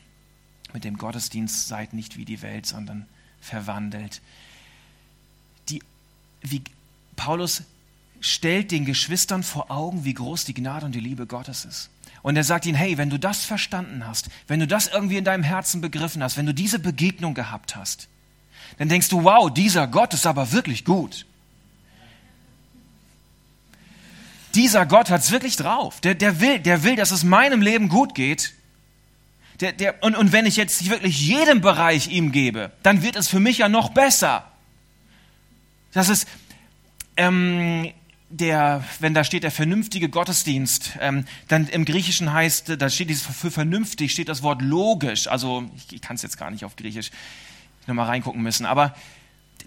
mit 0.73 0.85
dem 0.85 0.97
Gottesdienst, 0.97 1.67
seid 1.67 1.91
nicht 1.93 2.15
wie 2.15 2.23
die 2.23 2.41
Welt, 2.41 2.65
sondern 2.65 3.05
verwandelt. 3.41 4.21
Die, 5.67 5.83
wie 6.41 6.61
Paulus 7.17 7.63
stellt 8.19 8.71
den 8.71 8.85
Geschwistern 8.85 9.43
vor 9.43 9.71
Augen, 9.71 10.05
wie 10.05 10.13
groß 10.13 10.45
die 10.45 10.53
Gnade 10.53 10.85
und 10.85 10.93
die 10.93 10.99
Liebe 10.99 11.27
Gottes 11.27 11.65
ist. 11.65 11.89
Und 12.23 12.35
er 12.35 12.43
sagt 12.43 12.65
ihnen, 12.65 12.75
hey, 12.75 12.97
wenn 12.97 13.09
du 13.09 13.19
das 13.19 13.45
verstanden 13.45 14.05
hast, 14.05 14.29
wenn 14.47 14.59
du 14.59 14.67
das 14.67 14.87
irgendwie 14.87 15.17
in 15.17 15.23
deinem 15.23 15.43
Herzen 15.43 15.81
begriffen 15.81 16.23
hast, 16.23 16.37
wenn 16.37 16.45
du 16.45 16.53
diese 16.53 16.79
Begegnung 16.79 17.33
gehabt 17.33 17.75
hast, 17.75 18.07
dann 18.77 18.89
denkst 18.89 19.09
du, 19.09 19.23
wow, 19.23 19.51
dieser 19.51 19.87
Gott 19.87 20.13
ist 20.13 20.25
aber 20.25 20.51
wirklich 20.51 20.83
gut. 20.83 21.25
Dieser 24.55 24.85
Gott 24.85 25.09
hat 25.09 25.21
es 25.21 25.31
wirklich 25.31 25.55
drauf. 25.55 26.01
Der, 26.01 26.15
der, 26.15 26.41
will, 26.41 26.59
der 26.59 26.83
will, 26.83 26.95
dass 26.95 27.11
es 27.11 27.23
meinem 27.23 27.61
Leben 27.61 27.89
gut 27.89 28.15
geht. 28.15 28.53
Der, 29.59 29.71
der, 29.71 30.03
und, 30.03 30.15
und 30.15 30.31
wenn 30.31 30.45
ich 30.45 30.55
jetzt 30.55 30.89
wirklich 30.89 31.19
jedem 31.21 31.61
Bereich 31.61 32.09
ihm 32.09 32.31
gebe, 32.31 32.71
dann 32.83 33.03
wird 33.03 33.15
es 33.15 33.27
für 33.27 33.39
mich 33.39 33.59
ja 33.59 33.69
noch 33.69 33.89
besser. 33.89 34.51
Das 35.93 36.09
ist, 36.09 36.27
ähm, 37.17 37.91
der, 38.29 38.83
wenn 38.99 39.13
da 39.13 39.23
steht 39.23 39.43
der 39.43 39.51
vernünftige 39.51 40.09
Gottesdienst, 40.09 40.97
ähm, 40.99 41.25
dann 41.47 41.67
im 41.67 41.85
Griechischen 41.85 42.33
heißt, 42.33 42.81
da 42.81 42.89
steht 42.89 43.09
dieses 43.09 43.25
für 43.25 43.51
vernünftig, 43.51 44.11
steht 44.11 44.29
das 44.29 44.43
Wort 44.43 44.61
logisch. 44.61 45.27
Also 45.27 45.69
ich, 45.75 45.93
ich 45.93 46.01
kann 46.01 46.15
es 46.15 46.23
jetzt 46.23 46.37
gar 46.37 46.51
nicht 46.51 46.65
auf 46.65 46.75
Griechisch 46.75 47.11
nochmal 47.87 48.07
reingucken 48.07 48.41
müssen, 48.41 48.65
aber 48.65 48.93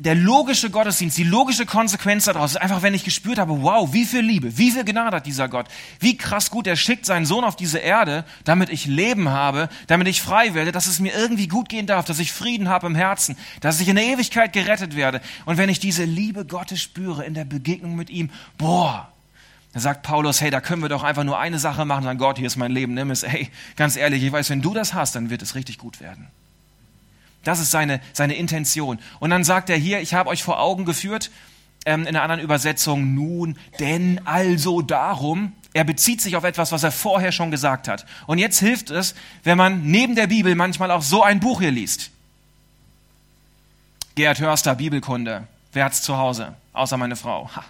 der 0.01 0.15
logische 0.15 0.71
Gottesdienst, 0.71 1.19
die 1.19 1.25
logische 1.25 1.67
Konsequenz 1.67 2.25
daraus 2.25 2.53
ist 2.53 2.57
einfach, 2.57 2.83
wenn 2.83 2.95
ich 2.95 3.05
gespürt 3.05 3.39
habe, 3.39 3.63
wow, 3.63 3.93
wie 3.93 4.05
viel 4.05 4.23
Liebe, 4.23 4.57
wie 4.57 4.71
viel 4.71 4.85
Gnade 4.85 5.17
hat 5.17 5.27
dieser 5.27 5.49
Gott, 5.49 5.67
wie 5.99 6.17
krass 6.17 6.51
gut 6.51 6.67
er 6.67 6.77
schickt 6.77 7.05
seinen 7.05 7.27
Sohn 7.27 7.45
auf 7.45 7.55
diese 7.55 7.79
Erde, 7.79 8.25
damit 8.45 8.71
ich 8.71 8.87
Leben 8.87 9.29
habe, 9.29 9.69
damit 9.89 10.09
ich 10.09 10.23
frei 10.23 10.55
werde, 10.55 10.73
dass 10.73 10.87
es 10.87 11.01
mir 11.01 11.15
irgendwie 11.15 11.49
gut 11.49 11.69
gehen 11.69 11.87
darf, 11.87 12.07
dass 12.07 12.19
ich 12.19 12.33
Frieden 12.33 12.69
habe 12.69 12.87
im 12.87 12.95
Herzen, 12.95 13.37
dass 13.61 13.81
ich 13.81 13.89
in 13.89 13.97
der 13.97 14.07
Ewigkeit 14.07 14.53
gerettet 14.53 14.97
werde. 14.97 15.21
Und 15.45 15.59
wenn 15.59 15.69
ich 15.69 15.81
diese 15.81 16.05
Liebe 16.05 16.47
Gottes 16.47 16.81
spüre 16.81 17.25
in 17.25 17.35
der 17.35 17.45
Begegnung 17.45 17.95
mit 17.95 18.09
ihm, 18.09 18.31
boah, 18.57 19.13
da 19.73 19.81
sagt 19.81 20.03
Paulus, 20.03 20.41
hey, 20.41 20.51
da 20.51 20.61
können 20.61 20.83
wir 20.83 20.89
doch 20.89 21.03
einfach 21.03 21.25
nur 21.25 21.39
eine 21.39 21.59
Sache 21.59 21.85
machen, 21.85 22.05
sagen, 22.05 22.19
Gott, 22.19 22.39
hier 22.39 22.47
ist 22.47 22.57
mein 22.57 22.73
Leben, 22.73 22.95
nimm 22.95 23.11
es. 23.11 23.23
Hey, 23.23 23.51
ganz 23.77 23.97
ehrlich, 23.97 24.23
ich 24.23 24.33
weiß, 24.33 24.51
wenn 24.51 24.63
du 24.63 24.75
das 24.75 24.95
hast, 24.95 25.15
dann 25.15 25.31
wird 25.31 25.43
es 25.43 25.55
richtig 25.55 25.79
gut 25.79 26.01
werden. 26.01 26.29
Das 27.45 27.61
ist 27.61 27.71
seine, 27.71 28.01
seine 28.13 28.35
Intention. 28.35 28.99
Und 29.19 29.31
dann 29.31 29.45
sagt 29.45 29.71
er 29.71 29.77
hier, 29.77 30.01
ich 30.01 30.15
habe 30.15 30.29
euch 30.29 30.43
vor 30.43 30.61
Augen 30.61 30.85
geführt, 30.85 31.31
ähm, 31.87 32.03
in 32.03 32.09
einer 32.09 32.23
anderen 32.23 32.43
Übersetzung 32.43 33.15
nun, 33.15 33.57
denn 33.79 34.21
also 34.27 34.83
darum. 34.83 35.53
Er 35.73 35.85
bezieht 35.85 36.21
sich 36.21 36.37
auf 36.37 36.45
etwas, 36.45 36.73
was 36.73 36.83
er 36.83 36.91
vorher 36.91 37.33
schon 37.33 37.51
gesagt 37.51 37.87
hat. 37.87 38.05
Und 38.27 38.39
jetzt 38.39 38.59
hilft 38.59 38.91
es, 38.91 39.15
wenn 39.45 39.57
man 39.57 39.85
neben 39.85 40.17
der 40.17 40.27
Bibel 40.27 40.55
manchmal 40.57 40.91
auch 40.91 41.03
so 41.03 41.23
ein 41.23 41.41
Buch 41.41 41.61
hier 41.61 41.71
liest. 41.71 42.11
Gerhard 44.17 44.41
Hörster, 44.41 44.75
Bibelkunde. 44.75 45.47
Wer 45.73 45.85
hat's 45.85 46.03
zu 46.03 46.17
Hause? 46.17 46.55
Außer 46.73 46.97
meine 46.97 47.15
Frau. 47.17 47.49
Ha. 47.55 47.65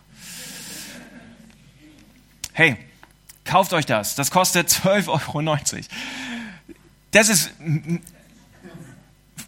Hey, 2.54 2.76
kauft 3.44 3.72
euch 3.74 3.86
das. 3.86 4.14
Das 4.14 4.30
kostet 4.30 4.68
12,90 4.70 5.08
Euro. 5.08 5.84
Das 7.10 7.28
ist, 7.28 7.52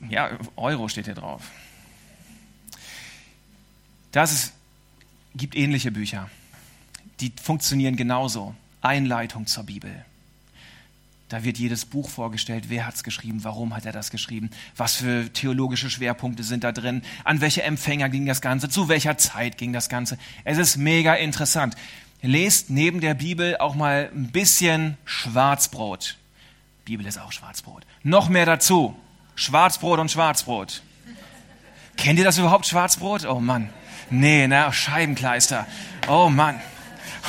ja, 0.09 0.39
Euro 0.57 0.89
steht 0.89 1.07
hier 1.07 1.15
drauf. 1.15 1.51
Das 4.11 4.33
ist, 4.33 4.53
gibt 5.35 5.55
ähnliche 5.55 5.91
Bücher. 5.91 6.29
Die 7.21 7.33
funktionieren 7.41 7.97
genauso. 7.97 8.55
Einleitung 8.81 9.47
zur 9.47 9.65
Bibel. 9.65 10.05
Da 11.29 11.45
wird 11.45 11.57
jedes 11.57 11.87
Buch 11.87 12.11
vorgestellt, 12.11 12.65
wer 12.69 12.85
hat 12.85 12.95
es 12.95 13.05
geschrieben, 13.05 13.43
warum 13.43 13.75
hat 13.75 13.87
er 13.87 13.93
das 13.93 14.11
geschrieben, 14.11 14.51
was 14.77 14.97
für 14.97 15.33
theologische 15.33 15.89
Schwerpunkte 15.89 16.43
sind 16.43 16.63
da 16.63 16.73
drin, 16.73 17.01
an 17.25 17.41
welche 17.41 17.63
Empfänger 17.63 18.11
ging 18.11 18.27
das 18.27 18.43
Ganze, 18.43 18.69
zu 18.69 18.89
welcher 18.89 19.17
Zeit 19.17 19.57
ging 19.57 19.73
das 19.73 19.89
Ganze. 19.89 20.19
Es 20.45 20.59
ist 20.59 20.77
mega 20.77 21.15
interessant. 21.15 21.75
Lest 22.21 22.69
neben 22.69 23.01
der 23.01 23.15
Bibel 23.15 23.57
auch 23.57 23.75
mal 23.75 24.11
ein 24.15 24.31
bisschen 24.31 24.99
Schwarzbrot. 25.07 26.19
Bibel 26.85 27.07
ist 27.07 27.19
auch 27.19 27.33
Schwarzbrot. 27.33 27.87
Noch 28.03 28.29
mehr 28.29 28.45
dazu. 28.45 28.95
Schwarzbrot 29.43 29.99
und 29.99 30.11
Schwarzbrot. 30.11 30.83
Kennt 31.97 32.19
ihr 32.19 32.25
das 32.25 32.39
überhaupt, 32.39 32.67
Schwarzbrot? 32.67 33.27
Oh 33.27 33.41
Mann. 33.41 33.71
Nee, 34.09 34.47
ne? 34.47 34.73
Scheibenkleister. 34.73 35.67
Oh 36.09 36.29
Mann. 36.29 36.61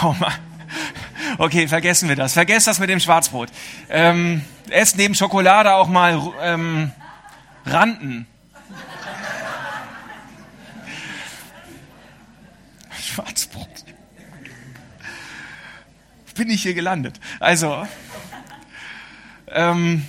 Oh 0.03 0.15
Mann. 0.19 0.33
Okay, 1.39 1.67
vergessen 1.67 2.09
wir 2.09 2.15
das. 2.15 2.33
Vergesst 2.33 2.67
das 2.67 2.77
mit 2.79 2.89
dem 2.89 2.99
Schwarzbrot. 2.99 3.49
Ähm, 3.89 4.43
esst 4.69 4.97
neben 4.97 5.15
Schokolade 5.15 5.73
auch 5.73 5.87
mal 5.87 6.21
ähm, 6.41 6.91
Randen. 7.65 8.27
Schwarzbrot. 13.01 13.67
Bin 16.35 16.51
ich 16.51 16.61
hier 16.61 16.75
gelandet? 16.75 17.19
Also, 17.39 17.87
ähm, 19.47 20.05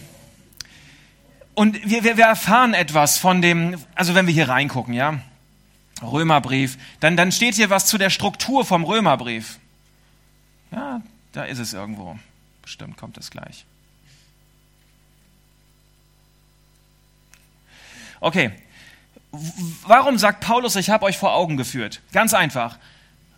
und 1.54 1.88
wir, 1.88 2.04
wir, 2.04 2.16
wir 2.16 2.24
erfahren 2.24 2.74
etwas 2.74 3.18
von 3.18 3.42
dem, 3.42 3.76
also 3.94 4.14
wenn 4.14 4.26
wir 4.26 4.34
hier 4.34 4.48
reingucken, 4.48 4.94
ja, 4.94 5.20
Römerbrief, 6.02 6.78
dann, 7.00 7.16
dann 7.16 7.32
steht 7.32 7.54
hier 7.54 7.70
was 7.70 7.86
zu 7.86 7.98
der 7.98 8.10
Struktur 8.10 8.64
vom 8.64 8.84
Römerbrief. 8.84 9.58
Ja, 10.72 11.00
da 11.32 11.44
ist 11.44 11.58
es 11.58 11.72
irgendwo. 11.72 12.18
Bestimmt 12.62 12.96
kommt 12.96 13.16
es 13.18 13.30
gleich. 13.30 13.64
Okay. 18.20 18.50
Warum 19.86 20.16
sagt 20.16 20.40
Paulus, 20.40 20.76
ich 20.76 20.90
habe 20.90 21.04
euch 21.04 21.18
vor 21.18 21.34
Augen 21.34 21.56
geführt? 21.56 22.00
Ganz 22.12 22.34
einfach. 22.34 22.78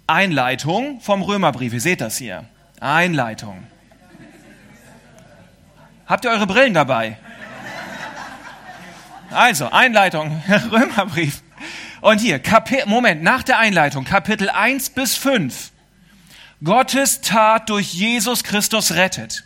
Einleitung 0.07 1.01
vom 1.01 1.23
Römerbrief. 1.23 1.73
Ihr 1.73 1.81
seht 1.81 2.01
das 2.01 2.19
hier. 2.19 2.45
Einleitung. 2.81 3.67
Habt 6.07 6.25
ihr 6.25 6.31
eure 6.31 6.47
Brillen 6.47 6.75
dabei? 6.75 7.19
Also, 9.31 9.71
Einleitung, 9.71 10.43
Römerbrief. 10.71 11.43
Und 12.01 12.21
hier, 12.21 12.39
Kapi 12.39 12.83
Moment, 12.87 13.23
nach 13.23 13.43
der 13.43 13.59
Einleitung, 13.59 14.05
Kapitel 14.05 14.49
1 14.49 14.91
bis 14.91 15.17
5. 15.17 15.73
Gottes 16.63 17.21
Tat 17.21 17.69
durch 17.69 17.93
Jesus 17.93 18.45
Christus 18.45 18.93
rettet. 18.93 19.45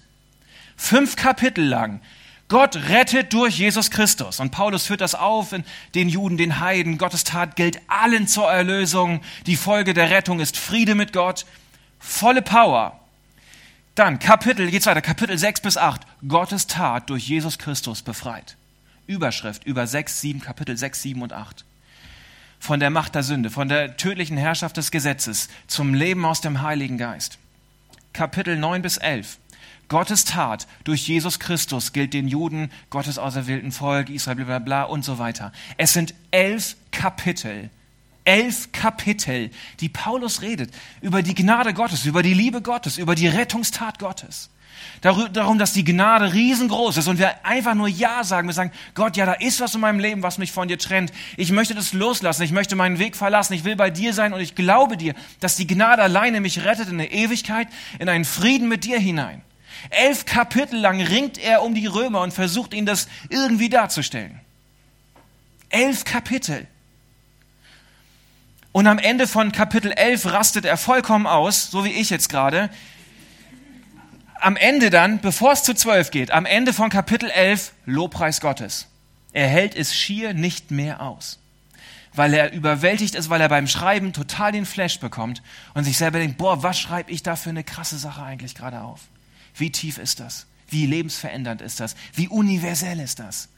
Fünf 0.76 1.16
Kapitel 1.16 1.64
lang. 1.64 2.00
Gott 2.48 2.76
rettet 2.88 3.32
durch 3.32 3.58
Jesus 3.58 3.90
Christus. 3.90 4.40
Und 4.40 4.50
Paulus 4.50 4.86
führt 4.86 5.00
das 5.00 5.14
auf 5.14 5.52
in 5.52 5.64
den 5.94 6.08
Juden, 6.08 6.36
den 6.36 6.60
Heiden. 6.60 6.98
Gottes 6.98 7.24
Tat 7.24 7.56
gilt 7.56 7.80
allen 7.88 8.26
zur 8.28 8.50
Erlösung. 8.50 9.20
Die 9.46 9.56
Folge 9.56 9.94
der 9.94 10.10
Rettung 10.10 10.40
ist 10.40 10.56
Friede 10.56 10.94
mit 10.94 11.12
Gott. 11.12 11.46
Volle 11.98 12.42
Power. 12.42 13.00
Dann 13.94 14.18
Kapitel, 14.18 14.70
geht's 14.70 14.86
weiter, 14.86 15.02
Kapitel 15.02 15.36
6 15.36 15.60
bis 15.60 15.76
8. 15.76 16.02
Gottes 16.26 16.66
Tat 16.66 17.10
durch 17.10 17.28
Jesus 17.28 17.58
Christus 17.58 18.02
befreit. 18.02 18.56
Überschrift 19.10 19.64
über 19.64 19.86
6, 19.86 20.20
7, 20.20 20.40
Kapitel 20.40 20.76
6, 20.76 21.02
7 21.02 21.22
und 21.22 21.32
8 21.32 21.64
von 22.60 22.78
der 22.78 22.90
Macht 22.90 23.14
der 23.14 23.22
Sünde, 23.22 23.50
von 23.50 23.68
der 23.68 23.96
tödlichen 23.96 24.36
Herrschaft 24.36 24.76
des 24.76 24.90
Gesetzes 24.90 25.48
zum 25.66 25.94
Leben 25.94 26.24
aus 26.24 26.42
dem 26.42 26.60
Heiligen 26.60 26.98
Geist. 26.98 27.38
Kapitel 28.12 28.56
9 28.56 28.82
bis 28.82 28.98
11. 28.98 29.38
Gottes 29.88 30.24
Tat 30.24 30.68
durch 30.84 31.08
Jesus 31.08 31.40
Christus 31.40 31.92
gilt 31.92 32.12
den 32.12 32.28
Juden, 32.28 32.70
Gottes 32.90 33.18
auserwählten 33.18 33.72
Volk, 33.72 34.10
Israel, 34.10 34.36
bla, 34.36 34.44
bla, 34.44 34.58
bla 34.58 34.82
und 34.84 35.04
so 35.04 35.18
weiter. 35.18 35.52
Es 35.78 35.94
sind 35.94 36.14
elf 36.30 36.76
Kapitel, 36.92 37.70
elf 38.24 38.70
Kapitel, 38.72 39.50
die 39.80 39.88
Paulus 39.88 40.42
redet 40.42 40.70
über 41.00 41.22
die 41.22 41.34
Gnade 41.34 41.74
Gottes, 41.74 42.04
über 42.04 42.22
die 42.22 42.34
Liebe 42.34 42.62
Gottes, 42.62 42.98
über 42.98 43.14
die 43.14 43.26
Rettungstat 43.26 43.98
Gottes 43.98 44.50
darum, 45.00 45.58
dass 45.58 45.72
die 45.72 45.84
Gnade 45.84 46.32
riesengroß 46.32 46.98
ist 46.98 47.08
und 47.08 47.18
wir 47.18 47.44
einfach 47.44 47.74
nur 47.74 47.88
Ja 47.88 48.22
sagen. 48.22 48.48
Wir 48.48 48.54
sagen, 48.54 48.72
Gott, 48.94 49.16
ja, 49.16 49.26
da 49.26 49.32
ist 49.32 49.60
was 49.60 49.74
in 49.74 49.80
meinem 49.80 49.98
Leben, 49.98 50.22
was 50.22 50.38
mich 50.38 50.52
von 50.52 50.68
dir 50.68 50.78
trennt. 50.78 51.12
Ich 51.36 51.52
möchte 51.52 51.74
das 51.74 51.92
loslassen. 51.92 52.42
Ich 52.42 52.52
möchte 52.52 52.76
meinen 52.76 52.98
Weg 52.98 53.16
verlassen. 53.16 53.54
Ich 53.54 53.64
will 53.64 53.76
bei 53.76 53.90
dir 53.90 54.12
sein 54.12 54.32
und 54.32 54.40
ich 54.40 54.54
glaube 54.54 54.96
dir, 54.96 55.14
dass 55.40 55.56
die 55.56 55.66
Gnade 55.66 56.02
alleine 56.02 56.40
mich 56.40 56.64
rettet 56.64 56.88
in 56.88 56.94
eine 56.94 57.10
Ewigkeit, 57.10 57.68
in 57.98 58.08
einen 58.08 58.24
Frieden 58.24 58.68
mit 58.68 58.84
dir 58.84 58.98
hinein. 58.98 59.42
Elf 59.88 60.26
Kapitel 60.26 60.78
lang 60.78 61.00
ringt 61.00 61.38
er 61.38 61.62
um 61.62 61.74
die 61.74 61.86
Römer 61.86 62.20
und 62.20 62.34
versucht 62.34 62.74
ihnen 62.74 62.86
das 62.86 63.08
irgendwie 63.30 63.70
darzustellen. 63.70 64.40
Elf 65.70 66.04
Kapitel. 66.04 66.66
Und 68.72 68.86
am 68.86 68.98
Ende 68.98 69.26
von 69.26 69.50
Kapitel 69.50 69.92
11 69.92 70.26
rastet 70.26 70.64
er 70.64 70.76
vollkommen 70.76 71.26
aus, 71.26 71.70
so 71.70 71.84
wie 71.84 71.92
ich 71.92 72.10
jetzt 72.10 72.28
gerade 72.28 72.70
am 74.40 74.56
Ende 74.56 74.90
dann, 74.90 75.20
bevor 75.20 75.52
es 75.52 75.62
zu 75.62 75.74
zwölf 75.74 76.10
geht, 76.10 76.30
am 76.30 76.46
Ende 76.46 76.72
von 76.72 76.90
Kapitel 76.90 77.30
11, 77.30 77.72
Lobpreis 77.84 78.40
Gottes. 78.40 78.86
Er 79.32 79.46
hält 79.46 79.74
es 79.74 79.94
schier 79.94 80.34
nicht 80.34 80.70
mehr 80.70 81.00
aus. 81.00 81.38
Weil 82.12 82.34
er 82.34 82.52
überwältigt 82.52 83.14
ist, 83.14 83.30
weil 83.30 83.40
er 83.40 83.48
beim 83.48 83.68
Schreiben 83.68 84.12
total 84.12 84.50
den 84.50 84.66
Flash 84.66 84.98
bekommt 84.98 85.42
und 85.74 85.84
sich 85.84 85.96
selber 85.96 86.18
denkt, 86.18 86.38
boah, 86.38 86.62
was 86.62 86.78
schreibe 86.78 87.12
ich 87.12 87.22
da 87.22 87.36
für 87.36 87.50
eine 87.50 87.62
krasse 87.62 87.98
Sache 87.98 88.22
eigentlich 88.22 88.54
gerade 88.54 88.80
auf? 88.80 89.02
Wie 89.54 89.70
tief 89.70 89.98
ist 89.98 90.18
das? 90.18 90.46
Wie 90.68 90.86
lebensverändernd 90.86 91.62
ist 91.62 91.78
das? 91.78 91.94
Wie 92.14 92.28
universell 92.28 92.98
ist 92.98 93.20
das? 93.20 93.48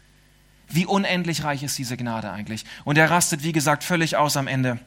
Wie 0.68 0.86
unendlich 0.86 1.44
reich 1.44 1.62
ist 1.62 1.78
diese 1.78 1.96
Gnade 1.96 2.30
eigentlich? 2.30 2.64
Und 2.84 2.98
er 2.98 3.10
rastet, 3.10 3.42
wie 3.42 3.52
gesagt, 3.52 3.84
völlig 3.84 4.16
aus 4.16 4.36
am 4.36 4.46
Ende. 4.46 4.78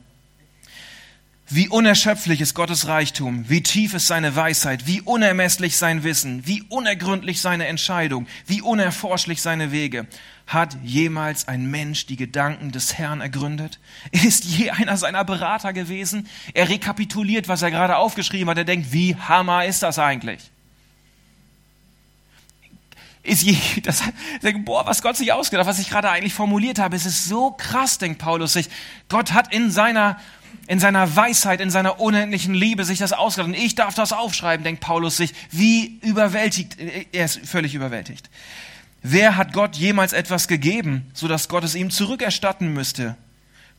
Wie 1.47 1.69
unerschöpflich 1.69 2.41
ist 2.41 2.55
Gottes 2.55 2.87
Reichtum, 2.87 3.47
wie 3.47 3.61
tief 3.61 3.93
ist 3.93 4.07
seine 4.07 4.35
Weisheit, 4.35 4.87
wie 4.87 5.01
unermesslich 5.01 5.77
sein 5.77 6.03
Wissen, 6.03 6.47
wie 6.47 6.63
unergründlich 6.69 7.39
seine 7.39 7.67
Entscheidung, 7.67 8.25
wie 8.47 8.61
unerforschlich 8.61 9.43
seine 9.43 9.71
Wege. 9.71 10.07
Hat 10.47 10.75
jemals 10.83 11.47
ein 11.47 11.69
Mensch 11.69 12.07
die 12.07 12.15
Gedanken 12.15 12.71
des 12.71 12.97
Herrn 12.97 13.21
ergründet? 13.21 13.79
Ist 14.11 14.43
je 14.45 14.71
einer 14.71 14.97
seiner 14.97 15.23
Berater 15.23 15.71
gewesen? 15.71 16.27
Er 16.55 16.67
rekapituliert, 16.67 17.47
was 17.47 17.61
er 17.61 17.69
gerade 17.69 17.97
aufgeschrieben 17.97 18.49
hat. 18.49 18.57
Er 18.57 18.65
denkt, 18.65 18.91
wie 18.91 19.15
hammer 19.15 19.65
ist 19.65 19.83
das 19.83 19.99
eigentlich? 19.99 20.49
Ist 23.21 23.43
je, 23.43 23.57
das, 23.81 24.01
boah, 24.63 24.87
was 24.87 25.03
Gott 25.03 25.15
sich 25.15 25.31
ausgedacht, 25.31 25.67
was 25.67 25.77
ich 25.77 25.89
gerade 25.89 26.09
eigentlich 26.09 26.33
formuliert 26.33 26.79
habe, 26.79 26.95
es 26.95 27.05
ist 27.05 27.25
so 27.25 27.51
krass, 27.51 27.99
denkt 27.99 28.19
Paulus 28.19 28.53
sich. 28.53 28.67
Gott 29.09 29.33
hat 29.33 29.53
in 29.53 29.69
seiner 29.69 30.17
in 30.67 30.79
seiner 30.79 31.15
Weisheit, 31.15 31.61
in 31.61 31.69
seiner 31.69 31.99
unendlichen 31.99 32.53
Liebe 32.53 32.85
sich 32.85 32.99
das 32.99 33.13
ausgedacht. 33.13 33.49
Und 33.49 33.57
ich 33.57 33.75
darf 33.75 33.95
das 33.95 34.13
aufschreiben, 34.13 34.63
denkt 34.63 34.81
Paulus 34.81 35.17
sich. 35.17 35.33
Wie 35.51 35.99
überwältigt, 36.01 36.77
er 37.11 37.25
ist 37.25 37.45
völlig 37.45 37.75
überwältigt. 37.75 38.29
Wer 39.01 39.37
hat 39.37 39.53
Gott 39.53 39.75
jemals 39.75 40.13
etwas 40.13 40.47
gegeben, 40.47 41.05
so 41.13 41.27
dass 41.27 41.47
Gott 41.47 41.63
es 41.63 41.75
ihm 41.75 41.91
zurückerstatten 41.91 42.73
müsste? 42.73 43.15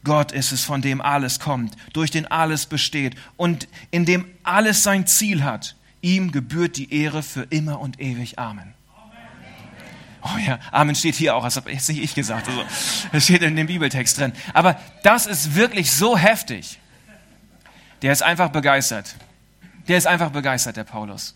Gott 0.05 0.31
ist 0.31 0.53
es, 0.53 0.63
von 0.63 0.83
dem 0.83 1.01
alles 1.01 1.41
kommt, 1.41 1.75
durch 1.93 2.13
den 2.13 2.27
alles 2.27 2.67
besteht 2.67 3.17
und 3.37 3.67
in 3.91 4.05
dem 4.05 4.25
alles 4.45 4.85
sein 4.85 5.09
Ziel 5.09 5.43
hat. 5.43 5.75
Ihm 6.01 6.31
gebührt 6.31 6.77
die 6.77 6.95
Ehre 6.95 7.25
für 7.25 7.43
immer 7.51 7.81
und 7.81 8.01
ewig. 8.01 8.39
Amen. 8.39 8.76
Oh 10.23 10.39
ja, 10.39 10.59
Amen 10.73 10.95
steht 10.95 11.15
hier 11.15 11.37
auch, 11.37 11.45
das 11.45 11.57
habe 11.57 11.73
jetzt 11.73 11.89
nicht 11.89 12.03
ich 12.03 12.15
gesagt. 12.15 12.49
Also, 12.49 12.65
das 13.13 13.25
steht 13.25 13.43
in 13.43 13.57
dem 13.57 13.67
Bibeltext 13.67 14.19
drin. 14.19 14.33
Aber 14.55 14.81
das 15.03 15.27
ist 15.27 15.55
wirklich 15.55 15.93
so 15.93 16.17
heftig. 16.17 16.79
Der 18.03 18.13
ist 18.13 18.23
einfach 18.23 18.51
begeistert. 18.51 19.17
Der 19.89 19.99
ist 19.99 20.07
einfach 20.07 20.31
begeistert, 20.31 20.77
der 20.77 20.85
Paulus. 20.85 21.35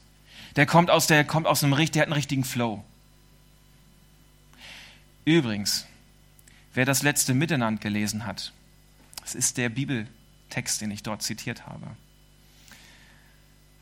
Der 0.56 0.66
kommt 0.66 0.90
aus, 0.90 1.06
der 1.06 1.24
kommt 1.24 1.46
aus 1.46 1.62
einem 1.62 1.74
der 1.74 1.84
hat 1.84 1.94
einen 1.94 2.12
richtigen 2.12 2.44
Flow. 2.44 2.84
Übrigens, 5.24 5.86
wer 6.74 6.84
das 6.84 7.02
letzte 7.02 7.34
Miteinander 7.34 7.80
gelesen 7.80 8.26
hat, 8.26 8.52
das 9.22 9.34
ist 9.34 9.56
der 9.58 9.68
Bibel, 9.68 10.08
Text, 10.48 10.80
den 10.80 10.90
ich 10.90 11.02
dort 11.02 11.22
zitiert 11.22 11.66
habe. 11.66 11.86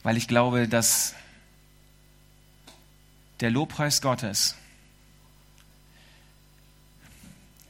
Weil 0.02 0.16
ich 0.16 0.28
glaube, 0.28 0.68
dass 0.68 1.14
der 3.40 3.50
Lobpreis 3.50 4.02
Gottes, 4.02 4.56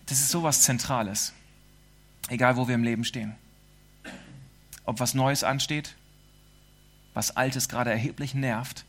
das 0.09 0.21
ist 0.21 0.31
sowas 0.31 0.63
Zentrales, 0.63 1.33
egal 2.29 2.57
wo 2.57 2.67
wir 2.67 2.75
im 2.75 2.83
Leben 2.83 3.05
stehen. 3.05 3.35
Ob 4.85 5.01
was 5.01 5.15
Neues 5.15 5.45
ansteht, 5.45 5.95
was 7.15 7.37
Altes 7.37 7.69
gerade 7.69 7.91
erheblich 7.91 8.35
nervt, 8.35 8.85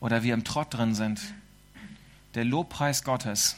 oder 0.00 0.22
wir 0.22 0.34
im 0.34 0.44
Trott 0.44 0.74
drin 0.74 0.94
sind. 0.94 1.20
Der 2.34 2.44
Lobpreis 2.44 3.02
Gottes 3.02 3.56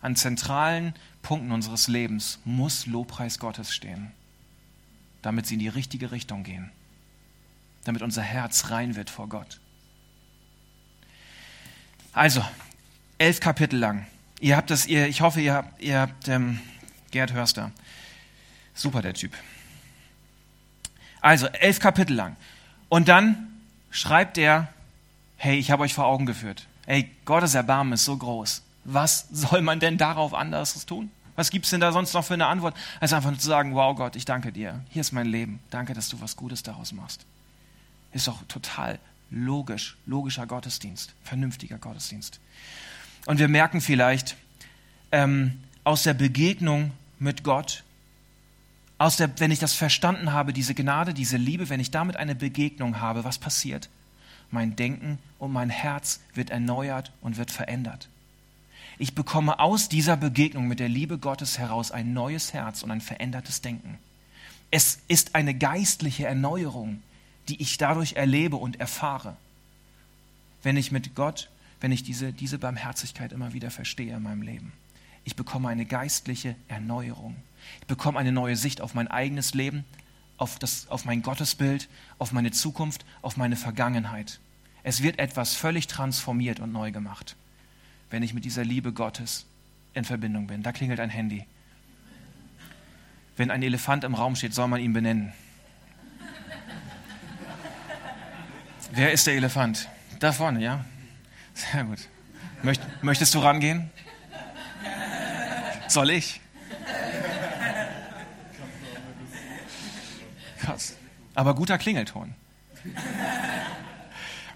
an 0.00 0.16
zentralen 0.16 0.94
Punkten 1.22 1.50
unseres 1.50 1.88
Lebens 1.88 2.40
muss 2.44 2.86
Lobpreis 2.86 3.38
Gottes 3.38 3.74
stehen, 3.74 4.12
damit 5.22 5.46
sie 5.46 5.54
in 5.54 5.60
die 5.60 5.68
richtige 5.68 6.12
Richtung 6.12 6.44
gehen, 6.44 6.70
damit 7.84 8.02
unser 8.02 8.22
Herz 8.22 8.70
rein 8.70 8.96
wird 8.96 9.10
vor 9.10 9.28
Gott. 9.28 9.60
Also, 12.12 12.44
elf 13.18 13.40
Kapitel 13.40 13.78
lang. 13.78 14.06
Ihr 14.40 14.56
habt 14.56 14.70
das, 14.70 14.86
ihr, 14.86 15.08
ich 15.08 15.20
hoffe, 15.20 15.40
ihr 15.40 15.54
habt, 15.54 15.82
ihr 15.82 16.00
habt 16.00 16.28
ähm, 16.28 16.60
Gerd 17.10 17.32
Hörster. 17.32 17.72
Super, 18.74 19.02
der 19.02 19.14
Typ. 19.14 19.32
Also, 21.20 21.46
elf 21.46 21.80
Kapitel 21.80 22.14
lang. 22.14 22.36
Und 22.88 23.08
dann 23.08 23.48
schreibt 23.90 24.38
er, 24.38 24.68
hey, 25.36 25.58
ich 25.58 25.70
habe 25.70 25.82
euch 25.82 25.94
vor 25.94 26.06
Augen 26.06 26.26
geführt. 26.26 26.66
Hey, 26.86 27.10
Gottes 27.24 27.54
Erbarmen 27.54 27.94
ist 27.94 28.04
so 28.04 28.16
groß. 28.16 28.62
Was 28.84 29.26
soll 29.30 29.60
man 29.62 29.80
denn 29.80 29.98
darauf 29.98 30.32
anderes 30.32 30.86
tun? 30.86 31.10
Was 31.36 31.50
gibt 31.50 31.66
es 31.66 31.70
denn 31.70 31.80
da 31.80 31.92
sonst 31.92 32.14
noch 32.14 32.24
für 32.24 32.34
eine 32.34 32.46
Antwort, 32.46 32.76
als 32.98 33.12
einfach 33.12 33.30
nur 33.30 33.38
zu 33.38 33.46
sagen, 33.46 33.74
wow 33.74 33.94
Gott, 33.94 34.16
ich 34.16 34.24
danke 34.24 34.50
dir. 34.50 34.80
Hier 34.90 35.00
ist 35.00 35.12
mein 35.12 35.26
Leben. 35.26 35.60
Danke, 35.70 35.94
dass 35.94 36.08
du 36.08 36.20
was 36.20 36.34
Gutes 36.34 36.62
daraus 36.62 36.92
machst. 36.92 37.26
Ist 38.12 38.26
doch 38.26 38.42
total 38.48 38.98
logisch, 39.30 39.96
logischer 40.06 40.46
Gottesdienst, 40.46 41.12
vernünftiger 41.22 41.78
Gottesdienst. 41.78 42.40
Und 43.26 43.38
wir 43.38 43.48
merken 43.48 43.80
vielleicht 43.80 44.36
ähm, 45.12 45.58
aus 45.84 46.02
der 46.02 46.14
Begegnung 46.14 46.92
mit 47.18 47.44
Gott, 47.44 47.84
aus 48.98 49.16
der, 49.16 49.38
wenn 49.38 49.50
ich 49.50 49.58
das 49.58 49.74
verstanden 49.74 50.32
habe, 50.32 50.52
diese 50.52 50.74
Gnade, 50.74 51.14
diese 51.14 51.36
Liebe, 51.36 51.68
wenn 51.68 51.80
ich 51.80 51.90
damit 51.90 52.16
eine 52.16 52.34
Begegnung 52.34 53.00
habe, 53.00 53.24
was 53.24 53.38
passiert? 53.38 53.88
Mein 54.50 54.76
Denken 54.76 55.18
und 55.38 55.52
mein 55.52 55.70
Herz 55.70 56.20
wird 56.34 56.50
erneuert 56.50 57.12
und 57.20 57.36
wird 57.36 57.50
verändert. 57.50 58.08
Ich 58.98 59.14
bekomme 59.14 59.60
aus 59.60 59.88
dieser 59.88 60.16
Begegnung 60.16 60.66
mit 60.66 60.80
der 60.80 60.88
Liebe 60.88 61.18
Gottes 61.18 61.58
heraus 61.58 61.92
ein 61.92 62.12
neues 62.12 62.52
Herz 62.52 62.82
und 62.82 62.90
ein 62.90 63.00
verändertes 63.00 63.60
Denken. 63.60 63.98
Es 64.70 65.00
ist 65.06 65.34
eine 65.36 65.54
geistliche 65.54 66.26
Erneuerung, 66.26 67.02
die 67.48 67.62
ich 67.62 67.78
dadurch 67.78 68.14
erlebe 68.14 68.56
und 68.56 68.80
erfahre, 68.80 69.36
wenn 70.62 70.76
ich 70.76 70.90
mit 70.90 71.14
Gott, 71.14 71.48
wenn 71.80 71.92
ich 71.92 72.02
diese, 72.02 72.32
diese 72.32 72.58
Barmherzigkeit 72.58 73.32
immer 73.32 73.52
wieder 73.52 73.70
verstehe 73.70 74.16
in 74.16 74.22
meinem 74.22 74.42
Leben. 74.42 74.72
Ich 75.24 75.36
bekomme 75.36 75.68
eine 75.68 75.84
geistliche 75.84 76.56
Erneuerung. 76.68 77.36
Ich 77.80 77.86
bekomme 77.86 78.18
eine 78.18 78.32
neue 78.32 78.56
Sicht 78.56 78.80
auf 78.80 78.94
mein 78.94 79.08
eigenes 79.08 79.54
Leben, 79.54 79.84
auf, 80.36 80.58
das, 80.58 80.88
auf 80.88 81.04
mein 81.04 81.22
Gottesbild, 81.22 81.88
auf 82.18 82.32
meine 82.32 82.50
Zukunft, 82.50 83.04
auf 83.22 83.36
meine 83.36 83.56
Vergangenheit. 83.56 84.40
Es 84.82 85.02
wird 85.02 85.18
etwas 85.18 85.54
völlig 85.54 85.86
transformiert 85.86 86.60
und 86.60 86.72
neu 86.72 86.92
gemacht, 86.92 87.36
wenn 88.10 88.22
ich 88.22 88.32
mit 88.34 88.44
dieser 88.44 88.64
Liebe 88.64 88.92
Gottes 88.92 89.46
in 89.94 90.04
Verbindung 90.04 90.46
bin. 90.46 90.62
Da 90.62 90.72
klingelt 90.72 91.00
ein 91.00 91.10
Handy. 91.10 91.44
Wenn 93.36 93.50
ein 93.50 93.62
Elefant 93.62 94.04
im 94.04 94.14
Raum 94.14 94.34
steht, 94.34 94.54
soll 94.54 94.68
man 94.68 94.80
ihn 94.80 94.92
benennen. 94.92 95.32
Wer 98.92 99.12
ist 99.12 99.26
der 99.26 99.34
Elefant? 99.34 99.88
Da 100.18 100.32
vorne, 100.32 100.62
ja? 100.62 100.84
Sehr 101.58 101.82
gut. 101.82 101.98
Möcht, 102.62 102.80
möchtest 103.02 103.34
du 103.34 103.40
rangehen? 103.40 103.90
Soll 105.88 106.10
ich? 106.10 106.40
Krass. 110.60 110.94
Aber 111.34 111.54
guter 111.54 111.76
Klingelton. 111.78 112.34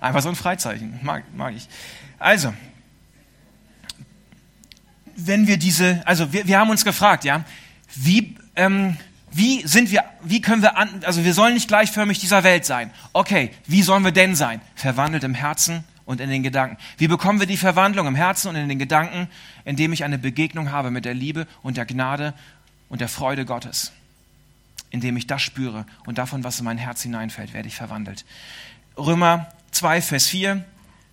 Einfach 0.01 0.23
so 0.23 0.29
ein 0.29 0.37
Freizeichen. 0.37 1.01
Mag, 1.03 1.25
mag 1.35 1.55
ich. 1.55 1.69
Also, 2.21 2.55
wenn 5.17 5.49
wir 5.49 5.57
diese, 5.57 6.03
also 6.07 6.33
wir, 6.33 6.47
wir 6.47 6.59
haben 6.59 6.71
uns 6.71 6.85
gefragt, 6.85 7.25
ja, 7.25 7.45
wie, 7.97 8.37
ähm, 8.55 8.97
wie 9.33 9.67
sind 9.67 9.91
wir, 9.91 10.05
wie 10.23 10.41
können 10.41 10.63
wir, 10.63 10.77
an, 10.77 11.03
also 11.05 11.25
wir 11.25 11.35
sollen 11.35 11.55
nicht 11.55 11.67
gleichförmig 11.67 12.21
dieser 12.21 12.45
Welt 12.45 12.65
sein. 12.65 12.93
Okay, 13.13 13.51
wie 13.67 13.83
sollen 13.83 14.05
wir 14.05 14.13
denn 14.13 14.37
sein? 14.37 14.61
Verwandelt 14.77 15.25
im 15.25 15.35
Herzen 15.35 15.85
und 16.05 16.21
in 16.21 16.31
den 16.31 16.43
Gedanken. 16.43 16.77
Wie 16.99 17.09
bekommen 17.09 17.41
wir 17.41 17.47
die 17.47 17.57
Verwandlung 17.57 18.07
im 18.07 18.15
Herzen 18.15 18.49
und 18.49 18.57
in 18.57 18.69
den 18.69 18.79
Gedanken? 18.79 19.29
Indem 19.65 19.93
ich 19.93 20.05
eine 20.05 20.19
Begegnung 20.19 20.71
habe 20.71 20.91
mit 20.91 21.05
der 21.05 21.15
Liebe 21.15 21.47
und 21.63 21.77
der 21.77 21.87
Gnade 21.87 22.35
und 22.89 23.01
der 23.01 23.09
Freude 23.09 23.45
Gottes. 23.45 23.93
Indem 24.91 25.17
ich 25.17 25.27
das 25.27 25.43
spüre 25.43 25.87
und 26.07 26.19
davon, 26.19 26.45
was 26.45 26.59
in 26.59 26.65
mein 26.65 26.79
Herz 26.79 27.03
hineinfällt, 27.03 27.55
werde 27.55 27.69
ich 27.69 27.77
verwandelt. 27.77 28.25
Römer 28.97 29.49
2, 29.71 30.03
Vers 30.03 30.27
4, 30.27 30.65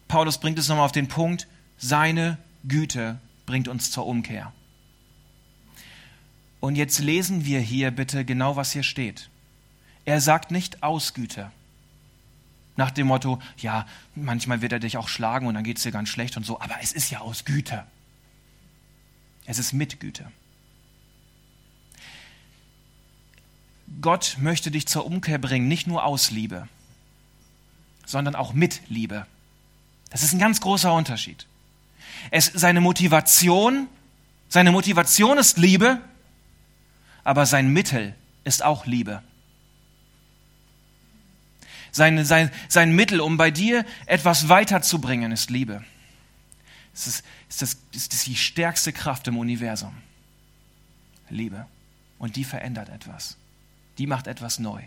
Paulus 0.08 0.38
bringt 0.40 0.60
es 0.60 0.68
nochmal 0.68 0.86
auf 0.86 0.92
den 0.92 1.08
Punkt, 1.08 1.48
seine 1.78 2.38
Güte 2.68 3.20
bringt 3.46 3.68
uns 3.68 3.92
zur 3.92 4.06
Umkehr. 4.06 4.52
Und 6.60 6.76
jetzt 6.76 7.00
lesen 7.00 7.46
wir 7.46 7.62
hier 7.62 7.92
bitte 7.92 8.26
genau, 8.26 8.56
was 8.56 8.74
hier 8.74 8.84
steht. 8.84 9.30
Er 10.04 10.20
sagt 10.20 10.52
nicht 10.52 10.84
aus 10.84 11.14
Güte. 11.14 11.52
Nach 12.80 12.92
dem 12.92 13.08
Motto, 13.08 13.42
ja, 13.58 13.86
manchmal 14.16 14.62
wird 14.62 14.72
er 14.72 14.80
dich 14.80 14.96
auch 14.96 15.10
schlagen 15.10 15.48
und 15.48 15.54
dann 15.54 15.66
geht 15.66 15.76
es 15.76 15.84
dir 15.84 15.92
ganz 15.92 16.08
schlecht 16.08 16.38
und 16.38 16.46
so, 16.46 16.62
aber 16.62 16.76
es 16.82 16.94
ist 16.94 17.12
ja 17.12 17.20
aus 17.20 17.44
Güte. 17.44 17.86
Es 19.46 19.60
ist 19.60 19.74
mit 19.74 20.00
Güte. 20.00 20.32
Gott 24.00 24.38
möchte 24.40 24.72
dich 24.72 24.88
zur 24.88 25.06
Umkehr 25.06 25.40
bringen, 25.40 25.68
nicht 25.68 25.88
nur 25.88 26.06
aus 26.06 26.32
Liebe, 26.32 26.70
sondern 28.06 28.34
auch 28.34 28.54
mit 28.54 28.80
Liebe. 28.88 29.26
Das 30.10 30.24
ist 30.24 30.32
ein 30.32 30.40
ganz 30.40 30.62
großer 30.62 30.94
Unterschied. 30.94 31.48
Es, 32.32 32.46
seine 32.46 32.80
Motivation, 32.80 33.90
seine 34.48 34.72
Motivation 34.72 35.38
ist 35.38 35.58
Liebe, 35.58 36.00
aber 37.26 37.46
sein 37.46 37.74
Mittel 37.74 38.16
ist 38.46 38.64
auch 38.64 38.86
Liebe. 38.86 39.22
Sein, 41.92 42.24
sein, 42.26 42.52
sein 42.68 42.94
Mittel, 42.94 43.20
um 43.22 43.38
bei 43.38 43.52
dir 43.52 43.86
etwas 44.06 44.50
weiterzubringen, 44.50 45.32
ist 45.32 45.50
Liebe. 45.50 45.84
Es 46.94 47.08
ist, 47.08 47.24
ist, 47.48 47.62
das, 47.62 47.78
ist 47.94 48.28
die 48.28 48.36
stärkste 48.36 48.94
Kraft 48.94 49.28
im 49.28 49.38
Universum. 49.38 49.96
Liebe. 51.30 51.66
Und 52.18 52.36
die 52.36 52.44
verändert 52.44 52.90
etwas. 52.90 53.38
Die 53.98 54.08
macht 54.08 54.28
etwas 54.28 54.60
neu. 54.60 54.82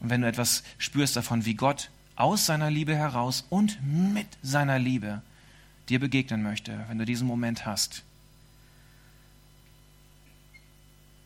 Und 0.00 0.10
wenn 0.10 0.22
du 0.22 0.28
etwas 0.28 0.62
spürst 0.78 1.16
davon, 1.16 1.44
wie 1.44 1.54
Gott 1.54 1.90
aus 2.16 2.46
seiner 2.46 2.70
Liebe 2.70 2.96
heraus 2.96 3.46
und 3.48 3.78
mit 3.82 4.26
seiner 4.42 4.78
Liebe 4.78 5.22
dir 5.88 6.00
begegnen 6.00 6.42
möchte, 6.42 6.84
wenn 6.88 6.98
du 6.98 7.04
diesen 7.04 7.26
Moment 7.26 7.66
hast, 7.66 8.02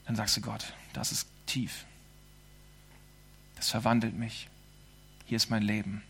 dann 0.07 0.17
sagst 0.17 0.37
du 0.37 0.41
Gott, 0.41 0.73
das 0.93 1.13
ist 1.13 1.29
tief. 1.47 1.87
Das 3.61 3.69
verwandelt 3.69 4.17
mich. 4.17 4.49
Hier 5.27 5.37
ist 5.37 5.51
mein 5.51 5.63
Leben. 5.63 6.03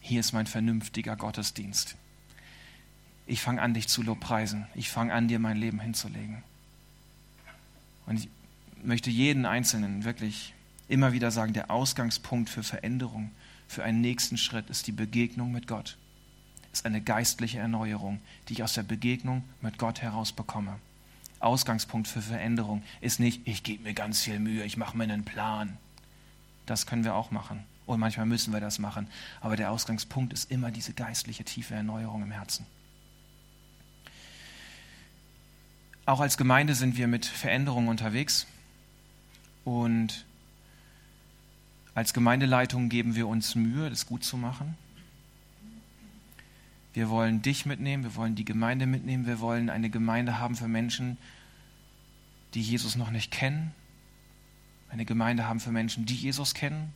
Hier 0.00 0.20
ist 0.20 0.32
mein 0.32 0.46
vernünftiger 0.46 1.16
Gottesdienst. 1.16 1.96
Ich 3.26 3.42
fange 3.42 3.60
an, 3.60 3.74
dich 3.74 3.88
zu 3.88 4.02
lobpreisen. 4.02 4.66
Ich 4.74 4.88
fange 4.88 5.12
an, 5.12 5.28
dir 5.28 5.38
mein 5.38 5.58
Leben 5.58 5.80
hinzulegen. 5.80 6.42
Und 8.06 8.20
ich 8.20 8.30
möchte 8.82 9.10
jeden 9.10 9.44
Einzelnen 9.44 10.04
wirklich 10.04 10.54
immer 10.88 11.12
wieder 11.12 11.30
sagen, 11.30 11.52
der 11.52 11.70
Ausgangspunkt 11.70 12.48
für 12.48 12.62
Veränderung, 12.62 13.30
für 13.68 13.84
einen 13.84 14.00
nächsten 14.00 14.38
Schritt 14.38 14.70
ist 14.70 14.86
die 14.86 14.92
Begegnung 14.92 15.52
mit 15.52 15.66
Gott. 15.66 15.98
Ist 16.72 16.86
eine 16.86 17.02
geistliche 17.02 17.58
Erneuerung, 17.58 18.18
die 18.48 18.54
ich 18.54 18.62
aus 18.62 18.72
der 18.72 18.82
Begegnung 18.82 19.44
mit 19.60 19.76
Gott 19.76 20.00
heraus 20.00 20.32
bekomme. 20.32 20.78
Ausgangspunkt 21.40 22.08
für 22.08 22.22
Veränderung 22.22 22.82
ist 23.02 23.20
nicht, 23.20 23.46
ich 23.46 23.62
gebe 23.62 23.82
mir 23.82 23.92
ganz 23.92 24.22
viel 24.22 24.38
Mühe, 24.38 24.64
ich 24.64 24.78
mache 24.78 24.96
mir 24.96 25.04
einen 25.04 25.26
Plan. 25.26 25.76
Das 26.66 26.86
können 26.86 27.04
wir 27.04 27.14
auch 27.14 27.30
machen. 27.30 27.64
Und 27.86 28.00
manchmal 28.00 28.26
müssen 28.26 28.52
wir 28.52 28.60
das 28.60 28.78
machen. 28.78 29.08
Aber 29.40 29.56
der 29.56 29.70
Ausgangspunkt 29.70 30.32
ist 30.32 30.50
immer 30.50 30.70
diese 30.70 30.94
geistliche, 30.94 31.44
tiefe 31.44 31.74
Erneuerung 31.74 32.22
im 32.22 32.30
Herzen. 32.30 32.66
Auch 36.06 36.20
als 36.20 36.36
Gemeinde 36.36 36.74
sind 36.74 36.96
wir 36.96 37.06
mit 37.06 37.26
Veränderungen 37.26 37.88
unterwegs. 37.88 38.46
Und 39.64 40.24
als 41.94 42.12
Gemeindeleitung 42.12 42.88
geben 42.88 43.14
wir 43.14 43.28
uns 43.28 43.54
Mühe, 43.54 43.88
das 43.88 44.06
gut 44.06 44.24
zu 44.24 44.36
machen. 44.36 44.76
Wir 46.92 47.08
wollen 47.08 47.42
dich 47.42 47.66
mitnehmen, 47.66 48.04
wir 48.04 48.14
wollen 48.14 48.36
die 48.36 48.44
Gemeinde 48.44 48.86
mitnehmen, 48.86 49.26
wir 49.26 49.40
wollen 49.40 49.68
eine 49.68 49.90
Gemeinde 49.90 50.38
haben 50.38 50.54
für 50.54 50.68
Menschen, 50.68 51.16
die 52.54 52.62
Jesus 52.62 52.94
noch 52.96 53.10
nicht 53.10 53.32
kennen. 53.32 53.72
Eine 54.94 55.04
Gemeinde 55.04 55.48
haben 55.48 55.58
für 55.58 55.72
Menschen, 55.72 56.06
die 56.06 56.14
Jesus 56.14 56.54
kennen, 56.54 56.92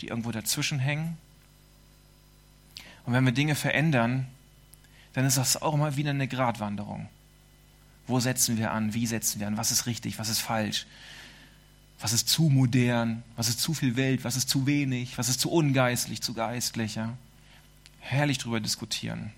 die 0.00 0.06
irgendwo 0.06 0.30
dazwischen 0.30 0.78
hängen. 0.78 1.18
Und 3.04 3.12
wenn 3.12 3.24
wir 3.24 3.32
Dinge 3.32 3.56
verändern, 3.56 4.28
dann 5.14 5.24
ist 5.24 5.36
das 5.36 5.60
auch 5.60 5.74
immer 5.74 5.96
wieder 5.96 6.10
eine 6.10 6.28
Gratwanderung. 6.28 7.08
Wo 8.06 8.20
setzen 8.20 8.56
wir 8.56 8.70
an? 8.70 8.94
Wie 8.94 9.04
setzen 9.04 9.40
wir 9.40 9.48
an? 9.48 9.56
Was 9.56 9.72
ist 9.72 9.86
richtig? 9.86 10.20
Was 10.20 10.28
ist 10.28 10.38
falsch? 10.38 10.86
Was 11.98 12.12
ist 12.12 12.28
zu 12.28 12.50
modern? 12.50 13.24
Was 13.34 13.48
ist 13.48 13.58
zu 13.58 13.74
viel 13.74 13.96
Welt? 13.96 14.22
Was 14.22 14.36
ist 14.36 14.48
zu 14.48 14.68
wenig? 14.68 15.18
Was 15.18 15.28
ist 15.28 15.40
zu 15.40 15.50
ungeistlich, 15.50 16.22
zu 16.22 16.34
geistlich? 16.34 16.94
Ja? 16.94 17.18
Herrlich 17.98 18.38
darüber 18.38 18.60
diskutieren. 18.60 19.32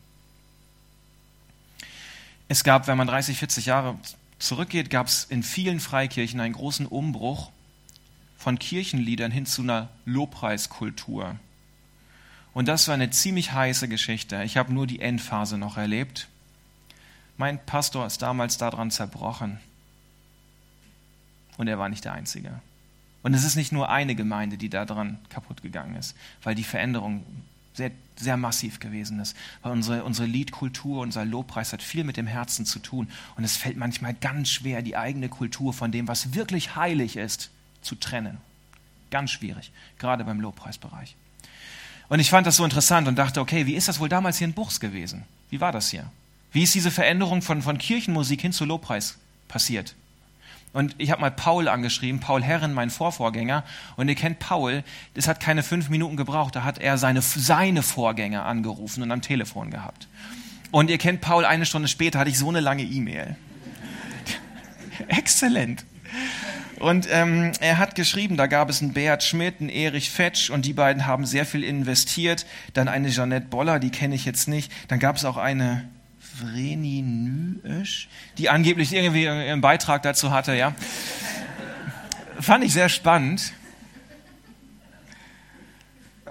Es 2.47 2.63
gab, 2.63 2.89
wenn 2.89 2.99
man 2.99 3.07
30, 3.07 3.39
40 3.39 3.65
Jahre 3.65 3.99
zurückgeht, 4.39 4.91
gab 4.91 5.07
es 5.07 5.25
in 5.25 5.43
vielen 5.43 5.81
Freikirchen 5.81 6.41
einen 6.41 6.53
großen 6.53 6.85
Umbruch 6.85 7.51
von 8.41 8.59
Kirchenliedern 8.59 9.31
hin 9.31 9.45
zu 9.45 9.61
einer 9.61 9.91
Lobpreiskultur. 10.07 11.37
Und 12.55 12.69
das 12.69 12.89
war 12.89 12.95
eine 12.95 13.11
ziemlich 13.11 13.53
heiße 13.53 13.87
Geschichte. 13.87 14.43
Ich 14.45 14.57
habe 14.57 14.73
nur 14.73 14.87
die 14.87 15.01
Endphase 15.01 15.59
noch 15.59 15.77
erlebt. 15.77 16.27
Mein 17.37 17.65
Pastor 17.67 18.07
ist 18.07 18.23
damals 18.23 18.57
daran 18.57 18.91
zerbrochen. 18.91 19.61
Und 21.59 21.69
er 21.69 21.79
war 21.79 21.91
nicht 21.91 22.07
der 22.07 22.15
Einzige. 22.15 22.63
Und 23.23 23.35
es 23.35 23.45
ist 23.45 23.57
nicht 23.57 23.73
nur 23.73 23.91
eine 23.91 24.15
Gemeinde, 24.15 24.57
die 24.57 24.71
daran 24.71 25.19
kaputt 25.29 25.61
gegangen 25.61 25.97
ist, 25.97 26.17
weil 26.43 26.55
die 26.55 26.65
Veränderung 26.65 27.23
sehr, 27.75 27.91
sehr 28.17 28.39
massiv 28.39 28.81
gewesen 28.81 29.21
ist. 29.21 29.37
Weil 29.61 29.73
unsere, 29.73 30.03
unsere 30.05 30.27
Liedkultur, 30.27 31.03
unser 31.03 31.27
Lobpreis 31.27 31.75
hat 31.75 31.83
viel 31.83 32.05
mit 32.05 32.17
dem 32.17 32.27
Herzen 32.27 32.65
zu 32.65 32.79
tun. 32.79 33.11
Und 33.37 33.45
es 33.45 33.59
fällt 33.59 33.77
manchmal 33.77 34.15
ganz 34.15 34.49
schwer, 34.49 34.81
die 34.81 34.97
eigene 34.97 35.29
Kultur 35.29 35.75
von 35.75 35.93
dem, 35.93 36.09
was 36.09 36.33
wirklich 36.33 36.75
heilig 36.75 37.19
ist, 37.19 37.51
zu 37.83 37.95
trennen. 37.95 38.39
Ganz 39.11 39.31
schwierig, 39.31 39.73
gerade 39.99 40.25
beim 40.25 40.41
Lobpreisbereich. 40.41 41.17
Und 42.09 42.21
ich 42.21 42.31
fand 42.31 42.47
das 42.47 42.57
so 42.57 42.65
interessant 42.65 43.07
und 43.09 43.17
dachte, 43.17 43.41
okay, 43.41 43.67
wie 43.67 43.75
ist 43.75 43.89
das 43.89 44.01
wohl 44.01 44.09
damals 44.09 44.39
hier 44.39 44.47
in 44.47 44.53
Buchs 44.53 44.81
gewesen? 44.81 45.25
Wie 45.49 45.61
war 45.61 45.73
das 45.73 45.91
hier? 45.91 46.11
Wie 46.53 46.63
ist 46.63 46.75
diese 46.75 46.91
Veränderung 46.91 47.43
von, 47.43 47.63
von 47.63 47.79
Kirchenmusik 47.79 48.41
hin 48.41 48.53
zu 48.53 48.65
Lobpreis 48.65 49.19
passiert? 49.47 49.95
Und 50.73 50.95
ich 50.99 51.11
habe 51.11 51.21
mal 51.21 51.31
Paul 51.31 51.69
angeschrieben, 51.69 52.21
Paul 52.21 52.43
Herren, 52.43 52.73
mein 52.73 52.91
Vorvorgänger. 52.91 53.65
Und 53.97 54.09
ihr 54.09 54.15
kennt 54.15 54.39
Paul, 54.39 54.85
das 55.15 55.27
hat 55.27 55.41
keine 55.41 55.63
fünf 55.63 55.89
Minuten 55.89 56.17
gebraucht, 56.17 56.55
da 56.55 56.63
hat 56.63 56.79
er 56.79 56.97
seine, 56.97 57.23
seine 57.23 57.83
Vorgänger 57.83 58.45
angerufen 58.45 59.03
und 59.03 59.11
am 59.11 59.23
Telefon 59.23 59.71
gehabt. 59.71 60.07
Und 60.71 60.91
ihr 60.91 60.99
kennt 60.99 61.21
Paul, 61.21 61.45
eine 61.45 61.67
Stunde 61.67 61.89
später 61.89 62.21
hatte 62.21 62.31
ich 62.31 62.39
so 62.39 62.49
eine 62.49 62.61
lange 62.61 62.85
E-Mail. 62.85 63.37
Exzellent. 65.09 65.85
Und 66.81 67.09
ähm, 67.11 67.53
er 67.61 67.77
hat 67.77 67.95
geschrieben, 67.95 68.39
da 68.39 68.47
gab 68.47 68.71
es 68.71 68.81
einen 68.81 68.95
Beat 68.95 69.23
Schmidt, 69.23 69.61
einen 69.61 69.69
Erich 69.69 70.11
Fetsch 70.11 70.49
und 70.49 70.65
die 70.65 70.73
beiden 70.73 71.05
haben 71.05 71.27
sehr 71.27 71.45
viel 71.45 71.63
investiert. 71.63 72.47
Dann 72.73 72.89
eine 72.89 73.11
Jeanette 73.11 73.49
Boller, 73.49 73.79
die 73.79 73.91
kenne 73.91 74.15
ich 74.15 74.25
jetzt 74.25 74.49
nicht. 74.49 74.73
Dann 74.89 74.99
gab 74.99 75.17
es 75.17 75.27
auch 75.27 75.37
eine 75.37 75.87
Vreni 76.39 77.03
Nüesch, 77.03 78.09
die 78.39 78.49
angeblich 78.49 78.95
irgendwie 78.95 79.29
einen 79.29 79.61
Beitrag 79.61 80.03
dazu 80.03 80.31
hatte, 80.31 80.55
ja. 80.55 80.75
Fand 82.41 82.65
ich 82.65 82.73
sehr 82.73 82.89
spannend. 82.89 83.53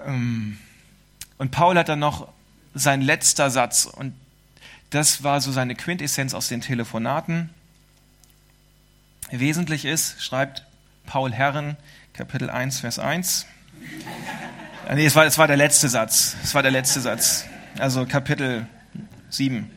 Ähm, 0.04 0.58
und 1.38 1.52
Paul 1.52 1.78
hat 1.78 1.88
dann 1.88 2.00
noch 2.00 2.26
sein 2.74 3.02
letzter 3.02 3.50
Satz 3.50 3.84
und 3.84 4.14
das 4.90 5.22
war 5.22 5.40
so 5.40 5.52
seine 5.52 5.76
Quintessenz 5.76 6.34
aus 6.34 6.48
den 6.48 6.60
Telefonaten. 6.60 7.50
Wesentlich 9.30 9.84
ist, 9.84 10.22
schreibt 10.22 10.64
Paul 11.06 11.32
Herren, 11.32 11.76
Kapitel 12.12 12.50
1, 12.50 12.80
Vers 12.80 12.98
1. 12.98 13.46
Nee, 14.94 15.06
es 15.06 15.14
war, 15.14 15.24
es 15.24 15.38
war 15.38 15.46
der 15.46 15.56
letzte 15.56 15.88
Satz. 15.88 16.36
Es 16.42 16.54
war 16.54 16.62
der 16.62 16.72
letzte 16.72 17.00
Satz. 17.00 17.44
Also 17.78 18.06
Kapitel 18.06 18.66
7. 19.28 19.70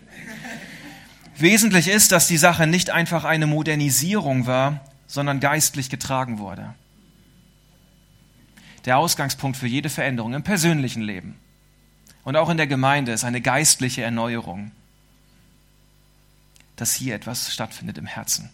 Wesentlich 1.38 1.88
ist, 1.88 2.12
dass 2.12 2.28
die 2.28 2.38
Sache 2.38 2.68
nicht 2.68 2.90
einfach 2.90 3.24
eine 3.24 3.48
Modernisierung 3.48 4.48
war, 4.48 4.82
sondern 5.08 5.40
geistlich 5.40 5.90
getragen 5.90 6.40
wurde. 6.40 6.74
Der 8.86 8.98
Ausgangspunkt 8.98 9.58
für 9.58 9.68
jede 9.68 9.90
Veränderung 9.90 10.34
im 10.34 10.44
persönlichen 10.44 11.02
Leben 11.02 11.40
und 12.24 12.36
auch 12.36 12.50
in 12.50 12.58
der 12.58 12.68
Gemeinde 12.68 13.12
ist 13.12 13.24
eine 13.24 13.42
geistliche 13.42 14.02
Erneuerung, 14.02 14.72
dass 16.76 16.94
hier 16.94 17.16
etwas 17.16 17.54
stattfindet 17.54 17.98
im 17.98 18.08
Herzen. 18.08 18.50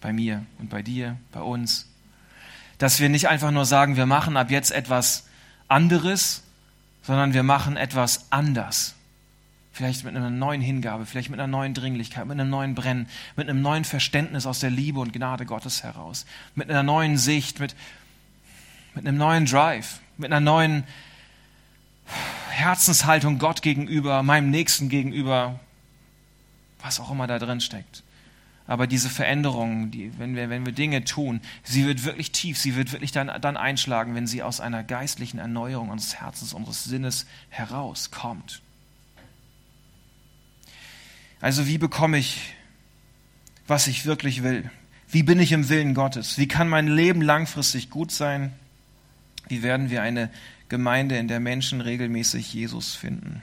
Bei 0.00 0.12
mir 0.12 0.44
und 0.58 0.70
bei 0.70 0.82
dir, 0.82 1.16
bei 1.32 1.40
uns. 1.40 1.88
Dass 2.78 3.00
wir 3.00 3.08
nicht 3.08 3.28
einfach 3.28 3.50
nur 3.50 3.64
sagen, 3.64 3.96
wir 3.96 4.06
machen 4.06 4.36
ab 4.36 4.50
jetzt 4.50 4.70
etwas 4.70 5.26
anderes, 5.66 6.42
sondern 7.02 7.34
wir 7.34 7.42
machen 7.42 7.76
etwas 7.76 8.26
anders. 8.30 8.94
Vielleicht 9.72 10.04
mit 10.04 10.16
einer 10.16 10.30
neuen 10.30 10.60
Hingabe, 10.60 11.06
vielleicht 11.06 11.30
mit 11.30 11.38
einer 11.38 11.46
neuen 11.46 11.72
Dringlichkeit, 11.72 12.26
mit 12.26 12.38
einem 12.38 12.50
neuen 12.50 12.74
Brennen, 12.74 13.08
mit 13.36 13.48
einem 13.48 13.62
neuen 13.62 13.84
Verständnis 13.84 14.44
aus 14.44 14.60
der 14.60 14.70
Liebe 14.70 14.98
und 15.00 15.12
Gnade 15.12 15.46
Gottes 15.46 15.84
heraus, 15.84 16.26
mit 16.54 16.68
einer 16.68 16.82
neuen 16.82 17.16
Sicht, 17.16 17.60
mit, 17.60 17.76
mit 18.94 19.06
einem 19.06 19.18
neuen 19.18 19.46
Drive, 19.46 20.00
mit 20.16 20.32
einer 20.32 20.40
neuen 20.40 20.84
Herzenshaltung 22.50 23.38
Gott 23.38 23.62
gegenüber, 23.62 24.22
meinem 24.22 24.50
Nächsten 24.50 24.88
gegenüber, 24.88 25.60
was 26.82 26.98
auch 26.98 27.10
immer 27.10 27.26
da 27.26 27.38
drin 27.38 27.60
steckt. 27.60 28.02
Aber 28.68 28.86
diese 28.86 29.08
Veränderung, 29.08 29.90
die, 29.90 30.12
wenn, 30.18 30.36
wir, 30.36 30.50
wenn 30.50 30.66
wir 30.66 30.74
Dinge 30.74 31.02
tun, 31.02 31.40
sie 31.64 31.86
wird 31.86 32.04
wirklich 32.04 32.32
tief, 32.32 32.58
sie 32.58 32.76
wird 32.76 32.92
wirklich 32.92 33.12
dann, 33.12 33.32
dann 33.40 33.56
einschlagen, 33.56 34.14
wenn 34.14 34.26
sie 34.26 34.42
aus 34.42 34.60
einer 34.60 34.84
geistlichen 34.84 35.38
Erneuerung 35.38 35.88
unseres 35.88 36.16
Herzens, 36.16 36.52
unseres 36.52 36.84
Sinnes 36.84 37.24
herauskommt. 37.48 38.60
Also 41.40 41.66
wie 41.66 41.78
bekomme 41.78 42.18
ich, 42.18 42.54
was 43.66 43.86
ich 43.86 44.04
wirklich 44.04 44.42
will? 44.42 44.70
Wie 45.08 45.22
bin 45.22 45.40
ich 45.40 45.52
im 45.52 45.70
Willen 45.70 45.94
Gottes? 45.94 46.36
Wie 46.36 46.46
kann 46.46 46.68
mein 46.68 46.88
Leben 46.88 47.22
langfristig 47.22 47.88
gut 47.88 48.12
sein? 48.12 48.52
Wie 49.48 49.62
werden 49.62 49.88
wir 49.88 50.02
eine 50.02 50.30
Gemeinde, 50.68 51.16
in 51.16 51.28
der 51.28 51.40
Menschen 51.40 51.80
regelmäßig 51.80 52.52
Jesus 52.52 52.94
finden? 52.94 53.40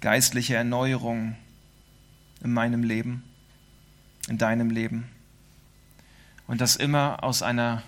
Geistliche 0.00 0.56
Erneuerung 0.56 1.36
in 2.42 2.52
meinem 2.52 2.82
Leben, 2.82 3.22
in 4.28 4.38
deinem 4.38 4.70
Leben. 4.70 5.08
Und 6.46 6.60
das 6.60 6.76
immer 6.76 7.22
aus 7.22 7.42
einer 7.42 7.82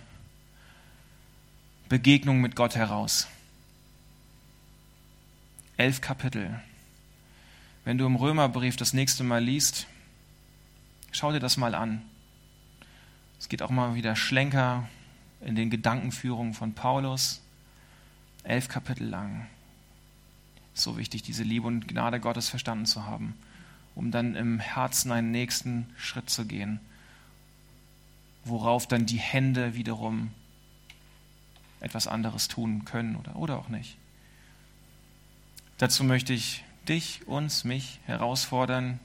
Begegnung 1.88 2.40
mit 2.40 2.56
Gott 2.56 2.76
heraus. 2.76 3.28
Elf 5.76 6.00
Kapitel 6.00 6.60
wenn 7.88 7.96
du 7.96 8.04
im 8.04 8.16
Römerbrief 8.16 8.76
das 8.76 8.92
nächste 8.92 9.24
Mal 9.24 9.42
liest, 9.42 9.86
schau 11.10 11.32
dir 11.32 11.40
das 11.40 11.56
mal 11.56 11.74
an. 11.74 12.02
Es 13.38 13.48
geht 13.48 13.62
auch 13.62 13.70
mal 13.70 13.94
wieder 13.94 14.14
Schlenker 14.14 14.86
in 15.40 15.56
den 15.56 15.70
Gedankenführungen 15.70 16.52
von 16.52 16.74
Paulus. 16.74 17.40
Elf 18.42 18.68
Kapitel 18.68 19.08
lang. 19.08 19.46
So 20.74 20.98
wichtig, 20.98 21.22
diese 21.22 21.44
Liebe 21.44 21.66
und 21.66 21.88
Gnade 21.88 22.20
Gottes 22.20 22.50
verstanden 22.50 22.84
zu 22.84 23.06
haben, 23.06 23.34
um 23.98 24.12
dann 24.12 24.36
im 24.36 24.60
Herzen 24.60 25.10
einen 25.10 25.32
nächsten 25.32 25.92
Schritt 25.96 26.30
zu 26.30 26.46
gehen, 26.46 26.78
worauf 28.44 28.86
dann 28.86 29.06
die 29.06 29.18
Hände 29.18 29.74
wiederum 29.74 30.30
etwas 31.80 32.06
anderes 32.06 32.46
tun 32.46 32.84
können 32.84 33.16
oder, 33.16 33.34
oder 33.34 33.58
auch 33.58 33.68
nicht. 33.68 33.96
Dazu 35.78 36.04
möchte 36.04 36.32
ich 36.32 36.62
dich, 36.88 37.26
uns, 37.26 37.64
mich 37.64 37.98
herausfordern, 38.06 39.00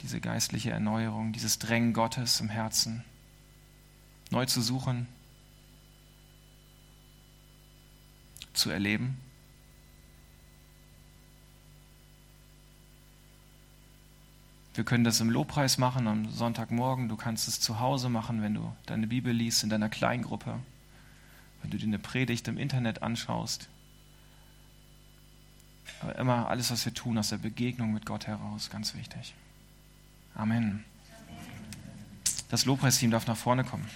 diese 0.00 0.18
geistliche 0.22 0.70
Erneuerung, 0.70 1.34
dieses 1.34 1.58
Drängen 1.58 1.92
Gottes 1.92 2.40
im 2.40 2.48
Herzen 2.48 3.04
neu 4.30 4.46
zu 4.46 4.62
suchen, 4.62 5.06
zu 8.54 8.70
erleben. 8.70 9.25
Wir 14.76 14.84
können 14.84 15.04
das 15.04 15.20
im 15.22 15.30
Lobpreis 15.30 15.78
machen 15.78 16.06
am 16.06 16.30
Sonntagmorgen. 16.30 17.08
Du 17.08 17.16
kannst 17.16 17.48
es 17.48 17.60
zu 17.60 17.80
Hause 17.80 18.10
machen, 18.10 18.42
wenn 18.42 18.52
du 18.52 18.76
deine 18.84 19.06
Bibel 19.06 19.32
liest 19.32 19.64
in 19.64 19.70
deiner 19.70 19.88
Kleingruppe, 19.88 20.60
wenn 21.62 21.70
du 21.70 21.78
dir 21.78 21.86
eine 21.86 21.98
Predigt 21.98 22.46
im 22.46 22.58
Internet 22.58 23.02
anschaust. 23.02 23.70
Aber 26.02 26.16
immer 26.16 26.50
alles, 26.50 26.70
was 26.70 26.84
wir 26.84 26.92
tun, 26.92 27.16
aus 27.16 27.30
der 27.30 27.38
Begegnung 27.38 27.94
mit 27.94 28.04
Gott 28.04 28.26
heraus, 28.26 28.68
ganz 28.68 28.94
wichtig. 28.94 29.34
Amen. 30.34 30.84
Das 32.50 32.66
Lobpreisteam 32.66 33.10
darf 33.10 33.26
nach 33.26 33.36
vorne 33.36 33.64
kommen. 33.64 33.88